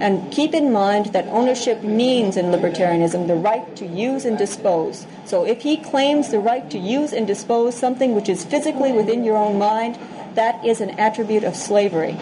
[0.00, 5.06] And keep in mind that ownership means in libertarianism the right to use and dispose.
[5.24, 9.22] So if he claims the right to use and dispose something which is physically within
[9.22, 9.98] your own mind,
[10.34, 12.16] that is an attribute of slavery.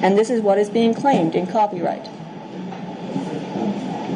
[0.00, 2.08] And this is what is being claimed in copyright.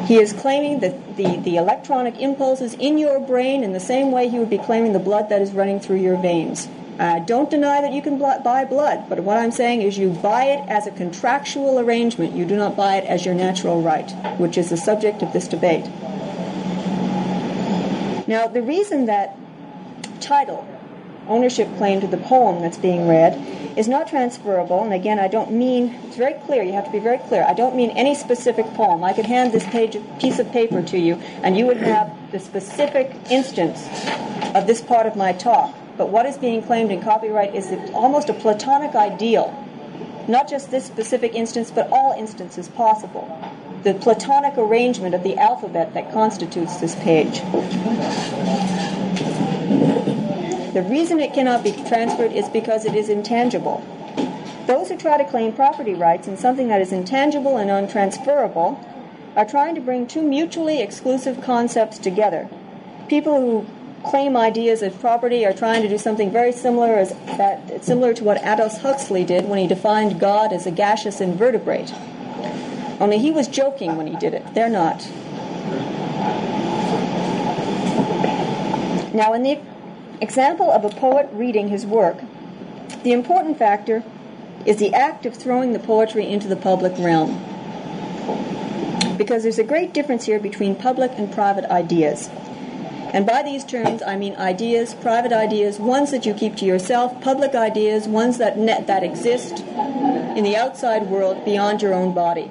[0.05, 4.27] He is claiming that the, the electronic impulses in your brain in the same way
[4.27, 6.67] he would be claiming the blood that is running through your veins.
[6.99, 10.45] Uh, don't deny that you can buy blood, but what I'm saying is you buy
[10.45, 12.35] it as a contractual arrangement.
[12.35, 15.47] You do not buy it as your natural right, which is the subject of this
[15.47, 15.85] debate.
[18.27, 19.35] Now, the reason that
[20.21, 20.67] title,
[21.27, 23.33] ownership claim to the poem that's being read,
[23.77, 26.99] is not transferable, and again, I don't mean, it's very clear, you have to be
[26.99, 29.03] very clear, I don't mean any specific poem.
[29.03, 32.39] I could hand this page, piece of paper to you, and you would have the
[32.39, 33.87] specific instance
[34.55, 35.75] of this part of my talk.
[35.97, 39.53] But what is being claimed in copyright is almost a Platonic ideal.
[40.27, 43.27] Not just this specific instance, but all instances possible.
[43.83, 47.41] The Platonic arrangement of the alphabet that constitutes this page.
[50.73, 53.85] The reason it cannot be transferred is because it is intangible.
[54.65, 58.83] Those who try to claim property rights in something that is intangible and untransferable
[59.35, 62.49] are trying to bring two mutually exclusive concepts together.
[63.07, 63.65] People who
[64.03, 68.23] claim ideas as property are trying to do something very similar as that similar to
[68.23, 71.93] what Aldous Huxley did when he defined God as a gaseous invertebrate.
[72.99, 74.55] Only he was joking when he did it.
[74.55, 75.07] They're not.
[79.13, 79.59] Now, in the
[80.23, 82.17] example of a poet reading his work,
[83.03, 84.03] the important factor
[84.65, 87.37] is the act of throwing the poetry into the public realm.
[89.17, 92.29] Because there's a great difference here between public and private ideas.
[93.13, 97.21] And by these terms, I mean ideas, private ideas, ones that you keep to yourself,
[97.21, 98.55] public ideas, ones that
[98.87, 102.49] that exist in the outside world beyond your own body.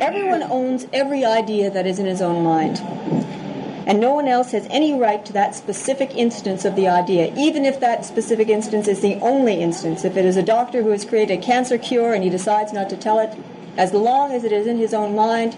[0.00, 2.78] Everyone owns every idea that is in his own mind.
[3.90, 7.64] And no one else has any right to that specific instance of the idea, even
[7.64, 10.04] if that specific instance is the only instance.
[10.04, 12.88] If it is a doctor who has created a cancer cure and he decides not
[12.90, 13.36] to tell it,
[13.76, 15.56] as long as it is in his own mind,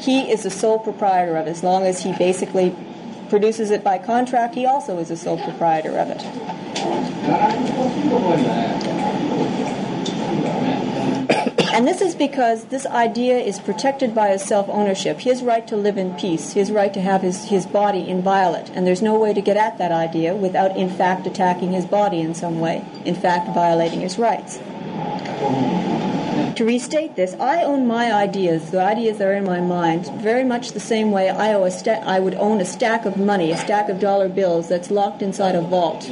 [0.00, 1.50] he is the sole proprietor of it.
[1.50, 2.74] As long as he basically
[3.28, 6.22] produces it by contract, he also is the sole proprietor of it.
[11.74, 15.76] And this is because this idea is protected by his self ownership, his right to
[15.76, 18.70] live in peace, his right to have his, his body inviolate.
[18.70, 22.20] And there's no way to get at that idea without, in fact, attacking his body
[22.20, 24.58] in some way, in fact, violating his rights.
[26.58, 30.44] To restate this, I own my ideas, the ideas that are in my mind, very
[30.44, 33.50] much the same way I, owe a sta- I would own a stack of money,
[33.50, 36.04] a stack of dollar bills that's locked inside a vault.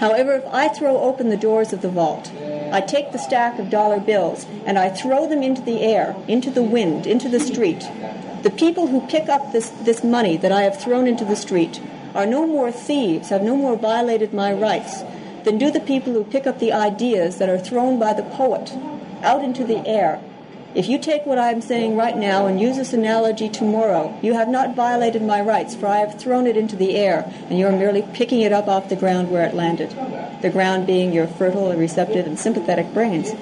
[0.00, 2.30] However, if I throw open the doors of the vault,
[2.72, 6.50] I take the stack of dollar bills and I throw them into the air, into
[6.50, 7.88] the wind, into the street.
[8.42, 11.80] The people who pick up this, this money that I have thrown into the street
[12.14, 15.02] are no more thieves, have no more violated my rights
[15.44, 18.72] than do the people who pick up the ideas that are thrown by the poet
[19.22, 20.20] out into the air.
[20.74, 24.34] If you take what I am saying right now and use this analogy tomorrow, you
[24.34, 27.66] have not violated my rights, for I have thrown it into the air, and you
[27.66, 29.90] are merely picking it up off the ground where it landed.
[30.42, 33.30] The ground being your fertile, receptive, and sympathetic brains.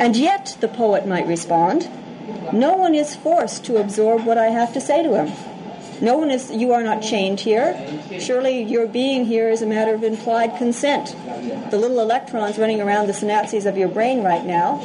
[0.00, 1.88] and yet, the poet might respond,
[2.52, 5.55] no one is forced to absorb what I have to say to him.
[6.00, 7.74] No one is, you are not chained here.
[8.18, 11.16] Surely your being here is a matter of implied consent.
[11.70, 14.80] The little electrons running around the synapses of your brain right now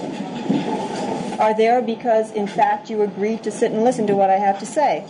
[1.40, 4.60] are there because, in fact, you agreed to sit and listen to what I have
[4.60, 5.06] to say.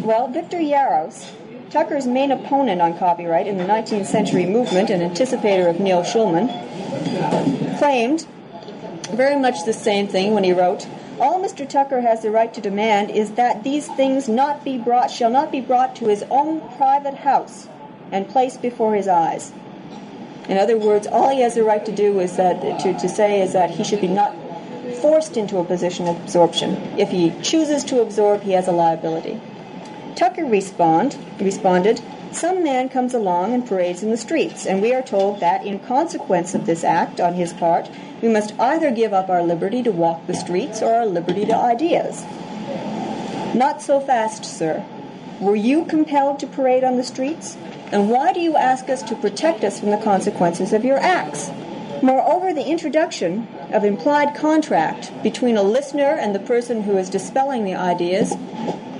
[0.00, 1.30] Well, Victor Yarros,
[1.70, 6.48] Tucker's main opponent on copyright in the 19th century movement and anticipator of Neil Schulman,
[7.78, 8.26] claimed
[9.12, 10.86] very much the same thing when he wrote,
[11.22, 11.66] all Mr.
[11.68, 15.52] Tucker has the right to demand is that these things not be brought shall not
[15.52, 17.68] be brought to his own private house
[18.10, 19.52] and placed before his eyes.
[20.48, 23.40] In other words, all he has the right to do is that to, to say
[23.40, 24.34] is that he should be not
[25.00, 26.74] forced into a position of absorption.
[26.98, 29.40] If he chooses to absorb, he has a liability.
[30.16, 32.02] Tucker respond, responded,
[32.34, 35.78] some man comes along and parades in the streets, and we are told that in
[35.78, 39.90] consequence of this act on his part, we must either give up our liberty to
[39.90, 42.24] walk the streets or our liberty to ideas.
[43.54, 44.84] Not so fast, sir.
[45.40, 47.56] Were you compelled to parade on the streets?
[47.90, 51.50] And why do you ask us to protect us from the consequences of your acts?
[52.02, 57.64] Moreover, the introduction of implied contract between a listener and the person who is dispelling
[57.64, 58.34] the ideas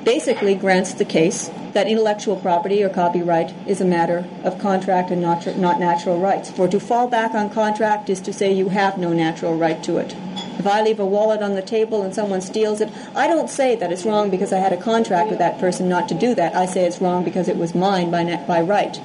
[0.05, 5.23] basically grants the case that intellectual property or copyright is a matter of contract and
[5.23, 6.51] not, not natural rights.
[6.51, 9.97] For to fall back on contract is to say you have no natural right to
[9.99, 10.15] it.
[10.59, 13.75] If I leave a wallet on the table and someone steals it, I don't say
[13.77, 16.55] that it's wrong because I had a contract with that person not to do that.
[16.55, 19.01] I say it's wrong because it was mine by, net, by right.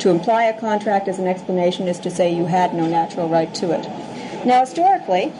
[0.00, 3.52] To imply a contract as an explanation is to say you had no natural right
[3.56, 3.86] to it.
[4.46, 5.32] Now, historically,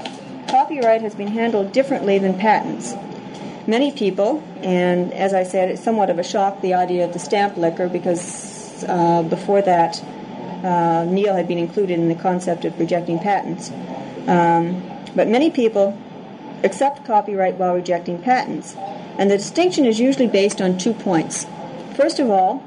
[0.48, 2.94] copyright has been handled differently than patents
[3.66, 7.18] many people, and as I said, it's somewhat of a shock the idea of the
[7.18, 10.02] stamp liquor because uh, before that,
[10.64, 13.70] uh, Neil had been included in the concept of rejecting patents.
[14.26, 14.82] Um,
[15.14, 15.98] but many people
[16.62, 18.76] accept copyright while rejecting patents,
[19.18, 21.46] and the distinction is usually based on two points.
[21.94, 22.62] First of all,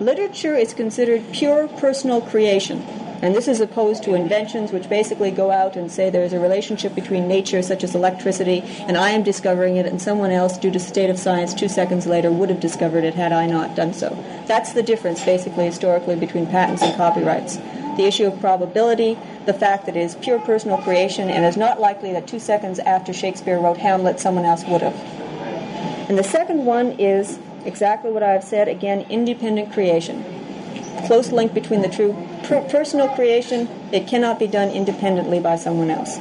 [0.00, 2.84] literature is considered pure personal creation
[3.24, 6.94] and this is opposed to inventions which basically go out and say there's a relationship
[6.94, 10.78] between nature, such as electricity, and I am discovering it, and someone else, due to
[10.78, 14.10] state of science two seconds later, would have discovered it had I not done so.
[14.46, 17.56] That's the difference, basically, historically, between patents and copyrights.
[17.96, 19.16] The issue of probability,
[19.46, 22.78] the fact that it is pure personal creation, and is not likely that two seconds
[22.78, 24.94] after Shakespeare wrote Hamlet, someone else would have.
[26.10, 30.22] And the second one is exactly what I've said again independent creation
[31.06, 32.12] close link between the true
[32.44, 33.68] per- personal creation.
[33.92, 36.18] It cannot be done independently by someone else.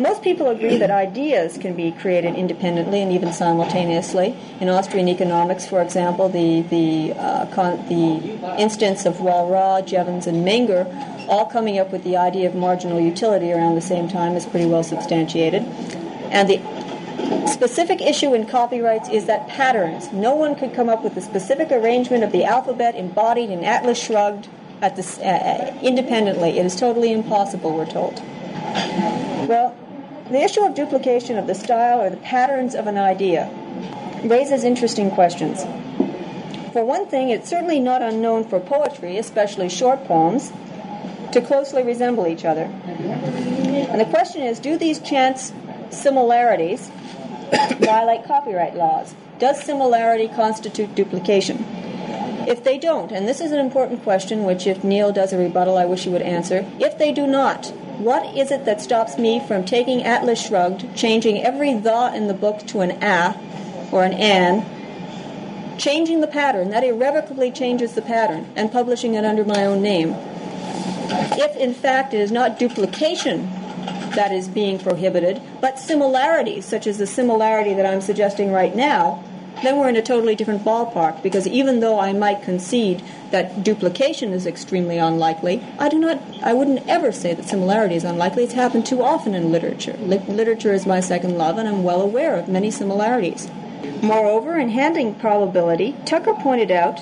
[0.00, 4.34] Most people agree that ideas can be created independently and even simultaneously.
[4.60, 10.44] In Austrian economics, for example, the the uh, con- the instance of Walras, Jevons, and
[10.46, 10.86] Menger
[11.28, 14.66] all coming up with the idea of marginal utility around the same time is pretty
[14.66, 15.62] well substantiated.
[16.32, 16.58] And the
[17.46, 20.12] specific issue in copyrights is that patterns.
[20.12, 24.02] No one could come up with a specific arrangement of the alphabet embodied in Atlas
[24.02, 24.48] Shrugged
[24.80, 26.58] at uh, uh, independently.
[26.58, 28.20] It is totally impossible, we're told.
[29.48, 29.76] Well,
[30.30, 33.50] the issue of duplication of the style or the patterns of an idea
[34.24, 35.62] raises interesting questions.
[36.72, 40.52] For one thing, it's certainly not unknown for poetry, especially short poems,
[41.32, 42.64] to closely resemble each other.
[42.64, 45.52] And the question is do these chance
[45.90, 46.90] similarities
[47.78, 49.14] violate copyright laws?
[49.38, 51.64] Does similarity constitute duplication?
[52.46, 55.78] If they don't, and this is an important question which, if Neil does a rebuttal,
[55.78, 56.66] I wish he would answer.
[56.80, 61.42] If they do not, what is it that stops me from taking Atlas Shrugged, changing
[61.42, 63.38] every the in the book to an a
[63.92, 69.44] or an an, changing the pattern, that irrevocably changes the pattern, and publishing it under
[69.44, 70.14] my own name?
[71.34, 73.48] If, in fact, it is not duplication
[74.14, 79.22] that is being prohibited, but similarities, such as the similarity that I'm suggesting right now,
[79.62, 84.32] then we're in a totally different ballpark because even though I might concede that duplication
[84.32, 88.44] is extremely unlikely, I do not I wouldn't ever say that similarity is unlikely.
[88.44, 89.96] It's happened too often in literature.
[89.98, 93.50] literature is my second love and I'm well aware of many similarities.
[94.02, 97.00] Moreover, in handling probability, Tucker pointed out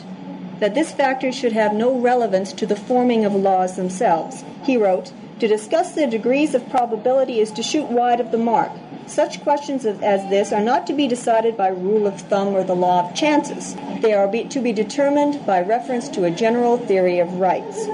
[0.58, 4.44] that this factor should have no relevance to the forming of laws themselves.
[4.64, 8.70] He wrote, to discuss the degrees of probability is to shoot wide of the mark.
[9.06, 12.76] Such questions as this are not to be decided by rule of thumb or the
[12.76, 13.74] law of chances.
[14.02, 17.86] They are be, to be determined by reference to a general theory of rights.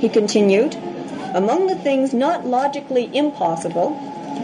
[0.00, 0.74] He continued,
[1.34, 3.94] Among the things not logically impossible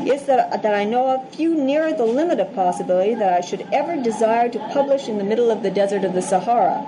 [0.07, 3.67] is that, that I know of few nearer the limit of possibility that I should
[3.73, 6.87] ever desire to publish in the middle of the desert of the Sahara.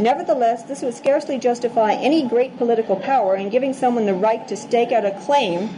[0.00, 4.56] Nevertheless, this would scarcely justify any great political power in giving someone the right to
[4.56, 5.68] stake out a claim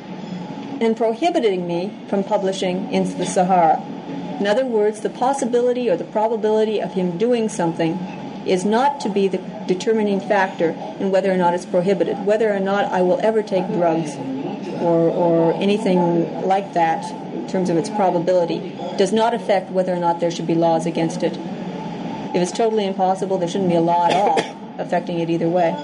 [0.81, 3.83] and prohibiting me from publishing Into the Sahara.
[4.41, 7.99] In other words, the possibility or the probability of him doing something
[8.47, 12.25] is not to be the determining factor in whether or not it's prohibited.
[12.25, 14.17] Whether or not I will ever take drugs
[14.81, 17.05] or, or anything like that
[17.35, 20.87] in terms of its probability does not affect whether or not there should be laws
[20.87, 21.37] against it.
[22.35, 25.77] If it's totally impossible, there shouldn't be a law at all affecting it either way.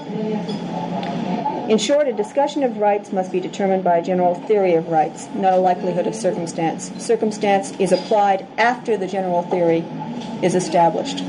[1.69, 5.27] In short, a discussion of rights must be determined by a general theory of rights,
[5.35, 6.91] not a likelihood of circumstance.
[6.97, 9.83] Circumstance is applied after the general theory
[10.41, 11.21] is established.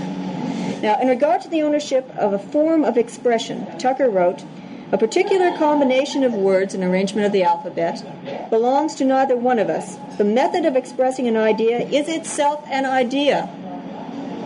[0.81, 4.45] Now, in regard to the ownership of a form of expression, Tucker wrote,
[4.93, 9.69] a particular combination of words and arrangement of the alphabet belongs to neither one of
[9.69, 9.99] us.
[10.16, 13.51] The method of expressing an idea is itself an idea.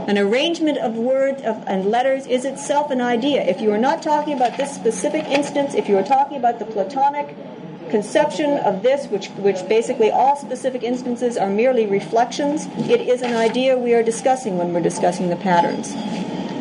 [0.08, 3.42] An arrangement of words of, and letters is itself an idea.
[3.42, 6.64] If you are not talking about this specific instance, if you are talking about the
[6.64, 7.36] Platonic
[7.90, 13.34] conception of this, which, which basically all specific instances are merely reflections, it is an
[13.34, 15.92] idea we are discussing when we're discussing the patterns.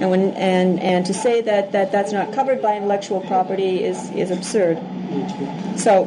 [0.02, 4.10] And, when, and, and to say that, that that's not covered by intellectual property is,
[4.12, 4.80] is absurd.
[5.78, 6.06] So,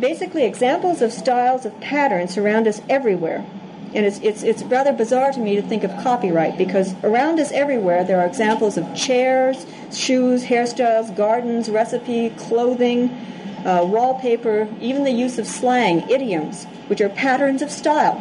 [0.00, 3.44] basically, examples of styles of patterns surround us everywhere.
[3.94, 7.52] And it's, it's, it's rather bizarre to me to think of copyright because around us
[7.52, 13.10] everywhere there are examples of chairs, shoes, hairstyles, gardens, recipe, clothing,
[13.66, 18.16] uh, wallpaper, even the use of slang, idioms, which are patterns of style.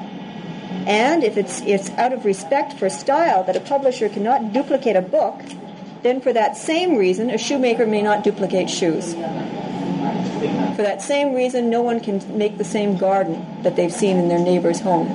[0.87, 5.01] And if it's, it's out of respect for style that a publisher cannot duplicate a
[5.01, 5.41] book,
[6.03, 9.13] then for that same reason, a shoemaker may not duplicate shoes.
[10.75, 14.27] For that same reason, no one can make the same garden that they've seen in
[14.27, 15.07] their neighbor's home.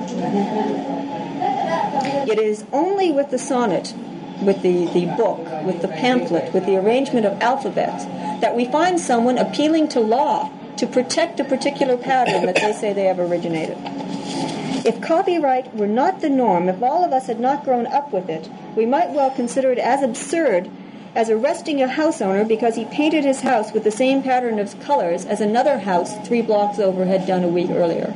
[2.29, 3.93] It is only with the sonnet,
[4.41, 8.05] with the, the book, with the pamphlet, with the arrangement of alphabets,
[8.41, 12.93] that we find someone appealing to law to protect a particular pattern that they say
[12.93, 13.77] they have originated.
[14.85, 18.29] If copyright were not the norm, if all of us had not grown up with
[18.29, 20.69] it, we might well consider it as absurd
[21.17, 24.79] as arresting a house owner because he painted his house with the same pattern of
[24.79, 28.13] colors as another house three blocks over had done a week earlier.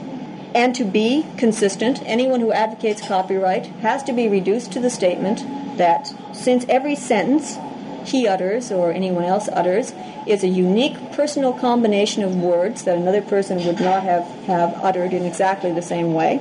[0.54, 5.44] And to be consistent, anyone who advocates copyright has to be reduced to the statement
[5.80, 7.58] that since every sentence
[8.06, 9.94] he utters or anyone else utters
[10.28, 15.12] is a unique personal combination of words that another person would not have, have uttered
[15.12, 16.40] in exactly the same way,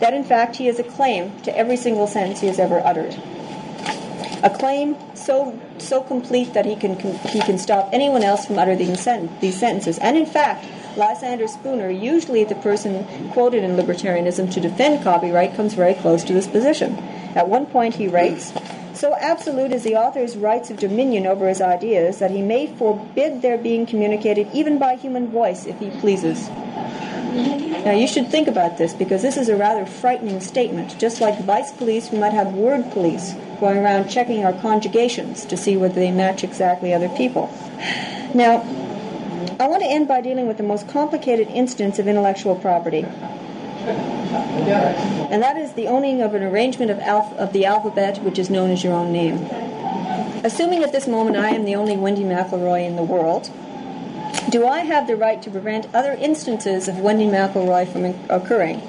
[0.00, 3.14] that in fact he has a claim to every single sentence he has ever uttered.
[4.46, 8.78] A claim so so complete that he can, he can stop anyone else from uttering
[8.78, 9.98] these sentences.
[9.98, 10.64] And in fact,
[10.96, 16.32] Lysander Spooner, usually the person quoted in libertarianism to defend copyright, comes very close to
[16.32, 16.94] this position.
[17.34, 18.52] At one point, he writes,
[18.94, 23.42] so absolute is the author's rights of dominion over his ideas that he may forbid
[23.42, 26.48] their being communicated even by human voice if he pleases.
[27.36, 30.98] Now, you should think about this because this is a rather frightening statement.
[30.98, 35.56] Just like vice police, we might have word police going around checking our conjugations to
[35.56, 37.52] see whether they match exactly other people.
[38.34, 38.62] Now,
[39.60, 43.04] I want to end by dealing with the most complicated instance of intellectual property.
[45.30, 48.70] And that is the owning of an arrangement of, of the alphabet which is known
[48.70, 49.46] as your own name.
[50.44, 53.50] Assuming at this moment I am the only Wendy McElroy in the world,
[54.50, 58.82] do I have the right to prevent other instances of Wendy McElroy from occurring?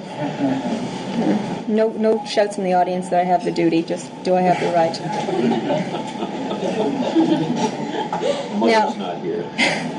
[1.68, 3.82] No, no shouts in the audience that I have the duty.
[3.82, 4.96] Just do I have the right?
[9.22, 9.84] Here.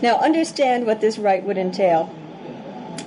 [0.00, 2.08] Now, understand what this right would entail.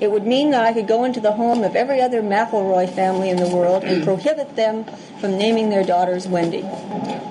[0.01, 3.29] It would mean that I could go into the home of every other McElroy family
[3.29, 4.83] in the world and prohibit them
[5.19, 6.63] from naming their daughters Wendy.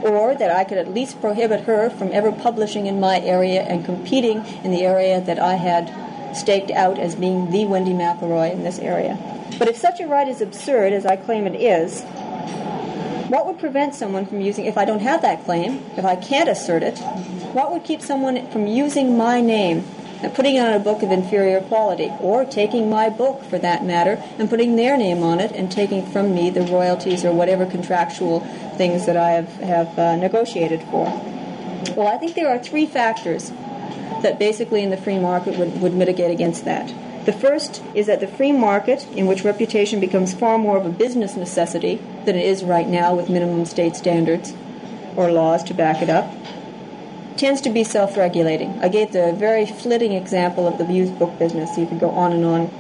[0.04, 3.84] Or that I could at least prohibit her from ever publishing in my area and
[3.84, 5.92] competing in the area that I had
[6.36, 9.18] staked out as being the Wendy McElroy in this area.
[9.58, 12.02] But if such a right is absurd, as I claim it is,
[13.30, 16.48] what would prevent someone from using, if I don't have that claim, if I can't
[16.48, 16.98] assert it,
[17.52, 19.84] what would keep someone from using my name
[20.22, 24.22] and putting on a book of inferior quality, or taking my book, for that matter,
[24.38, 28.40] and putting their name on it and taking from me the royalties or whatever contractual
[28.76, 31.04] things that I have, have uh, negotiated for?
[31.96, 33.50] Well, I think there are three factors
[34.22, 36.92] that basically in the free market would, would mitigate against that.
[37.24, 40.90] The first is that the free market, in which reputation becomes far more of a
[40.90, 44.54] business necessity than it is right now with minimum state standards
[45.16, 46.32] or laws to back it up,
[47.36, 48.78] tends to be self regulating.
[48.80, 51.76] I gave the very flitting example of the used book business.
[51.76, 52.70] You could go on and on.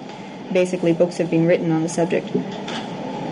[0.52, 2.34] Basically, books have been written on the subject.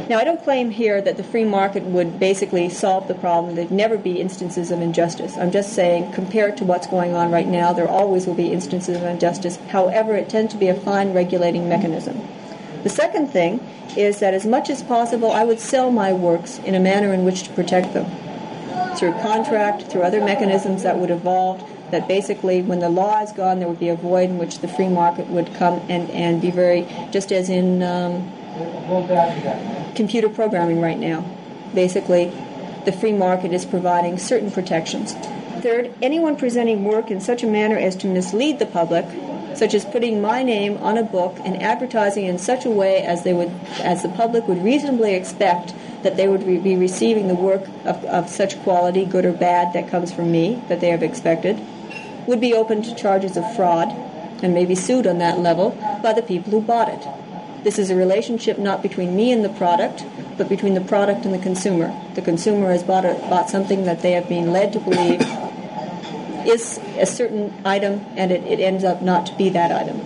[0.08, 3.56] Now, I don't claim here that the free market would basically solve the problem.
[3.56, 5.36] There'd never be instances of injustice.
[5.36, 8.96] I'm just saying, compared to what's going on right now, there always will be instances
[8.96, 9.56] of injustice.
[9.68, 12.26] However, it tends to be a fine regulating mechanism.
[12.84, 13.60] The second thing
[13.96, 17.24] is that as much as possible, I would sell my works in a manner in
[17.26, 18.06] which to protect them
[18.98, 23.60] through contract, through other mechanisms that would evolve, that basically when the law is gone,
[23.60, 26.50] there would be a void in which the free market would come and, and be
[26.50, 28.30] very, just as in um,
[29.94, 31.24] computer programming right now.
[31.74, 32.32] Basically,
[32.84, 35.14] the free market is providing certain protections.
[35.62, 39.04] Third, anyone presenting work in such a manner as to mislead the public,
[39.58, 43.24] such as putting my name on a book and advertising in such a way as
[43.24, 43.50] they would,
[43.80, 48.04] as the public would reasonably expect that they would re- be receiving the work of,
[48.04, 51.60] of such quality, good or bad, that comes from me, that they have expected,
[52.26, 53.88] would be open to charges of fraud
[54.42, 55.70] and may be sued on that level
[56.02, 57.64] by the people who bought it.
[57.64, 60.04] This is a relationship not between me and the product,
[60.36, 61.92] but between the product and the consumer.
[62.14, 65.20] The consumer has bought, a, bought something that they have been led to believe
[66.46, 69.98] is a certain item, and it, it ends up not to be that item.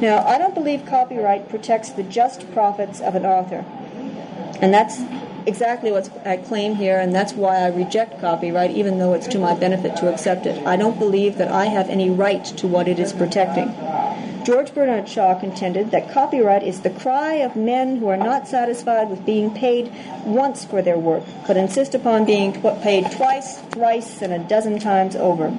[0.00, 3.64] Now, I don't believe copyright protects the just profits of an author.
[4.60, 5.00] And that's
[5.46, 9.38] exactly what I claim here, and that's why I reject copyright, even though it's to
[9.38, 10.66] my benefit to accept it.
[10.66, 13.68] I don't believe that I have any right to what it is protecting.
[14.50, 19.08] George Bernard Shaw contended that copyright is the cry of men who are not satisfied
[19.08, 19.92] with being paid
[20.24, 25.14] once for their work, but insist upon being paid twice, thrice, and a dozen times
[25.14, 25.56] over.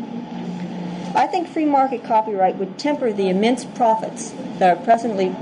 [1.16, 5.34] I think free market copyright would temper the immense profits that are presently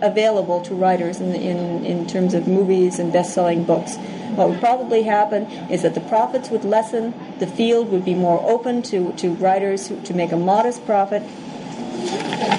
[0.00, 3.96] available to writers in, in, in terms of movies and best selling books.
[4.36, 8.40] What would probably happen is that the profits would lessen, the field would be more
[8.48, 11.22] open to, to writers who, to make a modest profit.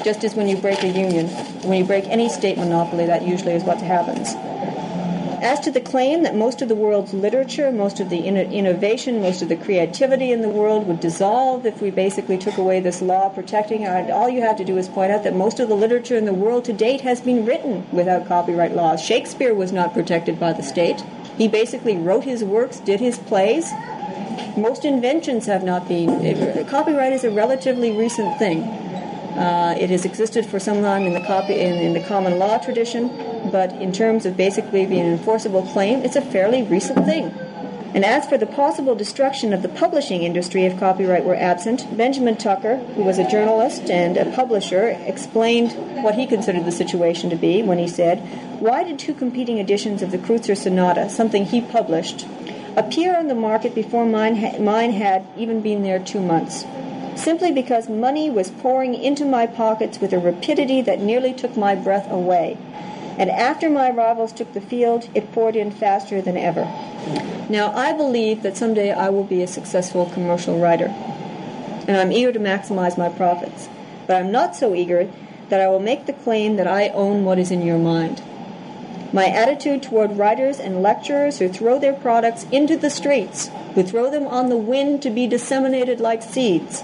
[0.03, 1.27] Just as when you break a union,
[1.63, 4.35] when you break any state monopoly, that usually is what happens.
[5.39, 9.43] As to the claim that most of the world's literature, most of the innovation, most
[9.43, 13.29] of the creativity in the world would dissolve if we basically took away this law
[13.29, 16.15] protecting it, all you have to do is point out that most of the literature
[16.17, 18.99] in the world to date has been written without copyright laws.
[18.99, 21.01] Shakespeare was not protected by the state.
[21.37, 23.71] He basically wrote his works, did his plays.
[24.57, 26.65] Most inventions have not been.
[26.65, 28.63] Copyright is a relatively recent thing.
[29.37, 32.57] Uh, it has existed for some time in the, copy, in, in the common law
[32.57, 33.07] tradition,
[33.51, 37.31] but in terms of basically being an enforceable claim, it's a fairly recent thing.
[37.93, 42.35] And as for the possible destruction of the publishing industry if copyright were absent, Benjamin
[42.35, 45.71] Tucker, who was a journalist and a publisher, explained
[46.03, 48.19] what he considered the situation to be when he said,
[48.59, 52.27] Why did two competing editions of the Kreutzer Sonata, something he published,
[52.75, 56.65] appear on the market before mine, ha- mine had even been there two months?
[57.17, 61.75] Simply because money was pouring into my pockets with a rapidity that nearly took my
[61.75, 62.57] breath away.
[63.17, 66.65] And after my rivals took the field, it poured in faster than ever.
[67.49, 70.87] Now, I believe that someday I will be a successful commercial writer,
[71.87, 73.69] and I'm eager to maximize my profits.
[74.05, 75.09] But I'm not so eager
[75.49, 78.21] that I will make the claim that I own what is in your mind.
[79.13, 84.11] My attitude toward writers and lecturers who throw their products into the streets, who throw
[84.11, 86.83] them on the wind to be disseminated like seeds,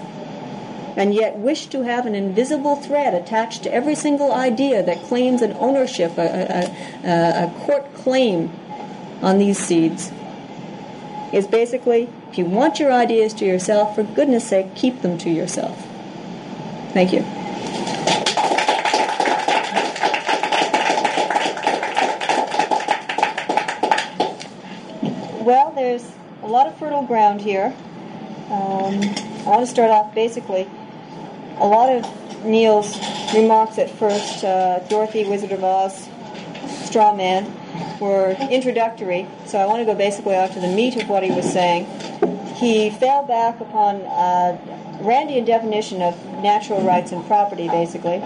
[0.96, 5.42] and yet wish to have an invisible thread attached to every single idea that claims
[5.42, 6.72] an ownership, a,
[7.04, 8.52] a, a court claim
[9.22, 10.12] on these seeds,
[11.32, 15.30] is basically if you want your ideas to yourself, for goodness sake, keep them to
[15.30, 15.78] yourself.
[16.94, 17.22] Thank you.
[25.44, 26.04] Well, there's
[26.42, 27.74] a lot of fertile ground here.
[28.50, 30.68] Um, I want to start off basically
[31.64, 33.00] a lot of Neil's
[33.34, 36.10] remarks at first, uh, Dorothy, Wizard of Oz,
[36.84, 37.56] Straw Man,
[38.02, 41.32] were introductory, so I want to go basically out to the meat of what he
[41.32, 41.86] was saying.
[42.56, 44.60] He fell back upon a
[45.02, 48.22] Randian definition of natural rights and property, basically,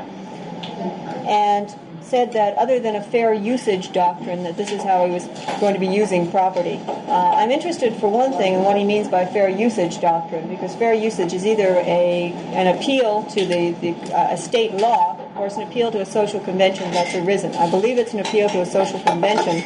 [1.27, 1.69] and
[2.07, 5.25] said that other than a fair usage doctrine, that this is how he was
[5.59, 6.79] going to be using property.
[6.87, 10.75] Uh, I'm interested, for one thing, in what he means by fair usage doctrine, because
[10.75, 15.45] fair usage is either a an appeal to the, the uh, a state law or
[15.47, 17.53] it's an appeal to a social convention that's arisen.
[17.55, 19.57] I believe it's an appeal to a social convention,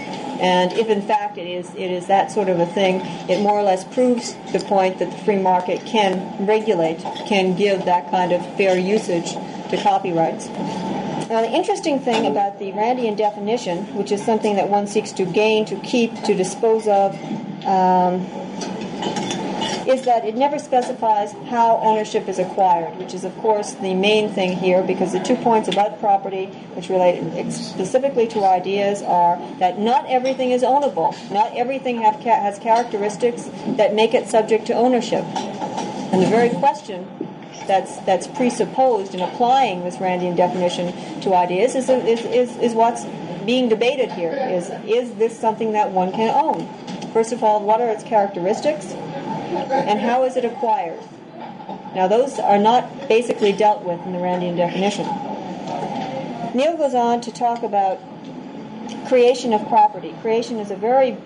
[0.41, 3.57] and if in fact it is it is that sort of a thing, it more
[3.59, 8.31] or less proves the point that the free market can regulate, can give that kind
[8.31, 9.33] of fair usage
[9.69, 10.49] to copyrights.
[11.31, 15.23] Now, the interesting thing about the Randian definition, which is something that one seeks to
[15.23, 17.15] gain, to keep, to dispose of,
[17.65, 18.19] um,
[19.87, 24.27] is that it never specifies how ownership is acquired, which is, of course, the main
[24.27, 29.79] thing here, because the two points about property, which relate specifically to ideas, are that
[29.79, 31.15] not everything is ownable.
[31.31, 35.23] Not everything ca- has characteristics that make it subject to ownership.
[35.23, 37.07] And the very question
[37.67, 43.05] that's that's presupposed in applying this Randian definition to ideas is, is, is, is what's
[43.45, 44.31] being debated here.
[44.33, 46.67] Is is this something that one can own?
[47.13, 50.99] First of all, what are its characteristics, and how is it acquired?
[51.93, 55.05] Now, those are not basically dealt with in the Randian definition.
[56.55, 57.99] Neil goes on to talk about
[59.07, 60.15] creation of property.
[60.21, 61.17] Creation is a very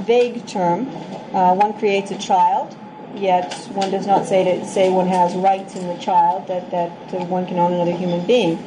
[0.00, 0.88] vague term.
[1.34, 2.76] Uh, one creates a child,
[3.16, 6.90] yet one does not say to say one has rights in the child that that
[7.14, 8.58] uh, one can own another human being.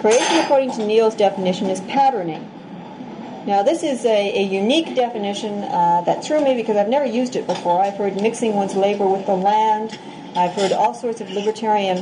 [0.00, 2.48] Creation, according to Neil's definition, is patterning.
[3.46, 7.34] Now, this is a, a unique definition uh, that threw me because I've never used
[7.34, 7.80] it before.
[7.80, 9.98] I've heard mixing one's labor with the land.
[10.36, 11.96] I've heard all sorts of libertarian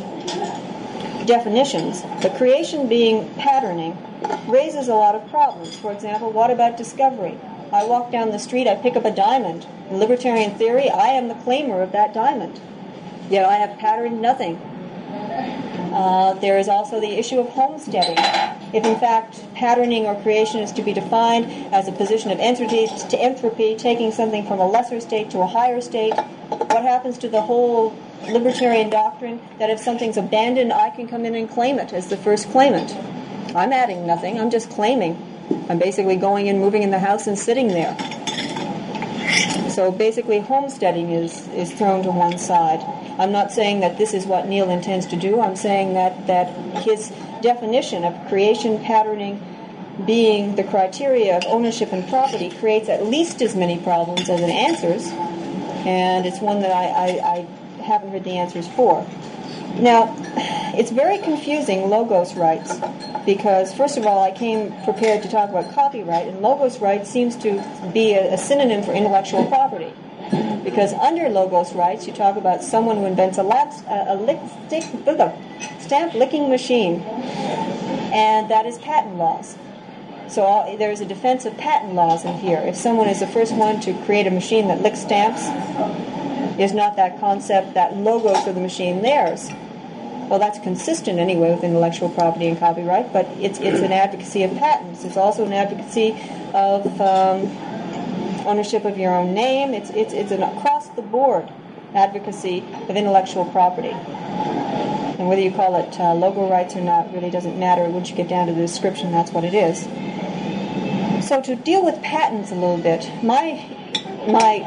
[1.27, 2.03] definitions.
[2.23, 3.97] But creation being patterning
[4.47, 5.77] raises a lot of problems.
[5.77, 7.39] For example, what about discovery?
[7.73, 9.67] I walk down the street, I pick up a diamond.
[9.91, 12.61] In libertarian theory, I am the claimer of that diamond.
[13.29, 14.57] Yet I have patterned nothing.
[15.93, 18.17] Uh, there is also the issue of homesteading.
[18.73, 22.87] If in fact patterning or creation is to be defined as a position of entropy
[22.87, 26.15] to entropy, taking something from a lesser state to a higher state,
[26.49, 27.97] what happens to the whole
[28.29, 32.17] libertarian doctrine that if something's abandoned, I can come in and claim it as the
[32.17, 32.95] first claimant?
[33.55, 35.30] I'm adding nothing, I'm just claiming.
[35.69, 37.97] I'm basically going in, moving in the house, and sitting there.
[39.71, 42.81] So basically, homesteading is, is thrown to one side.
[43.19, 45.41] I'm not saying that this is what Neil intends to do.
[45.41, 46.49] I'm saying that, that
[46.83, 49.41] his definition of creation patterning
[50.07, 54.51] being the criteria of ownership and property creates at least as many problems as it
[54.51, 55.07] answers,
[55.87, 59.07] and it's one that I, I, I haven't heard the answers for.
[59.77, 60.15] Now,
[60.77, 62.81] it's very confusing, logos rights,
[63.27, 67.37] because first of all, I came prepared to talk about copyright, and logos rights seems
[67.37, 67.63] to
[67.93, 69.93] be a, a synonym for intellectual property.
[70.63, 74.39] Because under logos rights, you talk about someone who invents a, lap, a, a lick,
[74.67, 74.85] stick,
[75.81, 77.01] stamp licking machine,
[78.13, 79.57] and that is patent laws.
[80.29, 82.59] So all, there is a defense of patent laws in here.
[82.59, 85.43] If someone is the first one to create a machine that licks stamps,
[86.61, 89.51] is not that concept, that logo for the machine theirs?
[90.31, 94.57] Well, that's consistent anyway with intellectual property and copyright, but it's, it's an advocacy of
[94.57, 95.05] patents.
[95.05, 96.13] It's also an advocacy
[96.55, 97.49] of um,
[98.47, 99.75] ownership of your own name.
[99.75, 101.51] It's, it's, it's an across the board
[101.97, 103.91] advocacy of intellectual property.
[103.91, 107.83] And whether you call it uh, logo rights or not really doesn't matter.
[107.87, 109.81] Once you get down to the description, that's what it is.
[111.27, 113.67] So to deal with patents a little bit, my
[114.29, 114.61] my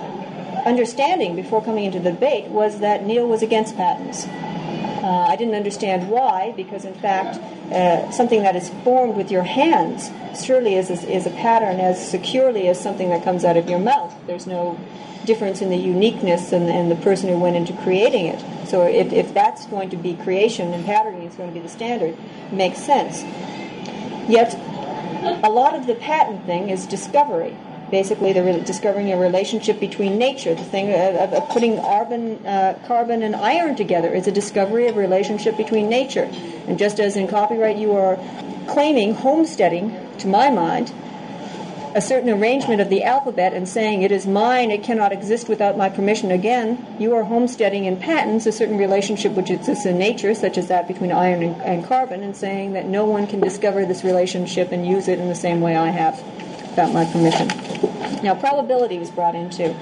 [0.65, 4.27] understanding before coming into the debate was that Neil was against patents.
[5.03, 7.35] Uh, I didn't understand why, because in fact,
[7.73, 10.09] uh, something that is formed with your hands
[10.41, 13.79] surely is, is, is, a pattern as securely as something that comes out of your
[13.79, 14.15] mouth.
[14.27, 14.79] There's no
[15.25, 18.39] difference in the uniqueness and, and the person who went into creating it.
[18.69, 21.67] So if, if that's going to be creation and patterning is going to be the
[21.67, 22.17] standard,
[22.53, 23.23] makes sense.
[24.29, 24.55] Yet,
[25.43, 27.57] a lot of the patent thing is discovery
[27.93, 30.55] basically the re- discovering a relationship between nature.
[30.55, 34.97] The thing of, of putting carbon, uh, carbon and iron together is a discovery of
[34.97, 36.27] a relationship between nature.
[36.67, 38.17] And just as in copyright you are
[38.67, 40.91] claiming homesteading, to my mind,
[41.93, 45.77] a certain arrangement of the alphabet and saying it is mine, it cannot exist without
[45.77, 50.33] my permission again, you are homesteading in patents a certain relationship which exists in nature,
[50.33, 53.85] such as that between iron and, and carbon, and saying that no one can discover
[53.85, 56.19] this relationship and use it in the same way I have
[56.75, 57.47] without my permission.
[58.23, 59.75] Now, probability was brought in too.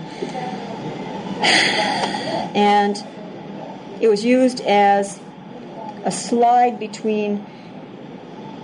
[2.53, 3.01] And
[4.01, 5.19] it was used as
[6.03, 7.45] a slide between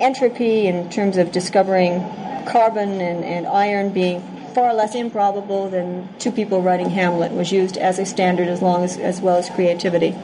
[0.02, 2.02] entropy in terms of discovering
[2.46, 4.22] carbon and, and iron being
[4.54, 8.84] far less improbable than two people writing Hamlet was used as a standard as long
[8.84, 10.16] as as well as creativity.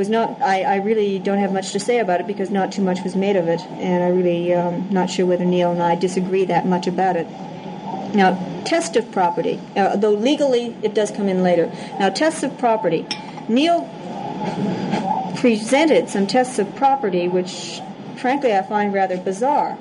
[0.00, 0.40] Was not.
[0.40, 3.14] I, I really don't have much to say about it because not too much was
[3.14, 6.64] made of it, and I really um, not sure whether Neil and I disagree that
[6.64, 7.26] much about it.
[8.14, 11.66] Now, test of property, uh, though legally it does come in later.
[11.98, 13.06] Now, tests of property.
[13.46, 13.82] Neil
[15.36, 17.82] presented some tests of property which,
[18.16, 19.76] frankly, I find rather bizarre.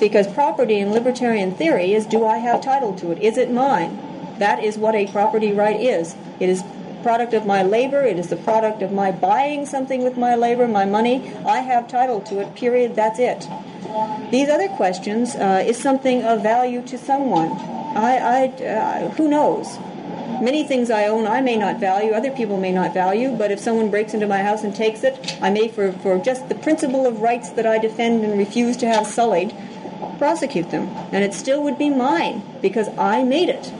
[0.00, 3.22] Because property in libertarian theory is do I have title to it?
[3.22, 3.96] Is it mine?
[4.38, 6.16] That is what a property right is.
[6.40, 6.64] It is
[7.02, 8.02] product of my labor.
[8.02, 11.32] It is the product of my buying something with my labor, my money.
[11.46, 12.94] I have title to it, period.
[12.94, 13.48] That's it.
[14.30, 17.50] These other questions uh, is something of value to someone.
[17.96, 19.78] I, I uh, who knows?
[20.40, 23.58] Many things I own I may not value, other people may not value, but if
[23.58, 27.06] someone breaks into my house and takes it, I may, for, for just the principle
[27.06, 29.54] of rights that I defend and refuse to have sullied,
[30.16, 30.88] prosecute them.
[31.12, 33.70] And it still would be mine because I made it.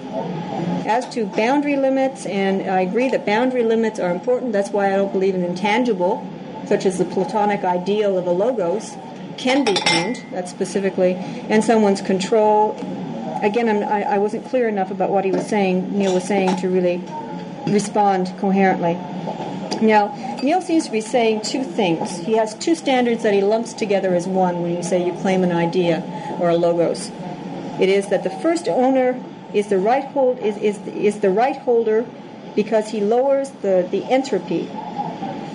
[0.90, 4.96] As to boundary limits, and I agree that boundary limits are important, that's why I
[4.96, 6.26] don't believe an intangible,
[6.66, 8.96] such as the Platonic ideal of a logos,
[9.36, 12.76] can be owned, that's specifically, and someone's control
[13.40, 16.68] again, I, I wasn't clear enough about what he was saying, Neil was saying, to
[16.68, 17.00] really
[17.68, 18.94] respond coherently.
[19.80, 20.12] Now,
[20.42, 22.18] Neil seems to be saying two things.
[22.18, 25.44] He has two standards that he lumps together as one when you say you claim
[25.44, 26.02] an idea
[26.40, 27.12] or a logos.
[27.80, 29.22] It is that the first owner
[29.54, 32.06] is the right hold is, is, is the right holder
[32.54, 34.68] because he lowers the, the entropy.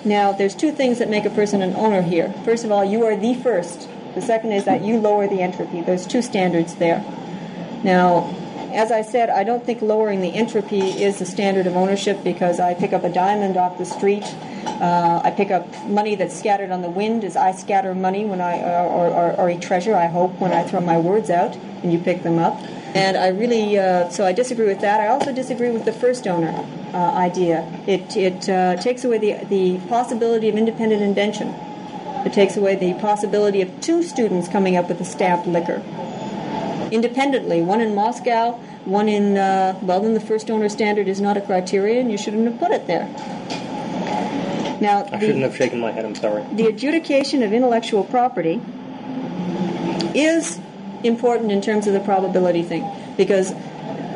[0.06, 2.34] Now, there's two things that make a person an owner here.
[2.46, 3.90] First of all, you are the first.
[4.14, 5.82] The second is that you lower the entropy.
[5.82, 7.04] There's two standards there.
[7.84, 8.34] Now,
[8.72, 12.60] as I said, I don't think lowering the entropy is the standard of ownership because
[12.60, 14.24] I pick up a diamond off the street.
[14.66, 18.42] Uh, I pick up money that's scattered on the wind as I scatter money when
[18.42, 21.94] I, or, or, or, a treasure, I hope, when I throw my words out and
[21.94, 22.62] you pick them up.
[22.96, 25.02] And I really, uh, so I disagree with that.
[25.02, 26.54] I also disagree with the first owner
[26.94, 27.68] uh, idea.
[27.86, 31.50] It, it uh, takes away the, the possibility of independent invention.
[32.26, 35.84] It takes away the possibility of two students coming up with a stamped liquor
[36.90, 37.62] independently.
[37.62, 38.54] One in Moscow,
[38.86, 42.10] one in, uh, well, then the first owner standard is not a criterion.
[42.10, 43.06] You shouldn't have put it there.
[44.80, 46.46] Now, I the, shouldn't have shaken my head, I'm sorry.
[46.54, 48.62] The adjudication of intellectual property
[50.14, 50.60] is
[51.04, 53.52] important in terms of the probability thing because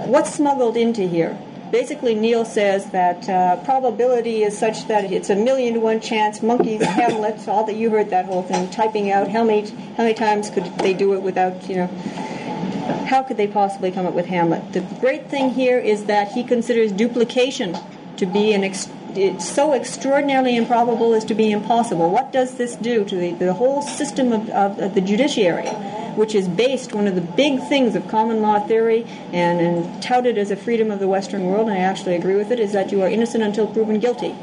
[0.06, 1.38] what's smuggled into here?
[1.72, 6.42] Basically, Neil says that uh, probability is such that it's a million to one chance.
[6.42, 8.70] Monkeys, Hamlet, all that you heard that whole thing.
[8.72, 11.88] Typing out how many how many times could they do it without you know
[13.08, 14.74] how could they possibly come up with Hamlet?
[14.74, 17.78] The great thing here is that he considers duplication
[18.20, 18.90] to be an ex-
[19.40, 22.12] so extraordinarily improbable as to be impossible.
[22.12, 25.68] What does this do to the, the whole system of, of, of the judiciary,
[26.16, 30.38] which is based, one of the big things of common law theory and, and touted
[30.38, 32.92] as a freedom of the Western world, and I actually agree with it, is that
[32.92, 34.36] you are innocent until proven guilty.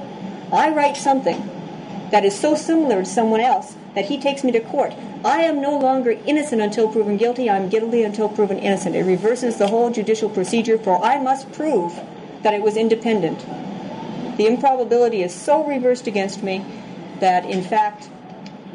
[0.53, 1.51] I write something
[2.11, 4.94] that is so similar to someone else that he takes me to court.
[5.24, 7.51] I am no longer innocent until proven guilty.
[7.51, 8.94] I'm guilty until proven innocent.
[8.94, 11.98] It reverses the whole judicial procedure, for I must prove
[12.47, 13.44] that it was independent.
[14.36, 16.64] The improbability is so reversed against me
[17.18, 18.09] that, in fact,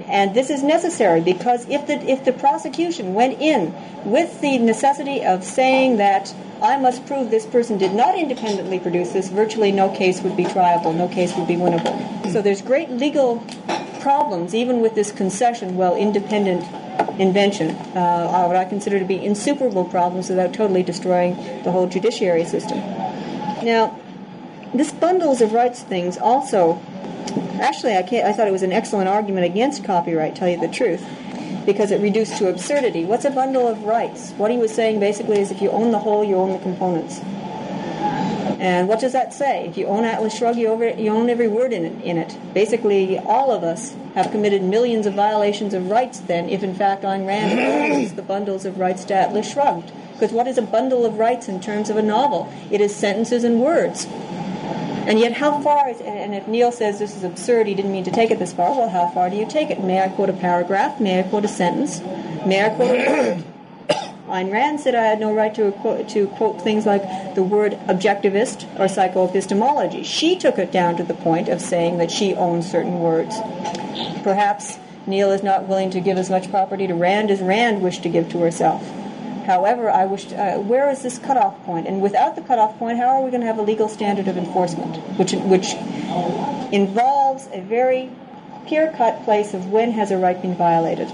[0.08, 3.74] and this is necessary because if the if the prosecution went in
[4.04, 9.14] with the necessity of saying that I must prove this person did not independently produce
[9.14, 11.96] this, virtually no case would be triable, no case would be winnable.
[12.30, 13.42] So there's great legal
[14.02, 16.62] problems, even with this concession, well, independent
[17.18, 22.44] invention, uh, what I consider to be insuperable problems without totally destroying the whole judiciary
[22.44, 22.82] system.
[23.64, 24.00] Now,
[24.74, 26.82] this bundles of rights things also,
[27.60, 30.68] actually, I, can't, I thought it was an excellent argument against copyright, tell you the
[30.68, 31.06] truth,
[31.66, 33.06] because it reduced to absurdity.
[33.06, 34.32] What's a bundle of rights?
[34.32, 37.20] What he was saying basically is if you own the whole, you own the components.
[38.62, 39.68] And what does that say?
[39.68, 42.38] If you own Atlas Shrugged, you, own every word in it, in it.
[42.54, 47.02] Basically, all of us have committed millions of violations of rights then, if in fact
[47.04, 47.60] Ayn Rand
[47.94, 49.92] owns the bundles of rights to Atlas Shrugged.
[50.22, 52.54] Because what is a bundle of rights in terms of a novel?
[52.70, 54.06] It is sentences and words.
[54.06, 58.04] And yet, how far is, and if Neil says this is absurd, he didn't mean
[58.04, 59.84] to take it this far, well, how far do you take it?
[59.84, 61.00] May I quote a paragraph?
[61.00, 62.02] May I quote a sentence?
[62.46, 63.44] May I quote a word?
[64.28, 67.72] Ayn Rand said I had no right to quote, to quote things like the word
[67.88, 70.06] objectivist or psychoepistemology.
[70.06, 73.36] She took it down to the point of saying that she owns certain words.
[74.22, 74.78] Perhaps
[75.08, 78.10] Neil is not willing to give as much property to Rand as Rand wished to
[78.10, 78.88] give to herself.
[79.46, 81.88] However, I wish to, uh, where is this cutoff point?
[81.88, 84.38] And without the cutoff point, how are we going to have a legal standard of
[84.38, 85.74] enforcement, which which
[86.72, 88.10] involves a very
[88.68, 91.10] clear-cut place of when has a right been violated?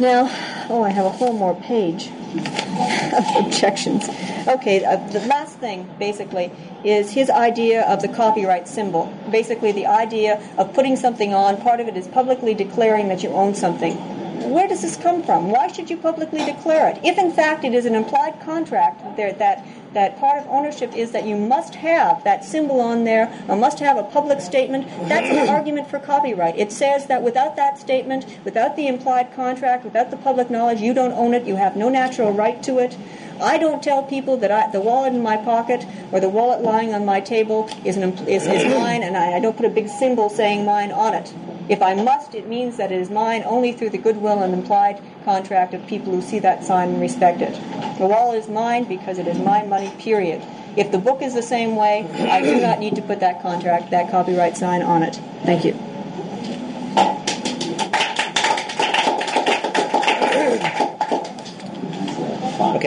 [0.00, 0.28] Now,
[0.68, 4.08] oh, I have a whole more page of objections.
[4.46, 6.52] Okay, uh, the last thing basically
[6.84, 9.12] is his idea of the copyright symbol.
[9.30, 11.56] Basically, the idea of putting something on.
[11.60, 15.50] Part of it is publicly declaring that you own something where does this come from?
[15.50, 16.98] Why should you publicly declare it?
[17.04, 21.12] If in fact it is an implied contract there, that that part of ownership is
[21.12, 25.28] that you must have that symbol on there or must have a public statement, that's
[25.30, 26.58] an argument for copyright.
[26.58, 30.92] It says that without that statement, without the implied contract, without the public knowledge, you
[30.92, 32.96] don't own it, you have no natural right to it.
[33.40, 36.92] I don't tell people that I, the wallet in my pocket or the wallet lying
[36.94, 39.88] on my table is, an, is, is mine, and I, I don't put a big
[39.88, 41.32] symbol saying mine on it.
[41.68, 45.00] If I must, it means that it is mine only through the goodwill and implied
[45.24, 47.54] contract of people who see that sign and respect it.
[47.98, 50.42] The wallet is mine because it is my money, period.
[50.76, 53.90] If the book is the same way, I do not need to put that contract,
[53.90, 55.16] that copyright sign on it.
[55.44, 55.87] Thank you.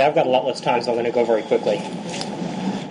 [0.01, 1.77] Okay, I've got a lot less time, so I'm going to go very quickly.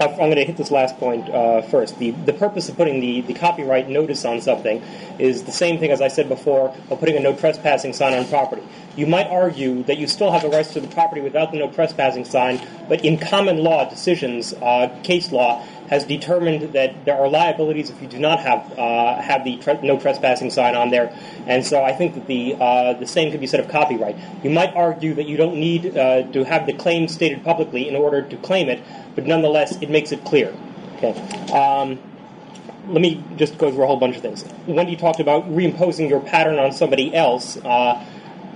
[0.01, 1.99] I'm going to hit this last point uh, first.
[1.99, 4.81] The, the purpose of putting the, the copyright notice on something
[5.19, 8.28] is the same thing as I said before of putting a no trespassing sign on
[8.28, 8.62] property.
[8.95, 11.69] You might argue that you still have the rights to the property without the no
[11.69, 17.28] trespassing sign, but in common law decisions, uh, case law has determined that there are
[17.28, 21.12] liabilities if you do not have uh, have the tre- no trespassing sign on there,
[21.46, 24.16] and so I think that the uh, the same could be said of copyright.
[24.44, 27.96] You might argue that you don't need uh, to have the claim stated publicly in
[27.96, 28.80] order to claim it,
[29.16, 30.54] but nonetheless, it makes it clear.
[30.96, 31.12] Okay.
[31.50, 31.98] Um,
[32.86, 34.44] let me just go through a whole bunch of things.
[34.66, 37.56] Wendy talked about reimposing your pattern on somebody else.
[37.56, 38.04] Uh,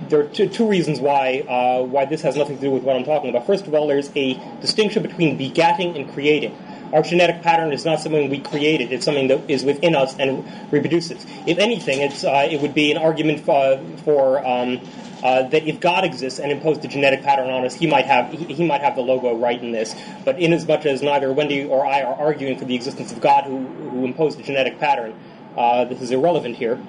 [0.09, 2.95] there are two, two reasons why uh, why this has nothing to do with what
[2.95, 3.45] I'm talking about.
[3.45, 6.55] First of all, there's a distinction between begatting and creating.
[6.93, 10.45] Our genetic pattern is not something we created; it's something that is within us and
[10.71, 11.25] reproduces.
[11.45, 14.79] If anything, it's uh, it would be an argument for, for um,
[15.23, 18.31] uh, that if God exists and imposed a genetic pattern on us, he might have
[18.31, 19.95] he, he, might have the logo right in this.
[20.23, 23.21] But in as much as neither Wendy or I are arguing for the existence of
[23.21, 25.19] God who, who imposed a genetic pattern,
[25.57, 26.79] uh, this is irrelevant here.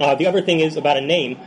[0.00, 1.38] Uh, the other thing is about a name.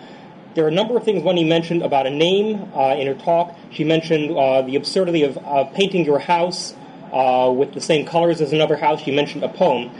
[0.55, 3.55] There are a number of things Wendy mentioned about a name uh, in her talk.
[3.71, 5.37] She mentioned uh, the absurdity of
[5.73, 6.73] painting your house
[7.11, 9.05] uh, with the same colors as another house.
[9.05, 9.91] You mentioned a poem.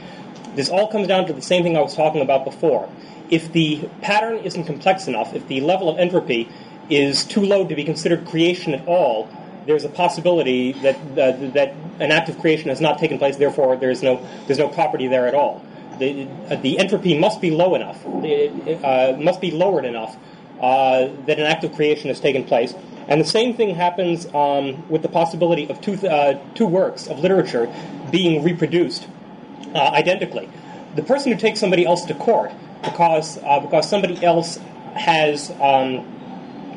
[0.54, 2.88] This all comes down to the same thing I was talking about before.
[3.30, 6.48] If the pattern isn't complex enough, if the level of entropy
[6.90, 9.28] is too low to be considered creation at all,
[9.66, 13.36] there's a possibility that uh, that an act of creation has not taken place.
[13.36, 15.64] Therefore, there's no there's no property there at all.
[15.98, 20.16] The, uh, the entropy must be low enough, it uh, must be lowered enough
[20.62, 22.74] uh, that an act of creation has taken place.
[23.08, 27.18] And the same thing happens um, with the possibility of two, uh, two works of
[27.18, 27.72] literature
[28.10, 29.08] being reproduced
[29.74, 30.48] uh, identically.
[30.94, 32.52] The person who takes somebody else to court
[32.82, 34.58] because, uh, because somebody else
[34.94, 36.06] has, um,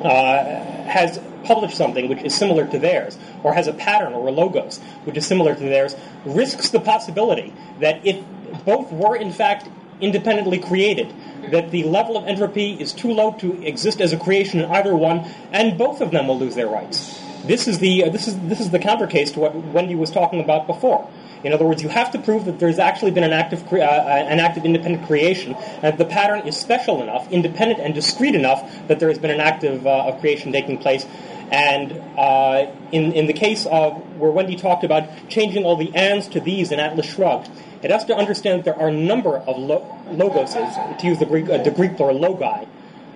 [0.02, 0.44] uh,
[0.88, 4.80] has published something which is similar to theirs, or has a pattern or a logos
[5.03, 5.95] which is similar to theirs,
[6.26, 8.24] risks the possibility that if
[8.66, 9.70] both were in fact
[10.02, 11.14] independently created,
[11.52, 14.95] that the level of entropy is too low to exist as a creation in either
[14.95, 15.20] one,
[15.52, 17.22] and both of them will lose their rights.
[17.45, 20.10] This is the uh, this is this is the counter case to what Wendy was
[20.10, 21.07] talking about before.
[21.44, 24.26] In other words, you have to prove that there's actually been an active uh, uh
[24.28, 25.53] an active independent creation,
[25.84, 29.40] and the pattern is special enough, independent and discrete enough that there has been an
[29.40, 31.06] active uh, of creation taking place.
[31.52, 36.28] And uh, in in the case of where Wendy talked about changing all the ands
[36.30, 39.57] to these in Atlas Shrugged, it has to understand that there are a number of
[39.57, 42.68] lo- logoses, to use the Greek, uh, the Greek plural logi,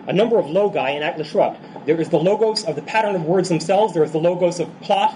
[0.08, 1.58] a number of logi in Atlas Shrugged.
[1.86, 4.70] There is the logos of the pattern of words themselves, there is the logos of
[4.82, 5.16] plot,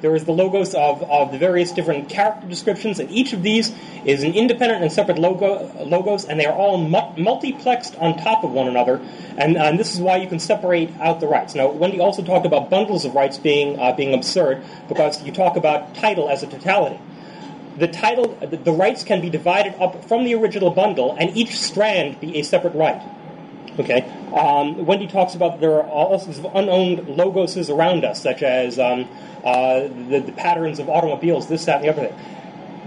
[0.00, 3.74] there is the logos of, of the various different character descriptions, and each of these
[4.04, 8.44] is an independent and separate logo, logos, and they are all mu- multiplexed on top
[8.44, 9.00] of one another,
[9.38, 11.54] and, and, this is why you can separate out the rights.
[11.54, 15.56] Now, Wendy also talked about bundles of rights being, uh, being absurd, because you talk
[15.56, 17.00] about title as a totality
[17.76, 22.20] the title, the rights can be divided up from the original bundle, and each strand
[22.20, 23.02] be a separate right.
[23.78, 24.02] Okay.
[24.32, 28.78] Um, Wendy talks about there are all sorts of unowned logoses around us, such as
[28.78, 29.08] um,
[29.42, 32.18] uh, the, the, patterns of automobiles, this, that, and the other thing.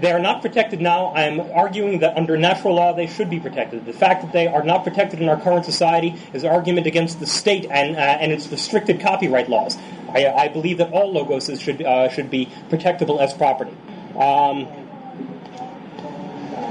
[0.00, 1.06] They are not protected now.
[1.06, 3.84] I am arguing that under natural law they should be protected.
[3.84, 7.20] The fact that they are not protected in our current society is an argument against
[7.20, 9.76] the state and, uh, and its restricted copyright laws.
[10.10, 13.76] I, I, believe that all logoses should, uh, should be protectable as property.
[14.18, 14.66] Um,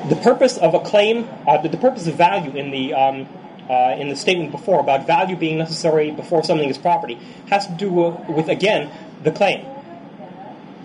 [0.10, 3.28] the purpose of a claim, uh, the, the, purpose of value in the um,
[3.70, 7.20] uh, in the statement before about value being necessary before something is property
[7.50, 8.90] has to do with again
[9.24, 9.66] the claim.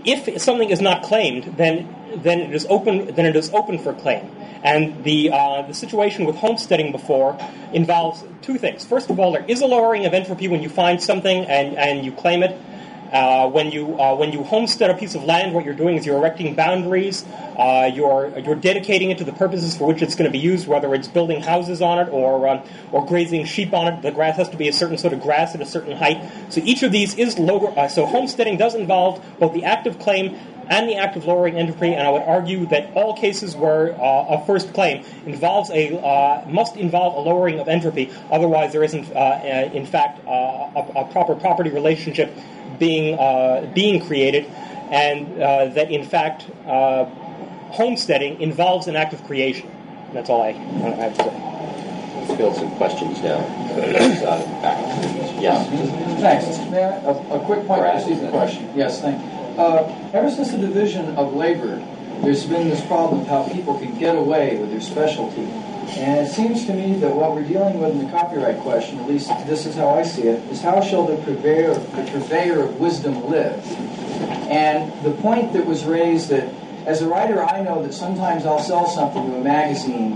[0.05, 3.93] If something is not claimed, then then it is open then it is open for
[3.95, 4.31] claim.
[4.63, 7.39] And the uh, the situation with homesteading before
[7.73, 8.85] involves two things.
[8.85, 12.05] First of all, there is a lowering of entropy when you find something and, and
[12.05, 12.59] you claim it.
[13.13, 16.07] Uh, when you uh, when you homestead a piece of land, what you're doing is
[16.07, 17.27] you're erecting boundaries.
[17.59, 20.67] Uh, you're you're dedicating it to the purposes for which it's going to be used,
[20.67, 24.01] whether it's building houses on it or um, or grazing sheep on it.
[24.01, 26.27] The grass has to be a certain sort of grass at a certain height.
[26.49, 27.79] So each of these is lower.
[27.79, 30.39] Uh, so homesteading does involve both the act of claim
[30.71, 31.93] and the act of lowering entropy.
[31.93, 36.49] And I would argue that all cases where uh, a first claim involves a uh,
[36.49, 38.11] must involve a lowering of entropy.
[38.31, 42.35] Otherwise, there isn't, in fact, a, a proper property relationship
[42.83, 44.45] being uh, being created,
[44.91, 47.05] and uh, that in fact uh,
[47.71, 49.71] homesteading involves an act of creation.
[50.13, 51.31] That's all I, I have to say.
[52.19, 53.39] Let's field some questions now.
[53.39, 53.79] Uh,
[55.41, 55.69] yes.
[56.21, 56.59] Thanks.
[57.07, 58.69] a, a, quick point to see the question.
[58.75, 59.63] Yes, thank you.
[59.63, 61.77] Uh, ever since the division of labor,
[62.23, 65.47] there's been this problem of how people can get away with their specialty
[65.95, 69.09] and it seems to me that what we're dealing with in the copyright question, at
[69.09, 72.81] least this is how I see it, is how shall the purveyor, the purveyor of
[72.81, 73.63] wisdom live?
[74.51, 76.53] And the point that was raised that
[76.87, 80.15] as a writer, I know that sometimes I'll sell something to a magazine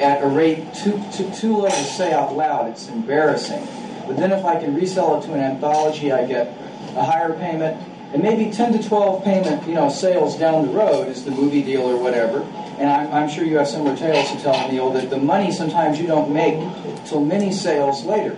[0.00, 2.68] at a rate too, too, too low to say out loud.
[2.68, 3.66] It's embarrassing.
[4.06, 6.48] But then if I can resell it to an anthology, I get
[6.94, 7.80] a higher payment
[8.14, 11.62] and maybe 10 to 12 payment, you know, sales down the road is the movie
[11.62, 12.46] deal or whatever
[12.78, 16.00] and I'm, I'm, sure you have similar tales to tell, Neil, that the money sometimes
[16.00, 16.58] you don't make
[17.06, 18.36] till many sales later.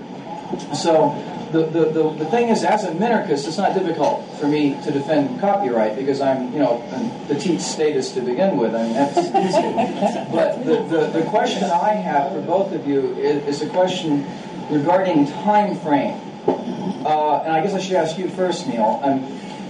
[0.75, 1.15] So
[1.53, 4.91] the, the, the, the thing is, as a minarchist, it's not difficult for me to
[4.91, 6.83] defend copyright because I'm, you know,
[7.29, 8.75] the petite status to begin with.
[8.75, 10.31] I mean, that's easy.
[10.31, 14.27] But the, the, the question I have for both of you is, is a question
[14.71, 16.21] regarding time frame.
[16.47, 19.01] Uh, and I guess I should ask you first, Neil.
[19.03, 19.25] Um,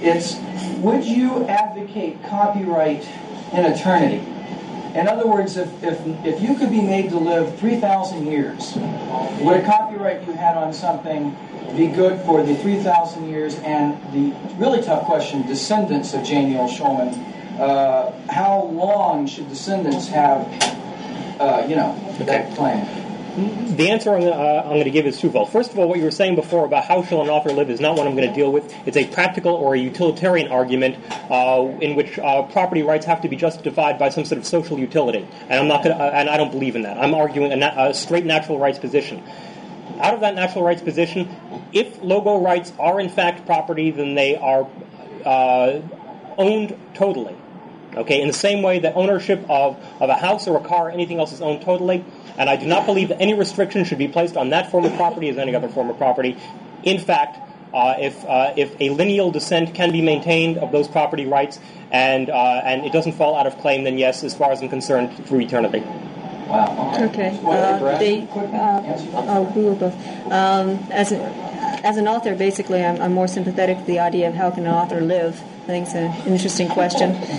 [0.06, 0.36] it's,
[0.78, 3.06] would you advocate copyright
[3.52, 4.24] in eternity?
[4.94, 8.74] In other words, if, if, if you could be made to live 3,000 years,
[9.40, 11.36] would a copyright you had on something
[11.76, 16.46] be good for the 3,000 years and the really tough question, descendants of J.
[16.46, 17.12] Neil Schulman,
[17.58, 20.46] uh, how long should descendants have,
[21.40, 23.05] uh, you know, that claim?
[23.36, 25.52] The answer I'm, uh, I'm going to give is twofold.
[25.52, 27.80] First of all, what you were saying before about how shall an author live is
[27.80, 28.74] not what I'm going to deal with.
[28.86, 30.96] It's a practical or a utilitarian argument
[31.30, 34.78] uh, in which uh, property rights have to be justified by some sort of social
[34.78, 36.96] utility, and I'm not going uh, and I don't believe in that.
[36.96, 39.22] I'm arguing a, na- a straight natural rights position.
[40.00, 41.28] Out of that natural rights position,
[41.74, 44.66] if logo rights are in fact property, then they are
[45.26, 45.82] uh,
[46.38, 47.36] owned totally.
[47.94, 50.90] Okay, in the same way that ownership of, of a house or a car or
[50.90, 52.04] anything else is owned totally,
[52.38, 54.94] and I do not believe that any restriction should be placed on that form of
[54.94, 56.36] property as any other form of property.
[56.82, 57.38] In fact,
[57.74, 61.58] uh, if, uh, if a lineal descent can be maintained of those property rights
[61.90, 64.68] and, uh, and it doesn't fall out of claim, then yes, as far as I'm
[64.68, 65.80] concerned, through eternity.
[66.46, 66.92] Wow.
[67.10, 67.38] Okay.
[67.44, 68.82] Uh, they, uh,
[69.14, 69.94] oh, we will both.
[70.30, 71.18] Um, as, a,
[71.84, 74.72] as an author, basically, I'm, I'm more sympathetic to the idea of how can an
[74.72, 77.10] author live I think it's an interesting question.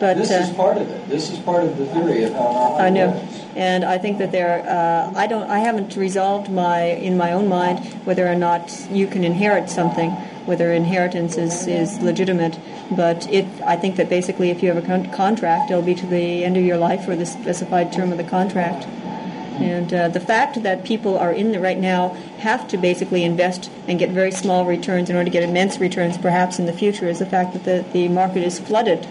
[0.00, 1.08] but this is uh, part of it.
[1.08, 3.10] This is part of the theory of how I know,
[3.54, 4.68] and I think that there.
[4.68, 5.48] Uh, I don't.
[5.48, 10.10] I haven't resolved my in my own mind whether or not you can inherit something,
[10.46, 12.58] whether inheritance is, is legitimate.
[12.90, 16.06] But if I think that basically, if you have a con- contract, it'll be to
[16.06, 18.88] the end of your life or the specified term of the contract.
[19.60, 23.70] And uh, the fact that people are in there right now have to basically invest
[23.86, 27.06] and get very small returns in order to get immense returns perhaps in the future
[27.06, 29.06] is the fact that the, the market is flooded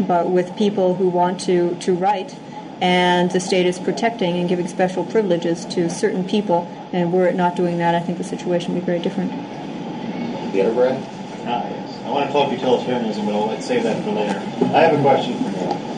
[0.00, 2.36] but with people who want to, to write
[2.80, 7.34] and the state is protecting and giving special privileges to certain people and were it
[7.34, 9.30] not doing that I think the situation would be very different.
[10.52, 11.02] The other Brad?
[11.46, 12.00] Ah, yes.
[12.04, 14.38] I want to talk utilitarianism, but I'll save that for later.
[14.74, 15.95] I have a question for you.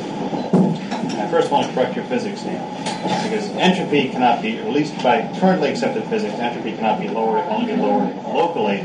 [1.29, 3.23] I first want to correct your physics now.
[3.23, 7.43] Because entropy cannot be, at least by currently accepted physics, entropy cannot be lowered, it
[7.43, 8.79] can only be lowered locally,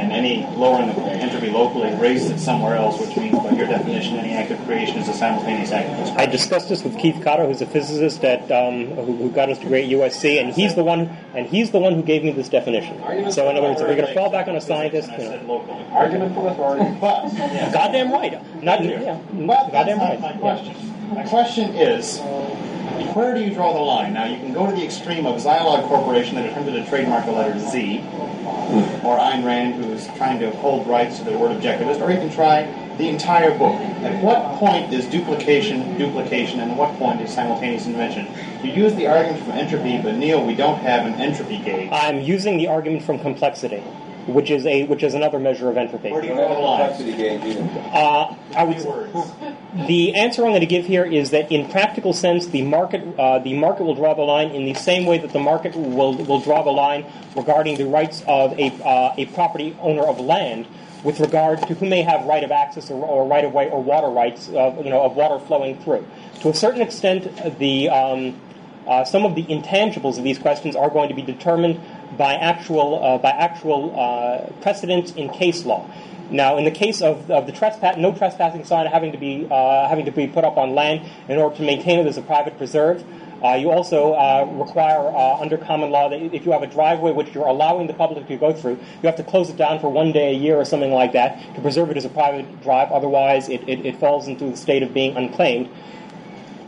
[0.00, 4.16] and any lowering of entropy locally raises it somewhere else, which means by your definition,
[4.16, 6.28] any act of creation is a simultaneous act of destruction.
[6.28, 9.58] I discussed this with Keith Cotter, who's a physicist at um, who, who, got his
[9.58, 12.48] degree at USC, and he's the one and he's the one who gave me this
[12.48, 12.96] definition.
[13.30, 15.88] So in other words, if we're going to fall back on a scientist, you know,
[15.92, 17.70] argument for authority, but yeah.
[17.72, 20.20] goddamn right, not yeah, but goddamn right.
[20.20, 20.74] My question.
[21.14, 22.20] My question is
[23.08, 24.12] where do you draw the line?
[24.12, 27.32] Now, you can go to the extreme of Zilog Corporation that attempted to trademark the
[27.32, 27.98] letter Z,
[29.04, 32.30] or Ayn Rand, who's trying to hold rights to the word objectivist, or you can
[32.30, 32.62] try
[32.98, 33.74] the entire book.
[34.02, 38.28] At what point is duplication duplication, and at what point is simultaneous invention?
[38.62, 41.90] You use the argument from entropy, but Neil, we don't have an entropy gauge.
[41.92, 43.82] I'm using the argument from complexity.
[44.26, 46.10] Which is a which is another measure of entropy.
[46.10, 46.88] Where do you draw have the a line?
[46.88, 47.56] complexity gauge.
[47.92, 48.84] Uh, I would.
[48.84, 49.30] Words.
[49.86, 53.38] The answer I'm going to give here is that, in practical sense, the market uh,
[53.38, 56.40] the market will draw the line in the same way that the market will will
[56.40, 57.06] draw the line
[57.36, 60.66] regarding the rights of a uh, a property owner of land
[61.04, 63.82] with regard to who may have right of access or, or right of way or
[63.82, 66.06] water rights of you know of water flowing through.
[66.40, 68.40] To a certain extent, the um,
[68.86, 71.80] uh, some of the intangibles of these questions are going to be determined
[72.16, 75.88] by actual uh, by actual uh, precedents in case law.
[76.30, 79.88] Now, in the case of, of the trespass, no trespassing sign having to be uh,
[79.88, 82.56] having to be put up on land in order to maintain it as a private
[82.56, 83.04] preserve.
[83.42, 87.10] Uh, you also uh, require, uh, under common law, that if you have a driveway
[87.10, 89.88] which you're allowing the public to go through, you have to close it down for
[89.88, 92.92] one day a year or something like that to preserve it as a private drive.
[92.92, 95.70] Otherwise, it, it, it falls into the state of being unclaimed.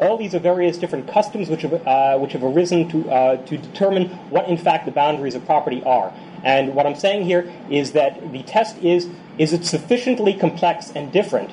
[0.02, 3.56] All these are various different customs which have, uh, which have arisen to, uh, to
[3.56, 6.12] determine what, in fact, the boundaries of property are.
[6.42, 9.08] And what I'm saying here is that the test is
[9.38, 11.50] is it sufficiently complex and different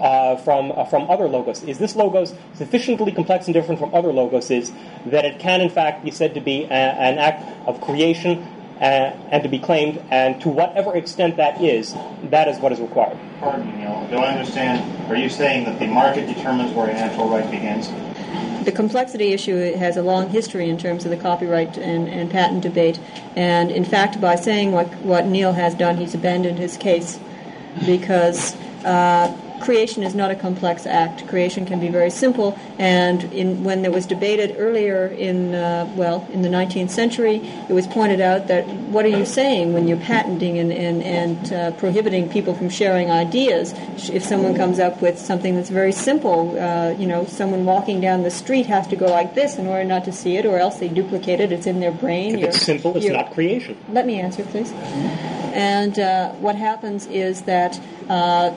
[0.00, 1.62] uh, from uh, from other logos?
[1.64, 4.50] Is this logos sufficiently complex and different from other logos?
[4.50, 4.72] Is
[5.06, 8.46] that it can, in fact, be said to be a, an act of creation
[8.80, 11.94] uh, and to be claimed, and to whatever extent that is,
[12.24, 13.18] that is what is required.
[13.38, 14.06] Pardon me, Neil.
[14.10, 15.10] Do I understand?
[15.10, 17.90] Are you saying that the market determines where a natural right begins?
[18.64, 22.62] The complexity issue has a long history in terms of the copyright and, and patent
[22.62, 22.98] debate.
[23.34, 27.18] And in fact, by saying what, what Neil has done, he's abandoned his case
[27.86, 28.54] because
[28.84, 31.26] uh, creation is not a complex act.
[31.28, 32.58] Creation can be very simple.
[32.78, 37.36] And in, when there was debated earlier in, uh, well, in the 19th century,
[37.68, 41.52] it was pointed out that what are you saying when you're patenting and, and, and
[41.52, 43.74] uh, prohibiting people from sharing ideas?
[44.10, 48.22] If someone comes up with something that's very simple, uh, you know, someone walking down
[48.22, 50.78] the street has to go like this in order not to see it, or else
[50.78, 51.52] they duplicate it.
[51.52, 52.38] It's in their brain.
[52.38, 53.76] If it's simple, it's not creation.
[53.90, 54.72] let me answer, please.
[55.52, 58.50] And uh, what happens is that uh,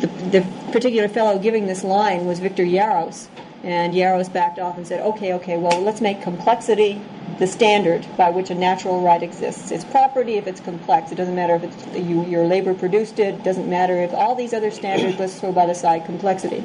[0.00, 3.28] the, the particular fellow giving this line was Victor Yarros.
[3.62, 7.00] And Yarros backed off and said, okay, okay, well, let's make complexity
[7.38, 9.70] the standard by which a natural right exists.
[9.70, 11.10] It's property if it's complex.
[11.10, 13.36] It doesn't matter if it's, you, your labor produced it.
[13.36, 16.62] It doesn't matter if all these other standards, let's throw by the side complexity.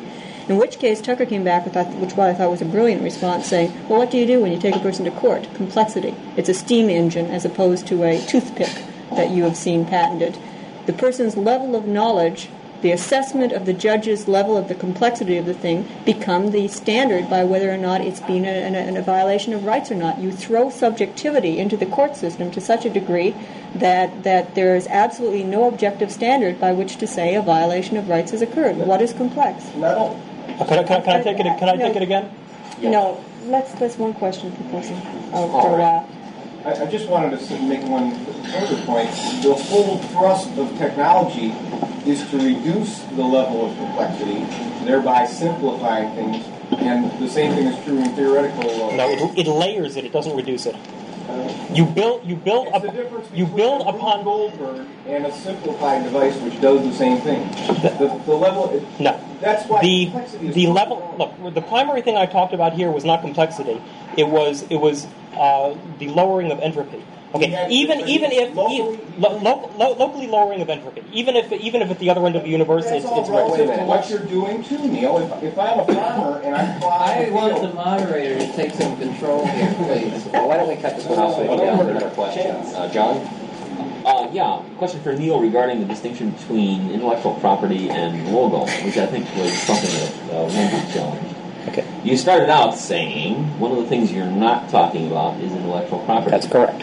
[0.49, 3.47] In which case, Tucker came back with, which what I thought was a brilliant response,
[3.47, 5.47] saying, well, what do you do when you take a person to court?
[5.53, 6.13] Complexity.
[6.35, 10.37] It's a steam engine as opposed to a toothpick that you have seen patented.
[10.85, 12.49] The person's level of knowledge,
[12.81, 17.29] the assessment of the judge's level of the complexity of the thing, become the standard
[17.29, 20.19] by whether or not it's been a, a, a violation of rights or not.
[20.19, 23.35] You throw subjectivity into the court system to such a degree
[23.75, 28.09] that, that there is absolutely no objective standard by which to say a violation of
[28.09, 28.77] rights has occurred.
[28.77, 29.65] What is complex?
[29.75, 30.17] Uh,
[30.59, 31.57] Can I, can I, can I take it?
[31.59, 32.29] Can I take it again?
[32.81, 34.95] No, let's, that's one question per person,
[35.31, 36.05] uh, All per, right.
[36.65, 38.11] I, I just wanted to make one
[38.51, 39.09] further point.
[39.43, 41.51] The whole thrust of technology
[42.09, 44.39] is to reduce the level of complexity,
[44.85, 46.45] thereby simplifying things.
[46.79, 48.89] And the same thing is true in theoretical.
[48.89, 50.05] Uh, No, it, it layers it.
[50.05, 50.75] It doesn't reduce it.
[51.73, 52.25] You build.
[52.25, 52.67] You build.
[52.69, 52.83] Up,
[53.33, 54.23] you build upon.
[54.23, 57.47] Goldberg and a simplified device which does the same thing.
[57.99, 58.69] The, the level.
[58.69, 59.19] It, No.
[59.39, 60.99] That's why the the level.
[60.99, 61.33] wrong.
[61.41, 63.81] Look, the primary thing I talked about here was not complexity.
[64.17, 67.03] It was it was uh, the lowering of entropy.
[67.31, 71.51] Okay, even even if locally- e- lo, lo, lo, locally lowering of entropy, even if
[71.51, 73.83] even if at the other end of the universe That's it's, all it's relative to
[73.85, 75.19] what you're doing too, Neil.
[75.19, 78.97] If, if I'm a farmer and I'm plowing I want the moderator to take some
[78.97, 80.25] control here, please.
[80.33, 82.09] Well, why don't we cut this one off so we can get on to another
[82.15, 82.49] question?
[82.55, 83.17] Uh, John?
[84.05, 89.05] Uh, yeah, question for Neil regarding the distinction between intellectual property and logo, which I
[89.05, 91.35] think was something that uh, Wendy challenged.
[91.67, 95.99] Okay, You started out saying one of the things you're not talking about is intellectual
[96.05, 96.31] property.
[96.31, 96.81] that's correct.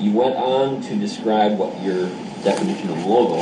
[0.00, 2.08] You went on to describe what your
[2.42, 3.36] definition of logo,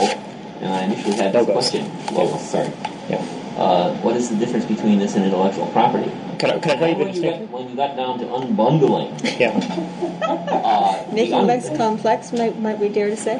[0.60, 1.52] and I initially had this Logos.
[1.70, 2.14] question.
[2.14, 2.70] Logos, sorry.
[3.08, 3.24] Yeah.
[3.56, 6.10] Uh, what is the difference between this and intellectual property?
[6.38, 8.24] Can I, can I tell you the when, you got, when you got down to
[8.26, 9.10] unbundling,
[9.40, 9.50] Yeah.
[10.22, 13.38] uh, the making un- less complex, might, might we dare to say?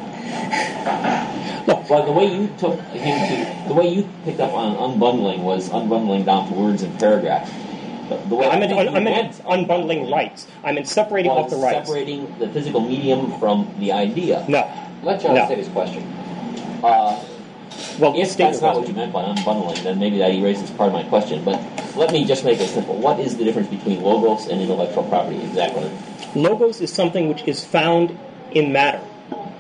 [1.89, 5.69] Well, the way you took him to, the way you picked up on unbundling was
[5.71, 7.51] unbundling down to words and paragraphs.
[8.09, 10.47] The way I meant, think I you meant unbundling rights.
[10.65, 11.87] I meant separating off the rights.
[11.89, 14.45] separating the physical medium from the idea.
[14.49, 14.71] No.
[15.03, 15.45] Let John No.
[15.45, 16.03] state his question.
[16.83, 17.21] Uh,
[17.99, 20.95] Well, if that's not what you meant by unbundling, then maybe that erases part of
[20.95, 21.45] my question.
[21.45, 21.61] But
[21.97, 22.97] let me just make it simple.
[22.97, 25.89] What is the difference between logos and intellectual property exactly?
[26.35, 28.19] Logos is something which is found
[28.53, 29.01] in matter.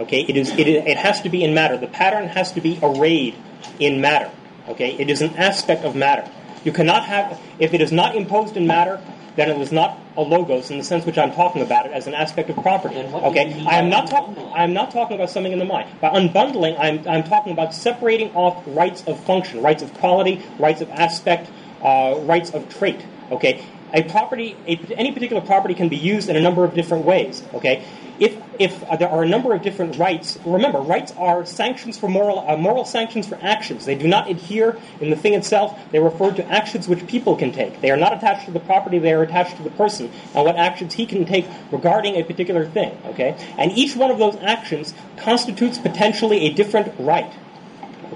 [0.00, 0.50] Okay, it is.
[0.50, 1.76] It, it has to be in matter.
[1.76, 3.34] The pattern has to be arrayed
[3.78, 4.30] in matter.
[4.68, 6.28] Okay, it is an aspect of matter.
[6.64, 9.00] You cannot have, if it is not imposed in matter,
[9.36, 12.08] then it is not a logos in the sense which I'm talking about it as
[12.08, 12.96] an aspect of property.
[12.96, 14.36] Then what do Okay, I am not talking.
[14.52, 15.88] I am not talking about something in the mind.
[16.00, 20.80] By unbundling, I'm, I'm talking about separating off rights of function, rights of quality, rights
[20.80, 21.48] of aspect,
[21.82, 23.00] uh, rights of trait.
[23.30, 27.04] Okay, a property, a, any particular property can be used in a number of different
[27.04, 27.42] ways.
[27.54, 27.84] Okay,
[28.18, 32.08] if if uh, there are a number of different rights, remember, rights are sanctions for
[32.08, 33.84] moral uh, moral sanctions for actions.
[33.84, 35.78] They do not adhere in the thing itself.
[35.90, 37.80] They refer to actions which people can take.
[37.80, 38.98] They are not attached to the property.
[38.98, 42.66] They are attached to the person and what actions he can take regarding a particular
[42.66, 42.96] thing.
[43.06, 47.32] Okay, and each one of those actions constitutes potentially a different right.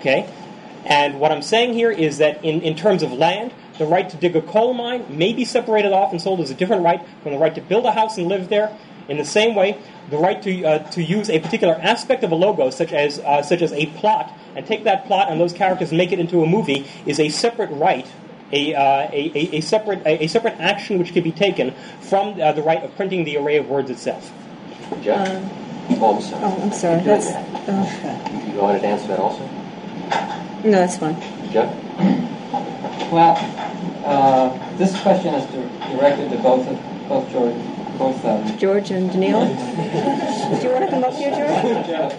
[0.03, 0.29] Okay?
[0.85, 3.53] And what I'm saying here is that in, in terms of land,
[3.83, 6.55] the right to dig a coal mine may be separated off and sold as a
[6.55, 8.77] different right from the right to build a house and live there.
[9.09, 9.77] In the same way,
[10.09, 13.43] the right to, uh, to use a particular aspect of a logo, such as, uh,
[13.43, 16.45] such as a plot, and take that plot and those characters and make it into
[16.45, 18.07] a movie, is a separate right,
[18.53, 22.41] a, uh, a, a, a, separate, a, a separate action which can be taken from
[22.41, 24.33] uh, the right of printing the array of words itself.
[25.03, 25.27] Jeff?
[26.01, 26.45] oh, I'm sorry.
[26.45, 27.03] Oh, I'm sorry.
[27.03, 29.45] That's uh, You wanted to answer that also?
[30.63, 31.21] no, that's fine.
[31.51, 32.32] Jeff?
[33.13, 33.37] Well,
[34.07, 35.45] uh, this question is
[35.93, 37.55] directed to both of, both George,
[37.99, 42.13] both um, George and Daniil, do you want to come up here, George?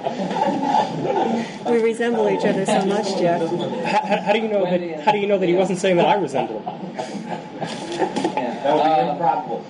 [1.73, 3.41] We resemble each other so much, Jeff.
[3.85, 4.99] How, how, how do you know that?
[5.01, 6.93] How do you know that he wasn't saying that I resemble him?
[6.93, 9.65] That would be Uh, improbable.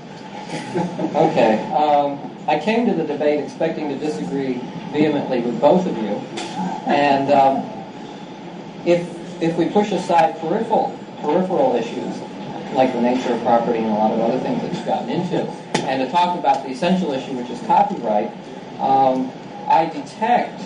[1.16, 1.72] Okay.
[1.72, 2.20] Um,
[2.50, 4.56] I came to the debate expecting to disagree
[4.92, 6.20] vehemently with both of you,
[6.86, 7.64] and um,
[8.86, 9.08] if
[9.42, 12.20] if we push aside peripheral peripheral issues
[12.74, 15.42] like the nature of property and a lot of other things that you've gotten into,
[15.88, 18.32] and to talk about the essential issue, which is copyright,
[18.80, 19.32] um,
[19.68, 20.60] I detect,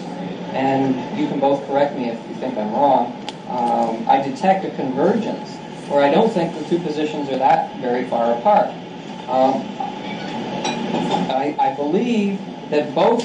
[0.54, 3.14] and you can both correct me if you think I'm wrong.
[3.50, 5.56] Um, I detect a convergence
[5.90, 8.70] where I don't think the two positions are that very far apart.
[9.28, 9.66] Um,
[11.30, 12.40] I, I believe
[12.70, 13.24] that both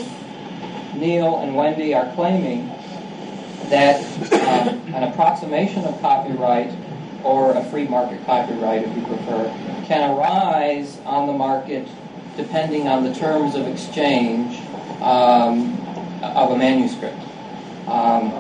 [0.95, 2.69] Neil and Wendy are claiming
[3.69, 4.03] that
[4.33, 6.71] um, an approximation of copyright
[7.25, 9.45] or a free market copyright, if you prefer,
[9.85, 11.87] can arise on the market
[12.37, 14.59] depending on the terms of exchange
[15.03, 15.79] um,
[16.23, 17.21] of a manuscript.
[17.87, 18.33] Um,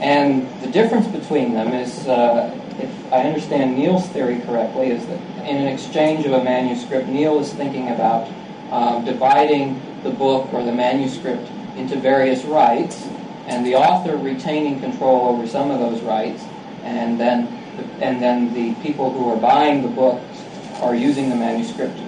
[0.00, 5.20] and the difference between them is, uh, if I understand Neil's theory correctly, is that
[5.46, 8.28] in an exchange of a manuscript, Neil is thinking about
[8.70, 13.06] um, dividing the book or the manuscript into various rights,
[13.46, 16.42] and the author retaining control over some of those rights,
[16.82, 17.46] and then
[18.00, 20.20] and then the people who are buying the book
[20.80, 21.98] are using the manuscript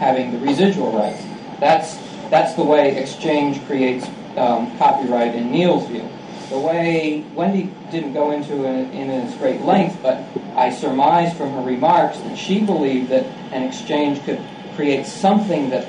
[0.00, 1.22] having the residual rights.
[1.60, 1.96] That's
[2.30, 4.06] that's the way exchange creates
[4.36, 6.08] um, copyright in Neil's view.
[6.48, 10.24] The way Wendy didn't go into it in its great length, but
[10.56, 14.40] I surmised from her remarks that she believed that an exchange could
[14.74, 15.86] create something that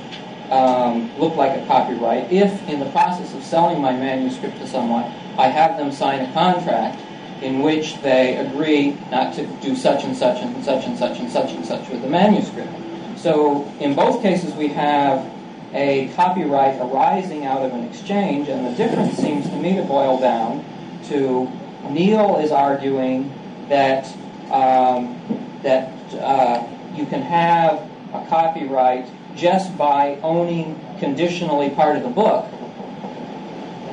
[0.52, 5.04] um, looked like a copyright if, in the process of selling my manuscript to someone,
[5.38, 7.02] I have them sign a contract
[7.42, 11.30] in which they agree not to do such and such and such and such and
[11.30, 12.72] such and such with the manuscript.
[13.18, 15.30] So, in both cases, we have
[15.74, 20.20] a copyright arising out of an exchange, and the difference seems to me to boil
[20.20, 20.66] down
[21.06, 21.50] to
[21.90, 23.32] Neil is arguing
[23.70, 24.06] that
[24.52, 25.18] um,
[25.64, 32.46] that uh, you can have a copyright just by owning conditionally part of the book,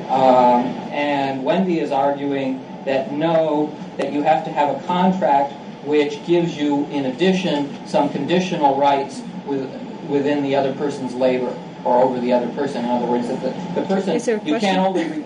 [0.09, 5.53] um, and Wendy is arguing that know that you have to have a contract
[5.85, 9.69] which gives you, in addition, some conditional rights with,
[10.07, 12.83] within the other person's labor or over the other person.
[12.83, 15.23] In other words, that the, the person Is there a you can't only re,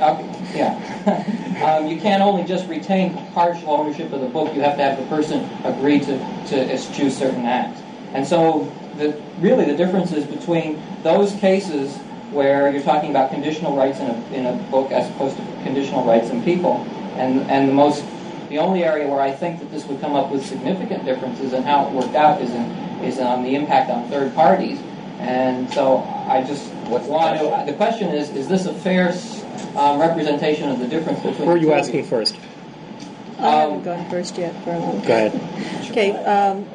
[0.00, 0.22] uh,
[0.54, 4.54] yeah um, you can't only just retain partial ownership of the book.
[4.54, 6.18] You have to have the person agree to
[6.48, 7.80] to eschew certain acts.
[8.12, 11.96] And so, the, really, the difference is between those cases
[12.30, 16.04] where you're talking about conditional rights in a, in a book as opposed to conditional
[16.04, 16.86] rights in people,
[17.18, 18.04] and and the most
[18.48, 21.62] the only area where I think that this would come up with significant differences in
[21.64, 22.62] how it worked out is in
[23.04, 24.78] is on the impact on third parties.
[25.18, 25.98] And so
[26.28, 27.46] I just What's the want to.
[27.48, 27.66] question?
[27.66, 29.12] The question is: Is this a fair
[29.76, 31.44] um, representation of the difference between?
[31.48, 32.36] Who are you asking first?
[33.38, 34.52] I haven't Um, gone first yet.
[34.64, 35.06] For a moment.
[35.06, 35.90] Go ahead.
[35.90, 36.12] Okay.
[36.24, 36.66] Um,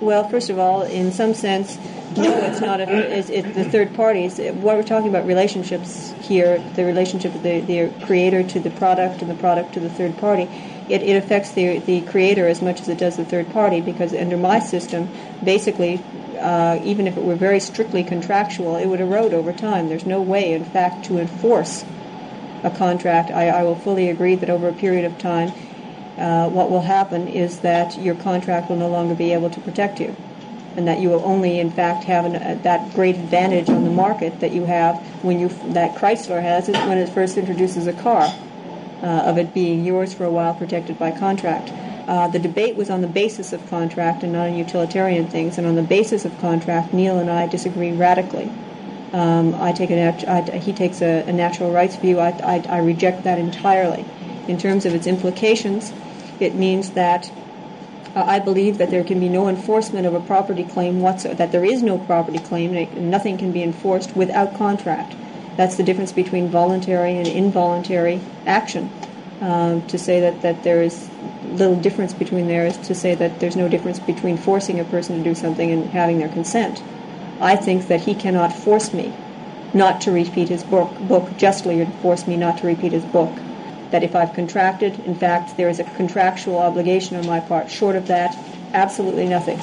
[0.00, 1.76] well, first of all, in some sense,
[2.16, 2.80] no, it's not.
[2.80, 4.38] A, it's, the third parties.
[4.38, 9.22] What we're talking about relationships here, the relationship of the, the creator to the product
[9.22, 10.48] and the product to the third party.
[10.88, 14.12] It, it affects the the creator as much as it does the third party because
[14.12, 15.08] under my system,
[15.44, 16.02] basically,
[16.40, 19.88] uh, even if it were very strictly contractual, it would erode over time.
[19.88, 21.84] There's no way, in fact, to enforce
[22.64, 23.30] a contract.
[23.30, 25.52] I, I will fully agree that over a period of time,
[26.20, 30.00] uh, what will happen is that your contract will no longer be able to protect
[30.00, 30.14] you.
[30.76, 33.90] And that you will only, in fact, have an, uh, that great advantage on the
[33.90, 37.92] market that you have when you that Chrysler has is when it first introduces a
[37.92, 38.32] car,
[39.02, 41.72] uh, of it being yours for a while, protected by contract.
[42.06, 45.58] Uh, the debate was on the basis of contract and not on utilitarian things.
[45.58, 48.50] And on the basis of contract, Neil and I disagree radically.
[49.12, 52.20] Um, I take a nat- I, he takes a, a, natural rights view.
[52.20, 54.04] I, I, I reject that entirely.
[54.46, 55.92] In terms of its implications,
[56.42, 57.30] it means that
[58.14, 61.52] uh, I believe that there can be no enforcement of a property claim whatsoever, that
[61.52, 65.14] there is no property claim, nothing can be enforced without contract.
[65.56, 68.90] That's the difference between voluntary and involuntary action.
[69.40, 71.08] Um, to say that, that there is
[71.52, 75.16] little difference between there is to say that there's no difference between forcing a person
[75.16, 76.82] to do something and having their consent.
[77.40, 79.14] I think that he cannot force me
[79.72, 83.32] not to repeat his book, book justly or force me not to repeat his book.
[83.90, 87.70] That if I've contracted, in fact, there is a contractual obligation on my part.
[87.70, 88.36] Short of that,
[88.72, 89.60] absolutely nothing.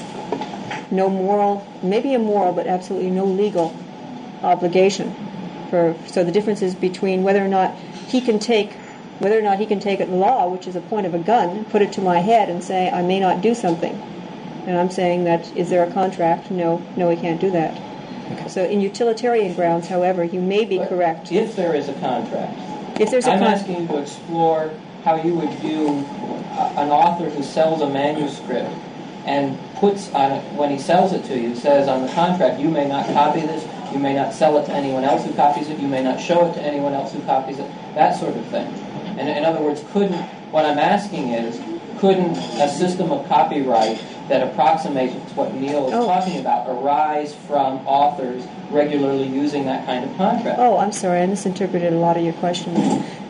[0.92, 3.76] No moral, maybe a moral, but absolutely no legal
[4.44, 5.16] obligation.
[5.70, 7.76] For, so the difference is between whether or not
[8.08, 8.72] he can take
[9.20, 11.20] whether or not he can take it in law, which is a point of a
[11.20, 13.96] gun, put it to my head and say I may not do something.
[14.68, 16.52] And I'm saying that is there a contract?
[16.52, 17.82] No, no, he can't do that.
[18.34, 18.48] Okay.
[18.48, 21.32] So in utilitarian grounds, however, you may be but correct.
[21.32, 22.60] If there is a contract,
[23.00, 24.72] if there's a I'm con- asking you to explore
[25.04, 28.70] how you would view uh, an author who sells a manuscript
[29.26, 32.70] and puts on it when he sells it to you says on the contract you
[32.70, 35.80] may not copy this you may not sell it to anyone else who copies it
[35.80, 38.68] you may not show it to anyone else who copies it that sort of thing.
[39.18, 40.14] And in other words couldn't
[40.52, 41.60] what i'm asking is
[42.00, 43.98] couldn't a system of copyright
[44.30, 46.06] that approximates what Neil is Oh.
[46.06, 50.60] talking about arise from authors regularly using that kind of contract.
[50.60, 52.74] Oh, I'm sorry, I misinterpreted a lot of your question.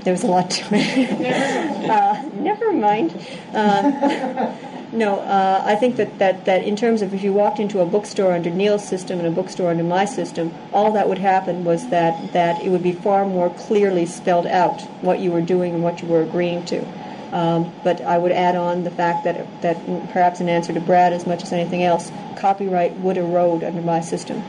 [0.03, 1.89] There was a lot to it.
[1.89, 3.11] uh, never mind.
[3.53, 3.91] Um,
[4.93, 7.85] no, uh, I think that, that, that in terms of if you walked into a
[7.85, 11.89] bookstore under Neil's system and a bookstore under my system, all that would happen was
[11.89, 15.83] that, that it would be far more clearly spelled out what you were doing and
[15.83, 16.83] what you were agreeing to.
[17.31, 19.75] Um, but I would add on the fact that, that
[20.11, 23.99] perhaps in answer to Brad as much as anything else, copyright would erode under my
[23.99, 24.41] system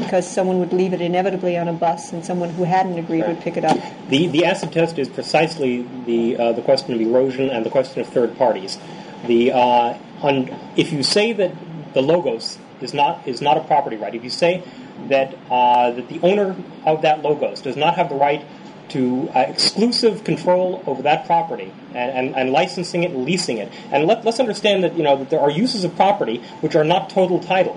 [0.00, 3.40] because someone would leave it inevitably on a bus and someone who hadn't agreed would
[3.40, 3.78] pick it up.
[4.08, 8.00] The, the acid test is precisely the, uh, the question of erosion and the question
[8.00, 8.78] of third parties.
[9.26, 9.98] The, uh,
[10.76, 11.54] if you say that
[11.94, 14.64] the logos is not, is not a property right, if you say
[15.08, 18.44] that, uh, that the owner of that logos does not have the right
[18.90, 23.72] to uh, exclusive control over that property and, and, and licensing it and leasing it.
[23.90, 26.84] And let, let's understand that, you know, that there are uses of property which are
[26.84, 27.74] not total title,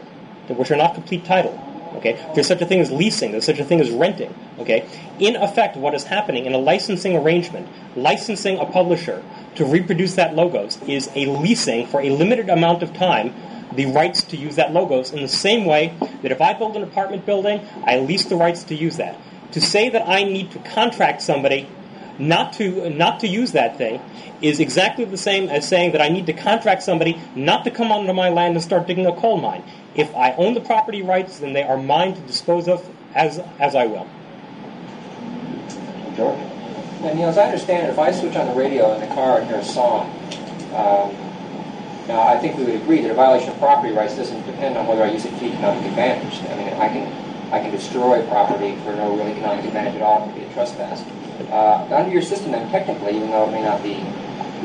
[0.47, 1.59] which are not complete title.
[1.95, 3.31] Okay, there's such a thing as leasing.
[3.31, 4.33] There's such a thing as renting.
[4.57, 9.23] Okay, in effect, what is happening in a licensing arrangement, licensing a publisher
[9.55, 13.33] to reproduce that logos is a leasing for a limited amount of time
[13.75, 16.83] the rights to use that logos in the same way that if I build an
[16.83, 19.17] apartment building, I lease the rights to use that.
[19.53, 21.67] To say that I need to contract somebody
[22.19, 24.01] not to not to use that thing
[24.41, 27.91] is exactly the same as saying that I need to contract somebody not to come
[27.91, 29.63] onto my land and start digging a coal mine.
[29.95, 33.75] If I own the property rights, then they are mine to dispose of as as
[33.75, 34.07] I will.
[36.15, 36.37] George?
[37.03, 39.39] And Neil, as I understand it, if I switch on the radio in the car
[39.39, 40.09] and hear a song,
[40.73, 41.11] um,
[42.07, 44.87] now I think we would agree that a violation of property rights doesn't depend on
[44.87, 46.41] whether I use it to economic advantage.
[46.49, 50.23] I mean, I can I can destroy property for no real economic advantage at all.
[50.23, 51.03] It could be a trespass.
[51.51, 53.93] Uh, under your system, then technically, even though it may not be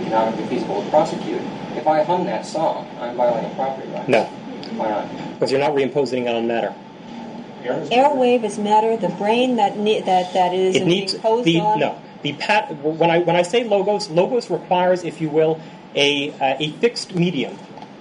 [0.01, 1.43] economically feasible to prosecute,
[1.77, 4.09] if I hum that song, I'm violating property rights.
[4.09, 5.35] No, Why not?
[5.35, 6.75] because you're not reimposing it on matter.
[7.63, 8.97] Airwave is matter.
[8.97, 11.79] The brain that ne- that that is It needs imposed the on.
[11.79, 12.75] no the pat.
[12.83, 15.61] When I when I say logos, logos requires, if you will,
[15.95, 17.59] a uh, a fixed medium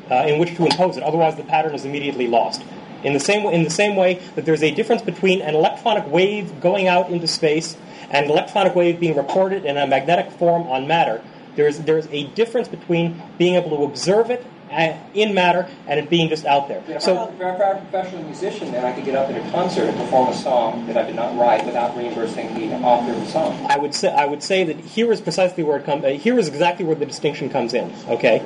[0.09, 1.03] uh, in which to impose it.
[1.03, 2.63] Otherwise, the pattern is immediately lost.
[3.03, 6.61] In the same in the same way that there's a difference between an electronic wave
[6.61, 7.77] going out into space
[8.09, 11.21] and an electronic wave being recorded in a magnetic form on matter.
[11.55, 16.09] There's there's a difference between being able to observe it uh, in matter and it
[16.09, 16.83] being just out there.
[16.87, 19.83] If So I'm a a professional musician, then I could get up at a concert
[19.83, 23.27] and perform a song that I did not write without reimbursing the author of the
[23.27, 23.65] song.
[23.69, 26.03] I would say I would say that here is precisely where it comes.
[26.03, 27.93] Uh, here is exactly where the distinction comes in.
[28.07, 28.45] Okay,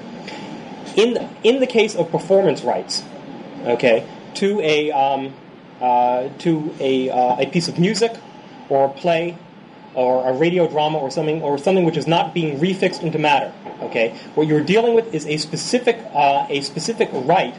[0.95, 3.03] in the, in the case of performance rights,
[3.65, 5.33] okay, to a um,
[5.79, 8.15] uh, to a uh, a piece of music
[8.69, 9.37] or a play
[9.93, 13.53] or a radio drama or something or something which is not being refixed into matter.
[13.81, 17.55] Okay, what you're dealing with is a specific uh, a specific right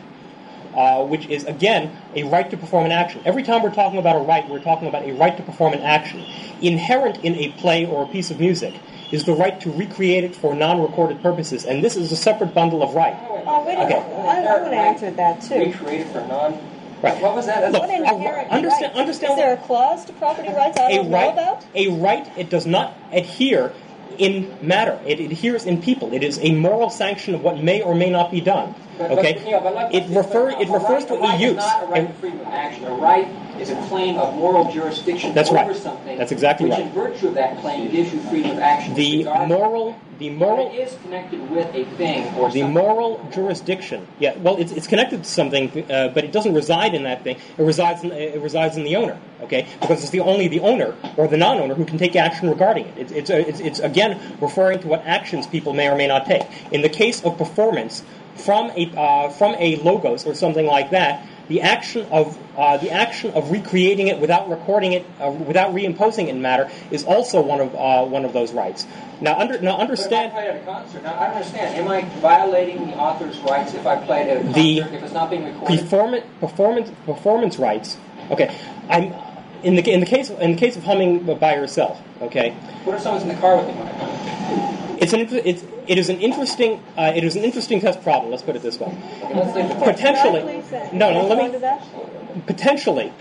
[0.74, 3.20] uh, which is again a right to perform an action.
[3.24, 5.80] Every time we're talking about a right, we're talking about a right to perform an
[5.80, 6.24] action.
[6.60, 8.74] Inherent in a play or a piece of music
[9.12, 12.82] is the right to recreate it for non-recorded purposes, and this is a separate bundle
[12.82, 13.14] of right.
[13.46, 13.94] Oh, wait a Okay.
[14.00, 14.26] minute.
[14.26, 15.58] I, I want to answer that too.
[15.58, 16.58] Recreated for non.
[17.02, 17.20] Right.
[17.20, 17.70] What was that?
[17.72, 18.92] Look, What understand- right?
[18.92, 21.64] understand Is there a clause to property rights I a don't know right, about?
[21.74, 23.72] a right, it does not adhere
[24.18, 24.98] in matter.
[25.04, 26.14] It adheres in people.
[26.14, 28.74] It is a moral sanction of what may or may not be done.
[29.00, 31.56] Okay, but, you know, but it refer it refers to a right a use.
[31.56, 32.84] Not a right to freedom of action.
[32.84, 33.28] A right
[33.58, 35.76] is a claim of moral jurisdiction That's over right.
[35.76, 36.18] something.
[36.18, 36.86] That's exactly which right.
[36.86, 38.94] in virtue of that claim gives you freedom of action.
[38.94, 42.72] the moral, the moral, It is connected with a thing or the something.
[42.72, 44.06] moral jurisdiction.
[44.18, 47.36] Yeah, well, it's, it's connected to something, uh, but it doesn't reside in that thing.
[47.36, 49.18] It resides in it resides in the owner.
[49.42, 52.86] Okay, because it's the only the owner or the non-owner who can take action regarding
[52.86, 53.10] it.
[53.10, 56.42] It's it's, it's it's again referring to what actions people may or may not take.
[56.70, 58.04] In the case of performance
[58.44, 62.90] from a uh, from a logos or something like that, the action of uh, the
[62.90, 67.40] action of recreating it without recording it, uh, without reimposing it in matter, is also
[67.40, 68.86] one of uh, one of those rights.
[69.20, 70.32] Now, under, now But understand.
[70.32, 71.76] if I played at a concert, now I understand.
[71.76, 75.12] Am I violating the author's rights if I played at a concert The if it's
[75.12, 75.80] not being recorded?
[75.80, 77.96] performance performance performance rights.
[78.30, 78.54] Okay,
[78.88, 79.14] I'm
[79.62, 82.00] in the in the case in the case of humming by yourself.
[82.20, 82.50] Okay,
[82.84, 84.81] What if someone's in the car with me when I hum?
[85.02, 88.30] It's an it's it is an interesting uh, it is an interesting test problem.
[88.30, 88.86] Let's put it this way.
[88.86, 89.96] Okay, let's think about it.
[89.96, 91.26] Potentially, Can I please, no, no.
[91.26, 93.12] Let me potentially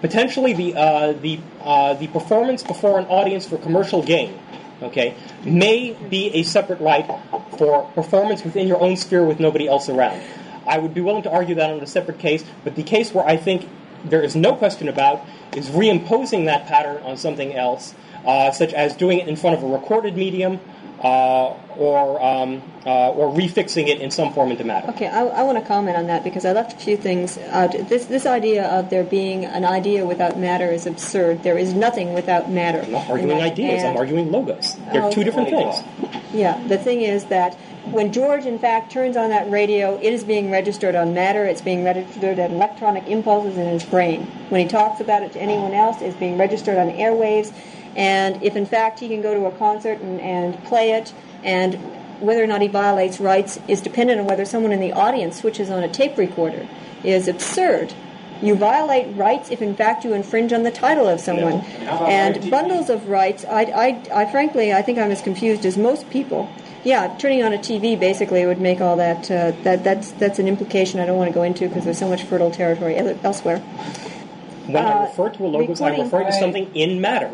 [0.00, 4.38] potentially the uh, the uh, the performance before an audience for commercial gain.
[4.82, 5.14] Okay,
[5.44, 7.06] may be a separate right
[7.58, 10.22] for performance within your own sphere with nobody else around.
[10.66, 13.26] I would be willing to argue that on a separate case, but the case where
[13.26, 13.68] I think
[14.04, 18.96] there is no question about is reimposing that pattern on something else, uh, such as
[18.96, 20.60] doing it in front of a recorded medium.
[21.02, 24.88] Uh, or um, uh, or refixing it in some form into matter.
[24.90, 27.72] Okay, I, I want to comment on that because I left a few things out.
[27.88, 31.42] This this idea of there being an idea without matter is absurd.
[31.42, 32.82] There is nothing without matter.
[32.82, 33.82] I'm not arguing ideas.
[33.82, 34.76] I'm arguing logos.
[34.92, 35.76] They're Oh, two different things.
[36.34, 37.54] Yeah, the thing is that
[37.92, 41.46] when George, in fact, turns on that radio, it is being registered on matter.
[41.46, 44.26] It's being registered at electronic impulses in his brain.
[44.50, 47.54] When he talks about it to anyone else, it's being registered on airwaves.
[47.96, 51.12] And if, in fact, he can go to a concert and, and play it,
[51.42, 51.74] and
[52.20, 55.70] whether or not he violates rights is dependent on whether someone in the audience switches
[55.70, 56.68] on a tape recorder,
[57.02, 57.92] is absurd.
[58.42, 61.58] You violate rights if, in fact, you infringe on the title of someone.
[61.60, 65.20] How about And live bundles of rights, I, I, I frankly, I think I'm as
[65.20, 66.48] confused as most people.
[66.82, 69.30] Yeah, turning on a TV basically would make all that.
[69.30, 72.08] Uh, that that's that's an implication I don't want to go into because there's so
[72.08, 73.58] much fertile territory elsewhere.
[74.66, 77.30] When I Uh, refer to a logos, I'm referring to something in matter.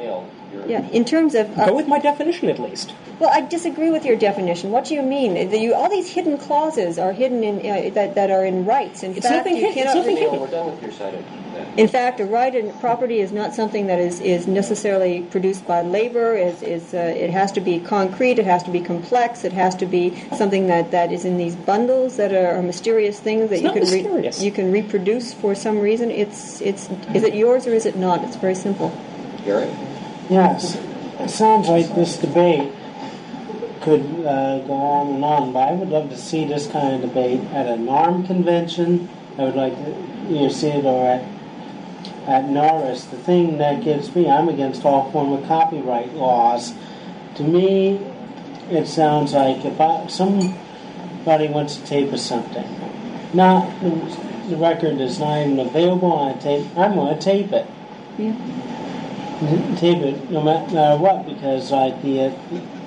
[0.57, 2.93] Neil, you're- Yeah, in terms of uh, Go with my definition at least.
[3.21, 4.71] well, I disagree with your definition.
[4.71, 5.51] What do you mean?
[5.51, 9.03] The, you, all these hidden clauses are hidden in uh, that, that are in rights.
[9.03, 10.33] In It's fact, nothing you hidden- it's nothing hidden.
[10.33, 11.79] Neil, we're done with your side of that.
[11.79, 15.81] In fact, a right in property is not something that is, is necessarily produced by
[15.81, 16.35] labor.
[16.37, 18.39] Is is uh, it has to be concrete.
[18.39, 19.43] It has to be complex.
[19.45, 20.05] It has to be
[20.37, 23.69] something that, that is in these bundles that are, are mysterious things that It's you
[23.69, 24.43] not can mysterious.
[24.43, 26.11] you can reproduce for some reason.
[26.11, 28.23] It's it's is it yours or is it not?
[28.25, 28.93] It's very simple.
[29.47, 29.71] Gary?
[30.29, 30.75] Yes,
[31.21, 32.73] it sounds like this debate
[33.83, 37.01] could uh, go on and on, but I would love to see this kind of
[37.01, 39.09] debate at a NARM convention.
[39.39, 39.91] I would like to
[40.29, 41.25] you know, see it or at
[42.27, 43.05] at Norris.
[43.05, 46.75] The thing that gives me, I'm against all form of copyright laws.
[47.37, 48.01] To me,
[48.69, 52.67] it sounds like if I, somebody wants to tape something,
[53.33, 57.67] not the record is not even available on a tape, I'm going to tape it
[58.17, 58.37] tape
[59.43, 62.35] it no matter what because like the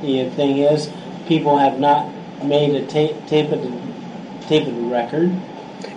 [0.01, 0.91] the thing is
[1.27, 2.11] people have not
[2.43, 3.71] made a tape tape it
[4.47, 5.31] tape it record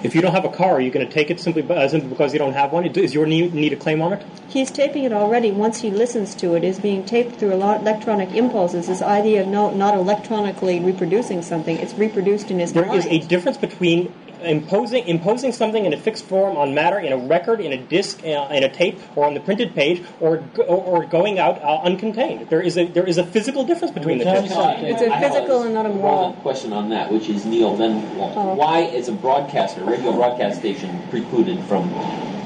[0.03, 2.09] If you don't have a car, are you going to take it simply, uh, simply
[2.09, 2.85] because you don't have one?
[2.87, 4.25] Is your need, need a claim on it?
[4.49, 5.51] He's taping it already.
[5.51, 8.89] Once he listens to it, is being taped through a lot electronic impulses.
[8.89, 12.99] This idea of no, not electronically reproducing something, it's reproduced in his There mind.
[12.99, 14.13] is a difference between
[14.45, 18.21] imposing imposing something in a fixed form on matter in a record, in a disc,
[18.25, 21.81] uh, in a tape, or on the printed page, or or, or going out uh,
[21.89, 22.49] uncontained.
[22.49, 24.31] There is a there is a physical difference between the two.
[24.31, 26.33] It's a physical and not a moral.
[26.43, 27.77] question on that, which is Neil.
[27.77, 28.55] Then, Oh.
[28.55, 31.89] why is a broadcaster, radio broadcast station, precluded from?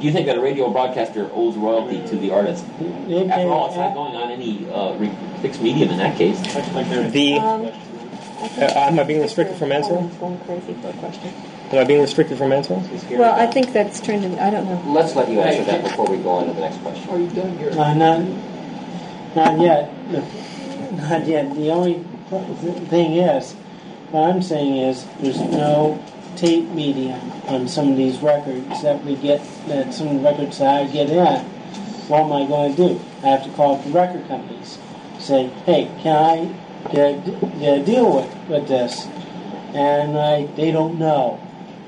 [0.01, 2.65] Do you think that a radio broadcaster owes royalty to the artist?
[3.09, 4.93] They After all, it's not going on any uh,
[5.41, 6.39] fixed medium in that case.
[6.55, 10.11] Like, like there- The Um, uh, am I being restricted from answering?
[10.19, 11.33] Someone's going crazy for a question.
[11.73, 12.89] Am I being restricted from answering?
[13.19, 14.93] Well, I think that's turned into, I don't know.
[14.93, 17.09] Let's let you answer that before we go on to the next question.
[17.11, 17.73] Are you done, Gary?
[17.73, 18.21] Uh, not,
[19.35, 19.91] not yet.
[20.93, 21.55] Not yet.
[21.57, 22.05] The only
[22.89, 23.53] thing is,
[24.13, 26.03] what I'm saying is, there's no
[26.37, 30.59] tape media on some of these records that we get, that some of the records
[30.59, 31.45] that I get in.
[32.07, 33.01] What am I going to do?
[33.25, 34.79] I have to call up the record companies.
[35.15, 37.25] And say, hey, can I get,
[37.59, 39.07] get a deal with, with this?
[39.75, 41.41] And like, they don't know.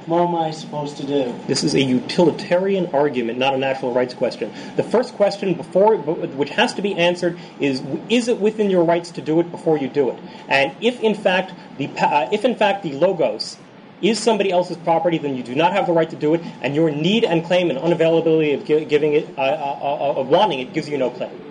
[0.08, 1.38] What am I supposed to do?
[1.46, 4.50] This is a utilitarian argument, not a natural rights question.
[4.76, 9.10] The first question before, which has to be answered, is: Is it within your rights
[9.12, 10.18] to do it before you do it?
[10.48, 13.58] And if in fact the uh, if in fact the logos
[14.00, 16.74] is somebody else's property, then you do not have the right to do it, and
[16.74, 20.60] your need and claim and unavailability of gi- giving it, uh, uh, uh, of wanting
[20.60, 21.47] it, gives you no claim.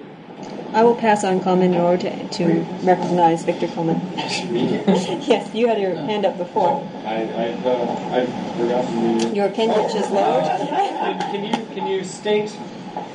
[0.77, 3.99] I will pass on comment in order to, to recognize Victor Koman.
[5.27, 6.87] yes, you had your hand up before.
[7.03, 9.35] I, I've, uh, I've forgotten the...
[9.35, 10.43] Your appendage is lowered.
[10.45, 12.55] can, can you can you state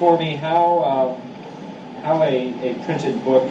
[0.01, 3.49] for me how um, how a, a printed book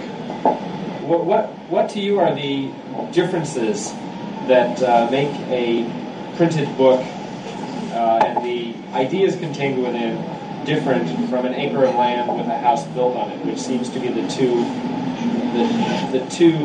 [1.08, 2.70] what, what what to you are the
[3.14, 3.94] differences
[4.50, 5.86] that uh, make a
[6.36, 7.00] printed book
[7.94, 10.18] uh, and the ideas contained within
[10.66, 14.00] different from an acre of land with a house built on it, which seems to
[14.00, 14.64] be the two
[15.52, 16.56] the, the two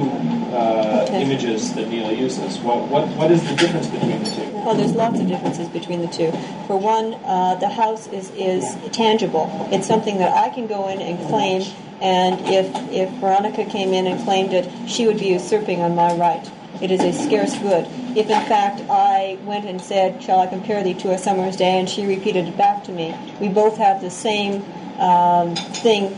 [0.55, 1.23] uh, Okay.
[1.23, 2.59] images that Neil uses.
[2.61, 4.51] What, what what is the difference between the two?
[4.53, 6.31] Well, there's lots of differences between the two.
[6.67, 9.51] For one, uh, the house is, is tangible.
[9.71, 11.63] It's something that I can go in and claim,
[12.01, 16.15] and if, if Veronica came in and claimed it, she would be usurping on my
[16.15, 16.51] right.
[16.83, 17.87] It is a scarce good.
[18.17, 21.79] If in fact I went and said, Shall I compare thee to a summer's day,
[21.79, 24.63] and she repeated it back to me, we both have the same
[24.99, 26.15] um, thing,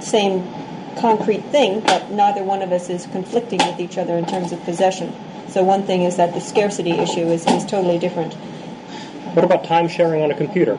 [0.00, 0.46] same
[0.96, 4.62] concrete thing, but neither one of us is conflicting with each other in terms of
[4.64, 5.12] possession.
[5.48, 8.34] So one thing is that the scarcity issue is, is totally different.
[9.34, 10.78] What about time sharing on a computer?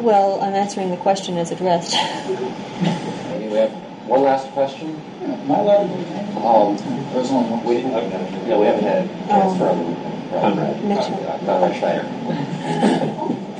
[0.00, 1.94] Well, I'm answering the question as addressed.
[1.94, 5.00] Okay, we have one last question.
[5.46, 5.92] My letter,
[6.36, 6.76] Um,
[7.12, 7.64] there's only one.
[7.64, 9.94] we didn't, no, we haven't had a chance from,
[10.30, 10.84] from Conrad.
[10.84, 11.26] Mitchell.
[11.28, 12.04] uh, Conrad Schneider.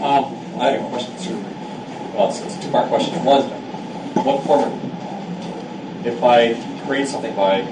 [0.04, 0.24] Um,
[0.60, 3.24] I have a question, sort of, well, it's, it's a two-part question.
[3.24, 3.42] One,
[4.24, 6.54] what form of, if I
[6.86, 7.64] create something by,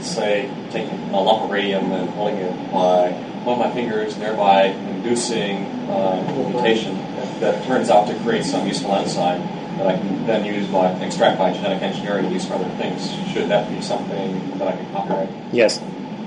[0.00, 3.10] say, taking a lump of radium and holding it by
[3.44, 4.64] one of my fingers, thereby
[4.96, 6.96] inducing uh, mutation
[7.40, 9.42] that turns out to create some useful enzyme
[9.78, 13.10] that I can then use by, extract by genetic engineering and use for other things,
[13.32, 15.28] should that be something that I can copyright?
[15.52, 15.80] Yes.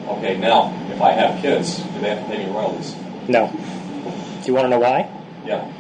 [0.07, 2.95] Okay, now, if I have kids, do they have to pay me royalties?
[3.27, 3.51] No.
[3.51, 5.09] Do you want to know why?
[5.45, 5.71] Yeah.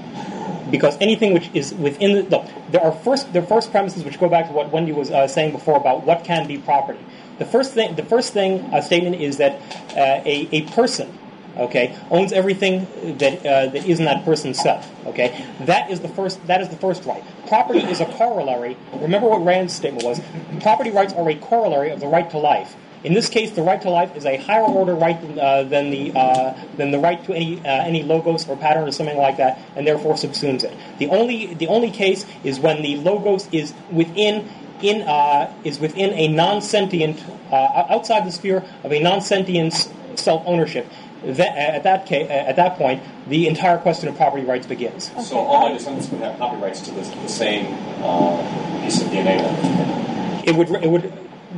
[0.71, 4.29] because anything which is within the look, there are first the first premises which go
[4.29, 6.99] back to what Wendy was uh, saying before about what can be property.
[7.37, 9.53] The first thing the first thing uh, statement is that
[9.95, 11.17] uh, a a person.
[11.59, 12.87] Okay, owns everything
[13.17, 14.89] that uh, that isn't that person's self.
[15.05, 17.23] Okay, that is the first that is the first right.
[17.47, 18.77] Property is a corollary.
[18.93, 20.21] Remember what Rand's statement was.
[20.61, 22.75] Property rights are a corollary of the right to life.
[23.03, 26.11] In this case, the right to life is a higher order right uh, than the
[26.13, 29.59] uh, than the right to any uh, any logos or pattern or something like that,
[29.75, 30.73] and therefore subsumes it.
[30.97, 34.49] The only the only case is when the logos is within
[34.81, 39.73] in uh, is within a non-sentient uh, outside the sphere of a non-sentient
[40.15, 40.85] self ownership.
[41.23, 45.11] That, at that ca- at that point, the entire question of property rights begins.
[45.27, 47.65] So all my descendants would have copyrights to this, the same
[48.01, 49.37] uh, piece of DNA.
[49.37, 50.47] Then.
[50.47, 51.11] it would it would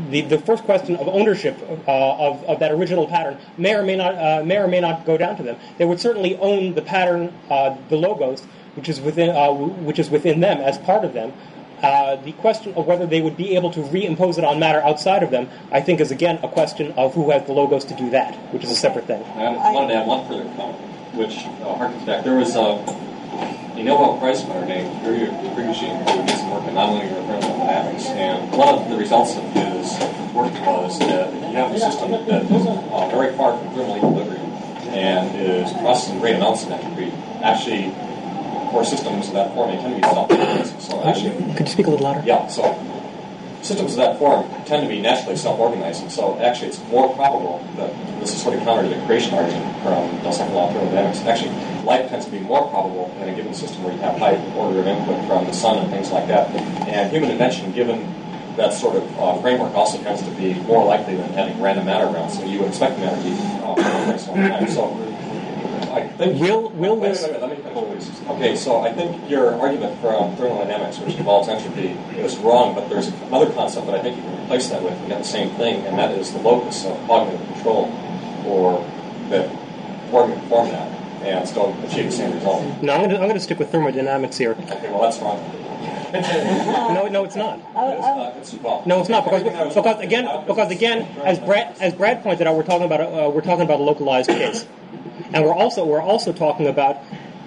[0.09, 1.57] the, the first question of ownership
[1.88, 5.05] uh, of, of that original pattern may or may not uh, may or may not
[5.05, 5.57] go down to them.
[5.77, 8.41] They would certainly own the pattern, uh, the logos,
[8.75, 11.33] which is within uh, which is within them as part of them.
[11.81, 15.23] Uh, the question of whether they would be able to reimpose it on matter outside
[15.23, 18.11] of them, I think, is again a question of who has the logos to do
[18.11, 19.23] that, which is a separate thing.
[19.23, 20.77] I wanted to add one further comment,
[21.15, 22.23] which uh, harkens back.
[22.23, 22.77] There was a,
[23.79, 25.25] a Nobel Prize winner named Yuri
[25.55, 29.91] Prigogine who did some work in nonlinear thermodynamics, and one of the results of his
[30.35, 34.51] work was that you have a system that is uh, very far from thermal equilibrium
[34.93, 37.11] and is processing great amounts of entropy.
[37.41, 37.91] Actually,
[38.72, 40.80] for systems of that form, they tend to be self-organizing.
[40.80, 42.23] So actually, Could you speak a little louder?
[42.26, 42.64] yeah, so
[43.61, 46.10] systems of that form tend to be naturally self-organizing.
[46.10, 49.65] So actually, it's more probable that this is sort of counter to the creation argument
[49.84, 51.22] from the second law of thermodynamics.
[51.22, 51.52] Actually,
[51.84, 54.80] life tends to be more probable in a given system where you have high order
[54.80, 56.49] of input from the sun and things like that.
[56.88, 58.14] And human invention, given
[58.57, 62.06] that sort of uh, framework, also tends to be more likely than having random matter
[62.06, 62.30] around.
[62.31, 63.31] So you would expect matter to be
[63.64, 64.68] uh, organized all the time.
[64.69, 64.89] So
[65.91, 67.56] I think Will will Wait, this wait, wait, let me
[67.99, 68.30] finish.
[68.30, 73.07] Okay, so I think your argument from thermodynamics, which involves entropy, is wrong, but there's
[73.07, 75.85] another concept that I think you can replace that with and get the same thing,
[75.85, 77.85] and that is the locus of cognitive control,
[78.45, 78.84] or
[79.30, 79.49] that
[80.11, 80.91] form, form that,
[81.23, 82.64] and still achieve the same result.
[82.81, 84.52] No, I'm going to I'm to stick with thermodynamics here.
[84.52, 85.39] Okay, well, that's wrong.
[86.11, 87.60] No, no, it's not.
[87.73, 90.69] I, It's, I, uh, it's, No, it's not because everything I was- because again because
[90.72, 93.80] again as Brad as Brad pointed out, we're talking about a, uh, we're talking about
[93.80, 94.68] a localized case,
[95.34, 96.98] and we're also we're also talking about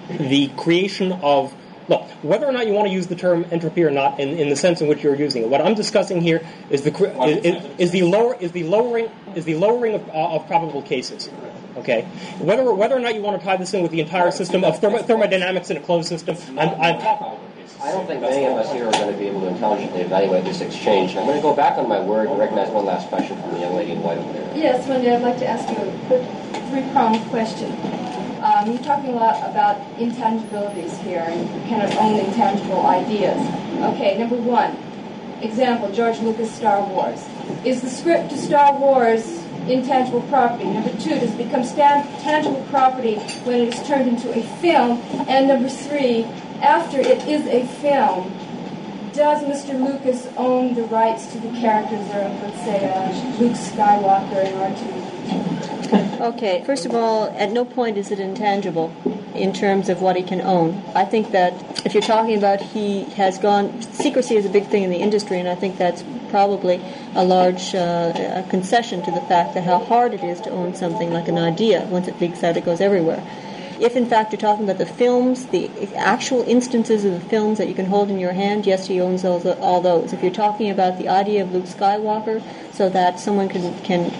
[0.09, 1.53] the creation of
[1.87, 4.49] Look, whether or not you want to use the term entropy or not, in, in
[4.49, 6.41] the sense in which you're using it, what I'm discussing here
[6.71, 6.91] is the
[7.27, 10.81] is, is, is the lower is the lowering is the lowering of, uh, of probable
[10.81, 11.29] cases.
[11.77, 12.03] Okay,
[12.39, 14.79] whether whether or not you want to tie this in with the entire system of
[14.79, 17.39] thermo- thermodynamics in a closed system, I'm, I'm talking.
[17.81, 20.45] I don't think many of us here are going to be able to intelligently evaluate
[20.45, 21.15] this exchange.
[21.17, 23.59] I'm going to go back on my word and recognize one last question from the
[23.59, 24.57] young lady in white over there.
[24.57, 26.23] Yes, Wendy, I'd like to ask you a quick
[26.69, 27.71] three-pronged question.
[28.41, 33.39] Um, you're talking a lot about intangibilities here and kind of own intangible ideas.
[33.93, 34.77] Okay, number one,
[35.41, 37.27] example, George Lucas Star Wars.
[37.65, 40.65] Is the script to Star Wars intangible property?
[40.65, 45.01] Number two, does it become tangible property when it is turned into a film?
[45.27, 46.25] And number three,
[46.61, 48.31] after it is a film,
[49.13, 49.79] does Mr.
[49.79, 56.21] Lucas own the rights to the characters of, let's say, uh, Luke Skywalker in R2?
[56.21, 58.93] Okay, first of all, at no point is it intangible
[59.33, 60.81] in terms of what he can own.
[60.95, 61.53] I think that
[61.85, 65.39] if you're talking about he has gone, secrecy is a big thing in the industry,
[65.39, 66.81] and I think that's probably
[67.15, 71.11] a large uh, concession to the fact that how hard it is to own something
[71.13, 71.85] like an idea.
[71.89, 73.23] Once it leaks out, it goes everywhere.
[73.79, 77.67] If in fact you're talking about the films, the actual instances of the films that
[77.67, 80.13] you can hold in your hand, yes, he owns those, all those.
[80.13, 82.41] If you're talking about the idea of Luke Skywalker,
[82.71, 84.13] so that someone can can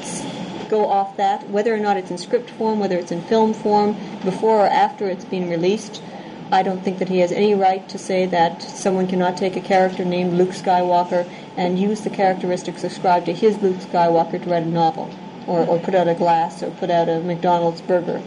[0.68, 3.96] go off that, whether or not it's in script form, whether it's in film form,
[4.24, 6.02] before or after it's been released,
[6.52, 9.62] I don't think that he has any right to say that someone cannot take a
[9.62, 14.64] character named Luke Skywalker and use the characteristics ascribed to his Luke Skywalker to write
[14.64, 15.10] a novel,
[15.48, 18.22] or, or put out a glass, or put out a McDonald's burger.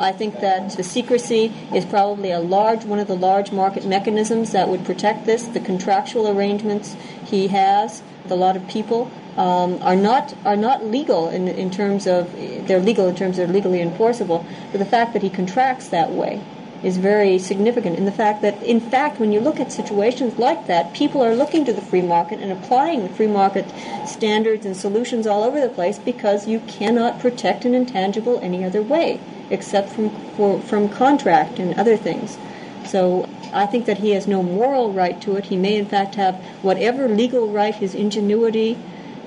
[0.00, 4.52] I think that the secrecy is probably a large one of the large market mechanisms
[4.52, 5.46] that would protect this.
[5.46, 6.96] The contractual arrangements
[7.26, 11.70] he has with a lot of people um, are not are not legal in, in
[11.70, 12.32] terms of
[12.66, 14.44] they're legal in terms they're legally enforceable.
[14.72, 16.42] But the fact that he contracts that way
[16.82, 20.66] is very significant in the fact that, in fact, when you look at situations like
[20.66, 23.66] that, people are looking to the free market and applying the free market
[24.06, 28.82] standards and solutions all over the place because you cannot protect an intangible any other
[28.82, 32.38] way except from for, from contract and other things.
[32.86, 35.46] So I think that he has no moral right to it.
[35.46, 38.78] He may, in fact, have whatever legal right his ingenuity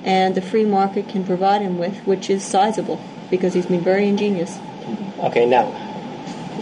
[0.04, 3.00] and the free market can provide him with, which is sizable
[3.30, 4.58] because he's been very ingenious.
[5.18, 5.91] Okay, now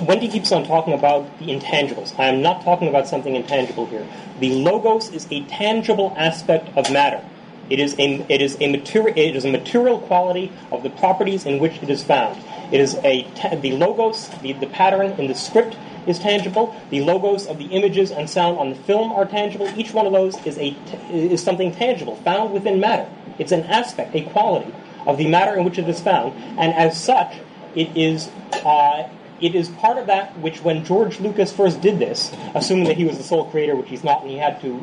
[0.02, 2.18] Wendy keeps on talking about the intangibles.
[2.18, 4.06] I am not talking about something intangible here.
[4.38, 7.22] The logos is a tangible aspect of matter.
[7.68, 11.44] It is a, it is a material it is a material quality of the properties
[11.44, 12.42] in which it is found.
[12.72, 16.74] It is a ta- the logos, the, the pattern in the script is tangible.
[16.88, 19.68] The logos of the images and sound on the film are tangible.
[19.78, 20.74] Each one of those is a
[21.12, 23.08] is something tangible found within matter.
[23.38, 24.72] It's an aspect, a quality
[25.06, 27.36] of the matter in which it is found, and as such,
[27.74, 28.30] it is.
[28.64, 29.08] Uh,
[29.40, 33.04] it is part of that which, when George Lucas first did this, assuming that he
[33.04, 34.78] was the sole creator, which he's not, and he had to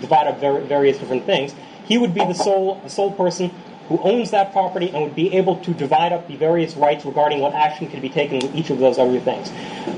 [0.00, 1.54] divide up ver- various different things,
[1.84, 3.50] he would be the sole, the sole person
[3.88, 7.40] who owns that property and would be able to divide up the various rights regarding
[7.40, 9.50] what action could be taken with each of those other things.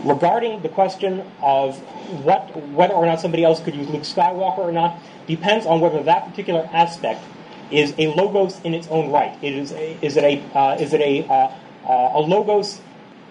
[0.04, 1.76] Regarding the question of
[2.24, 4.96] what, whether or not somebody else could use Luke Skywalker or not,
[5.26, 7.20] depends on whether that particular aspect
[7.72, 9.36] is a logos in its own right.
[9.42, 11.52] It is, a, is it a, uh, is it a, uh,
[11.84, 12.80] uh, a logos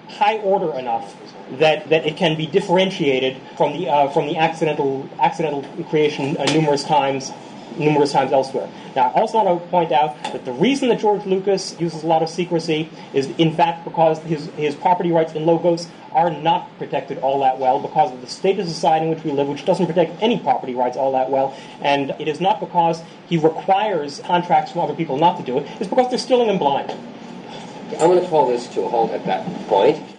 [0.09, 1.15] high order enough
[1.59, 6.45] that, that it can be differentiated from the uh, from the accidental accidental creation uh,
[6.45, 7.31] numerous times
[7.77, 8.69] numerous times elsewhere.
[8.95, 12.07] Now, I also want to point out that the reason that George Lucas uses a
[12.07, 16.75] lot of secrecy is, in fact, because his, his property rights in logos are not
[16.77, 19.65] protected all that well because of the state of society in which we live, which
[19.65, 21.55] doesn't protect any property rights all that well.
[21.81, 25.67] And it is not because he requires contracts from other people not to do it,
[25.79, 26.91] it's because they're stealing him blind.
[27.93, 30.15] I'm going to call this to a halt at that point.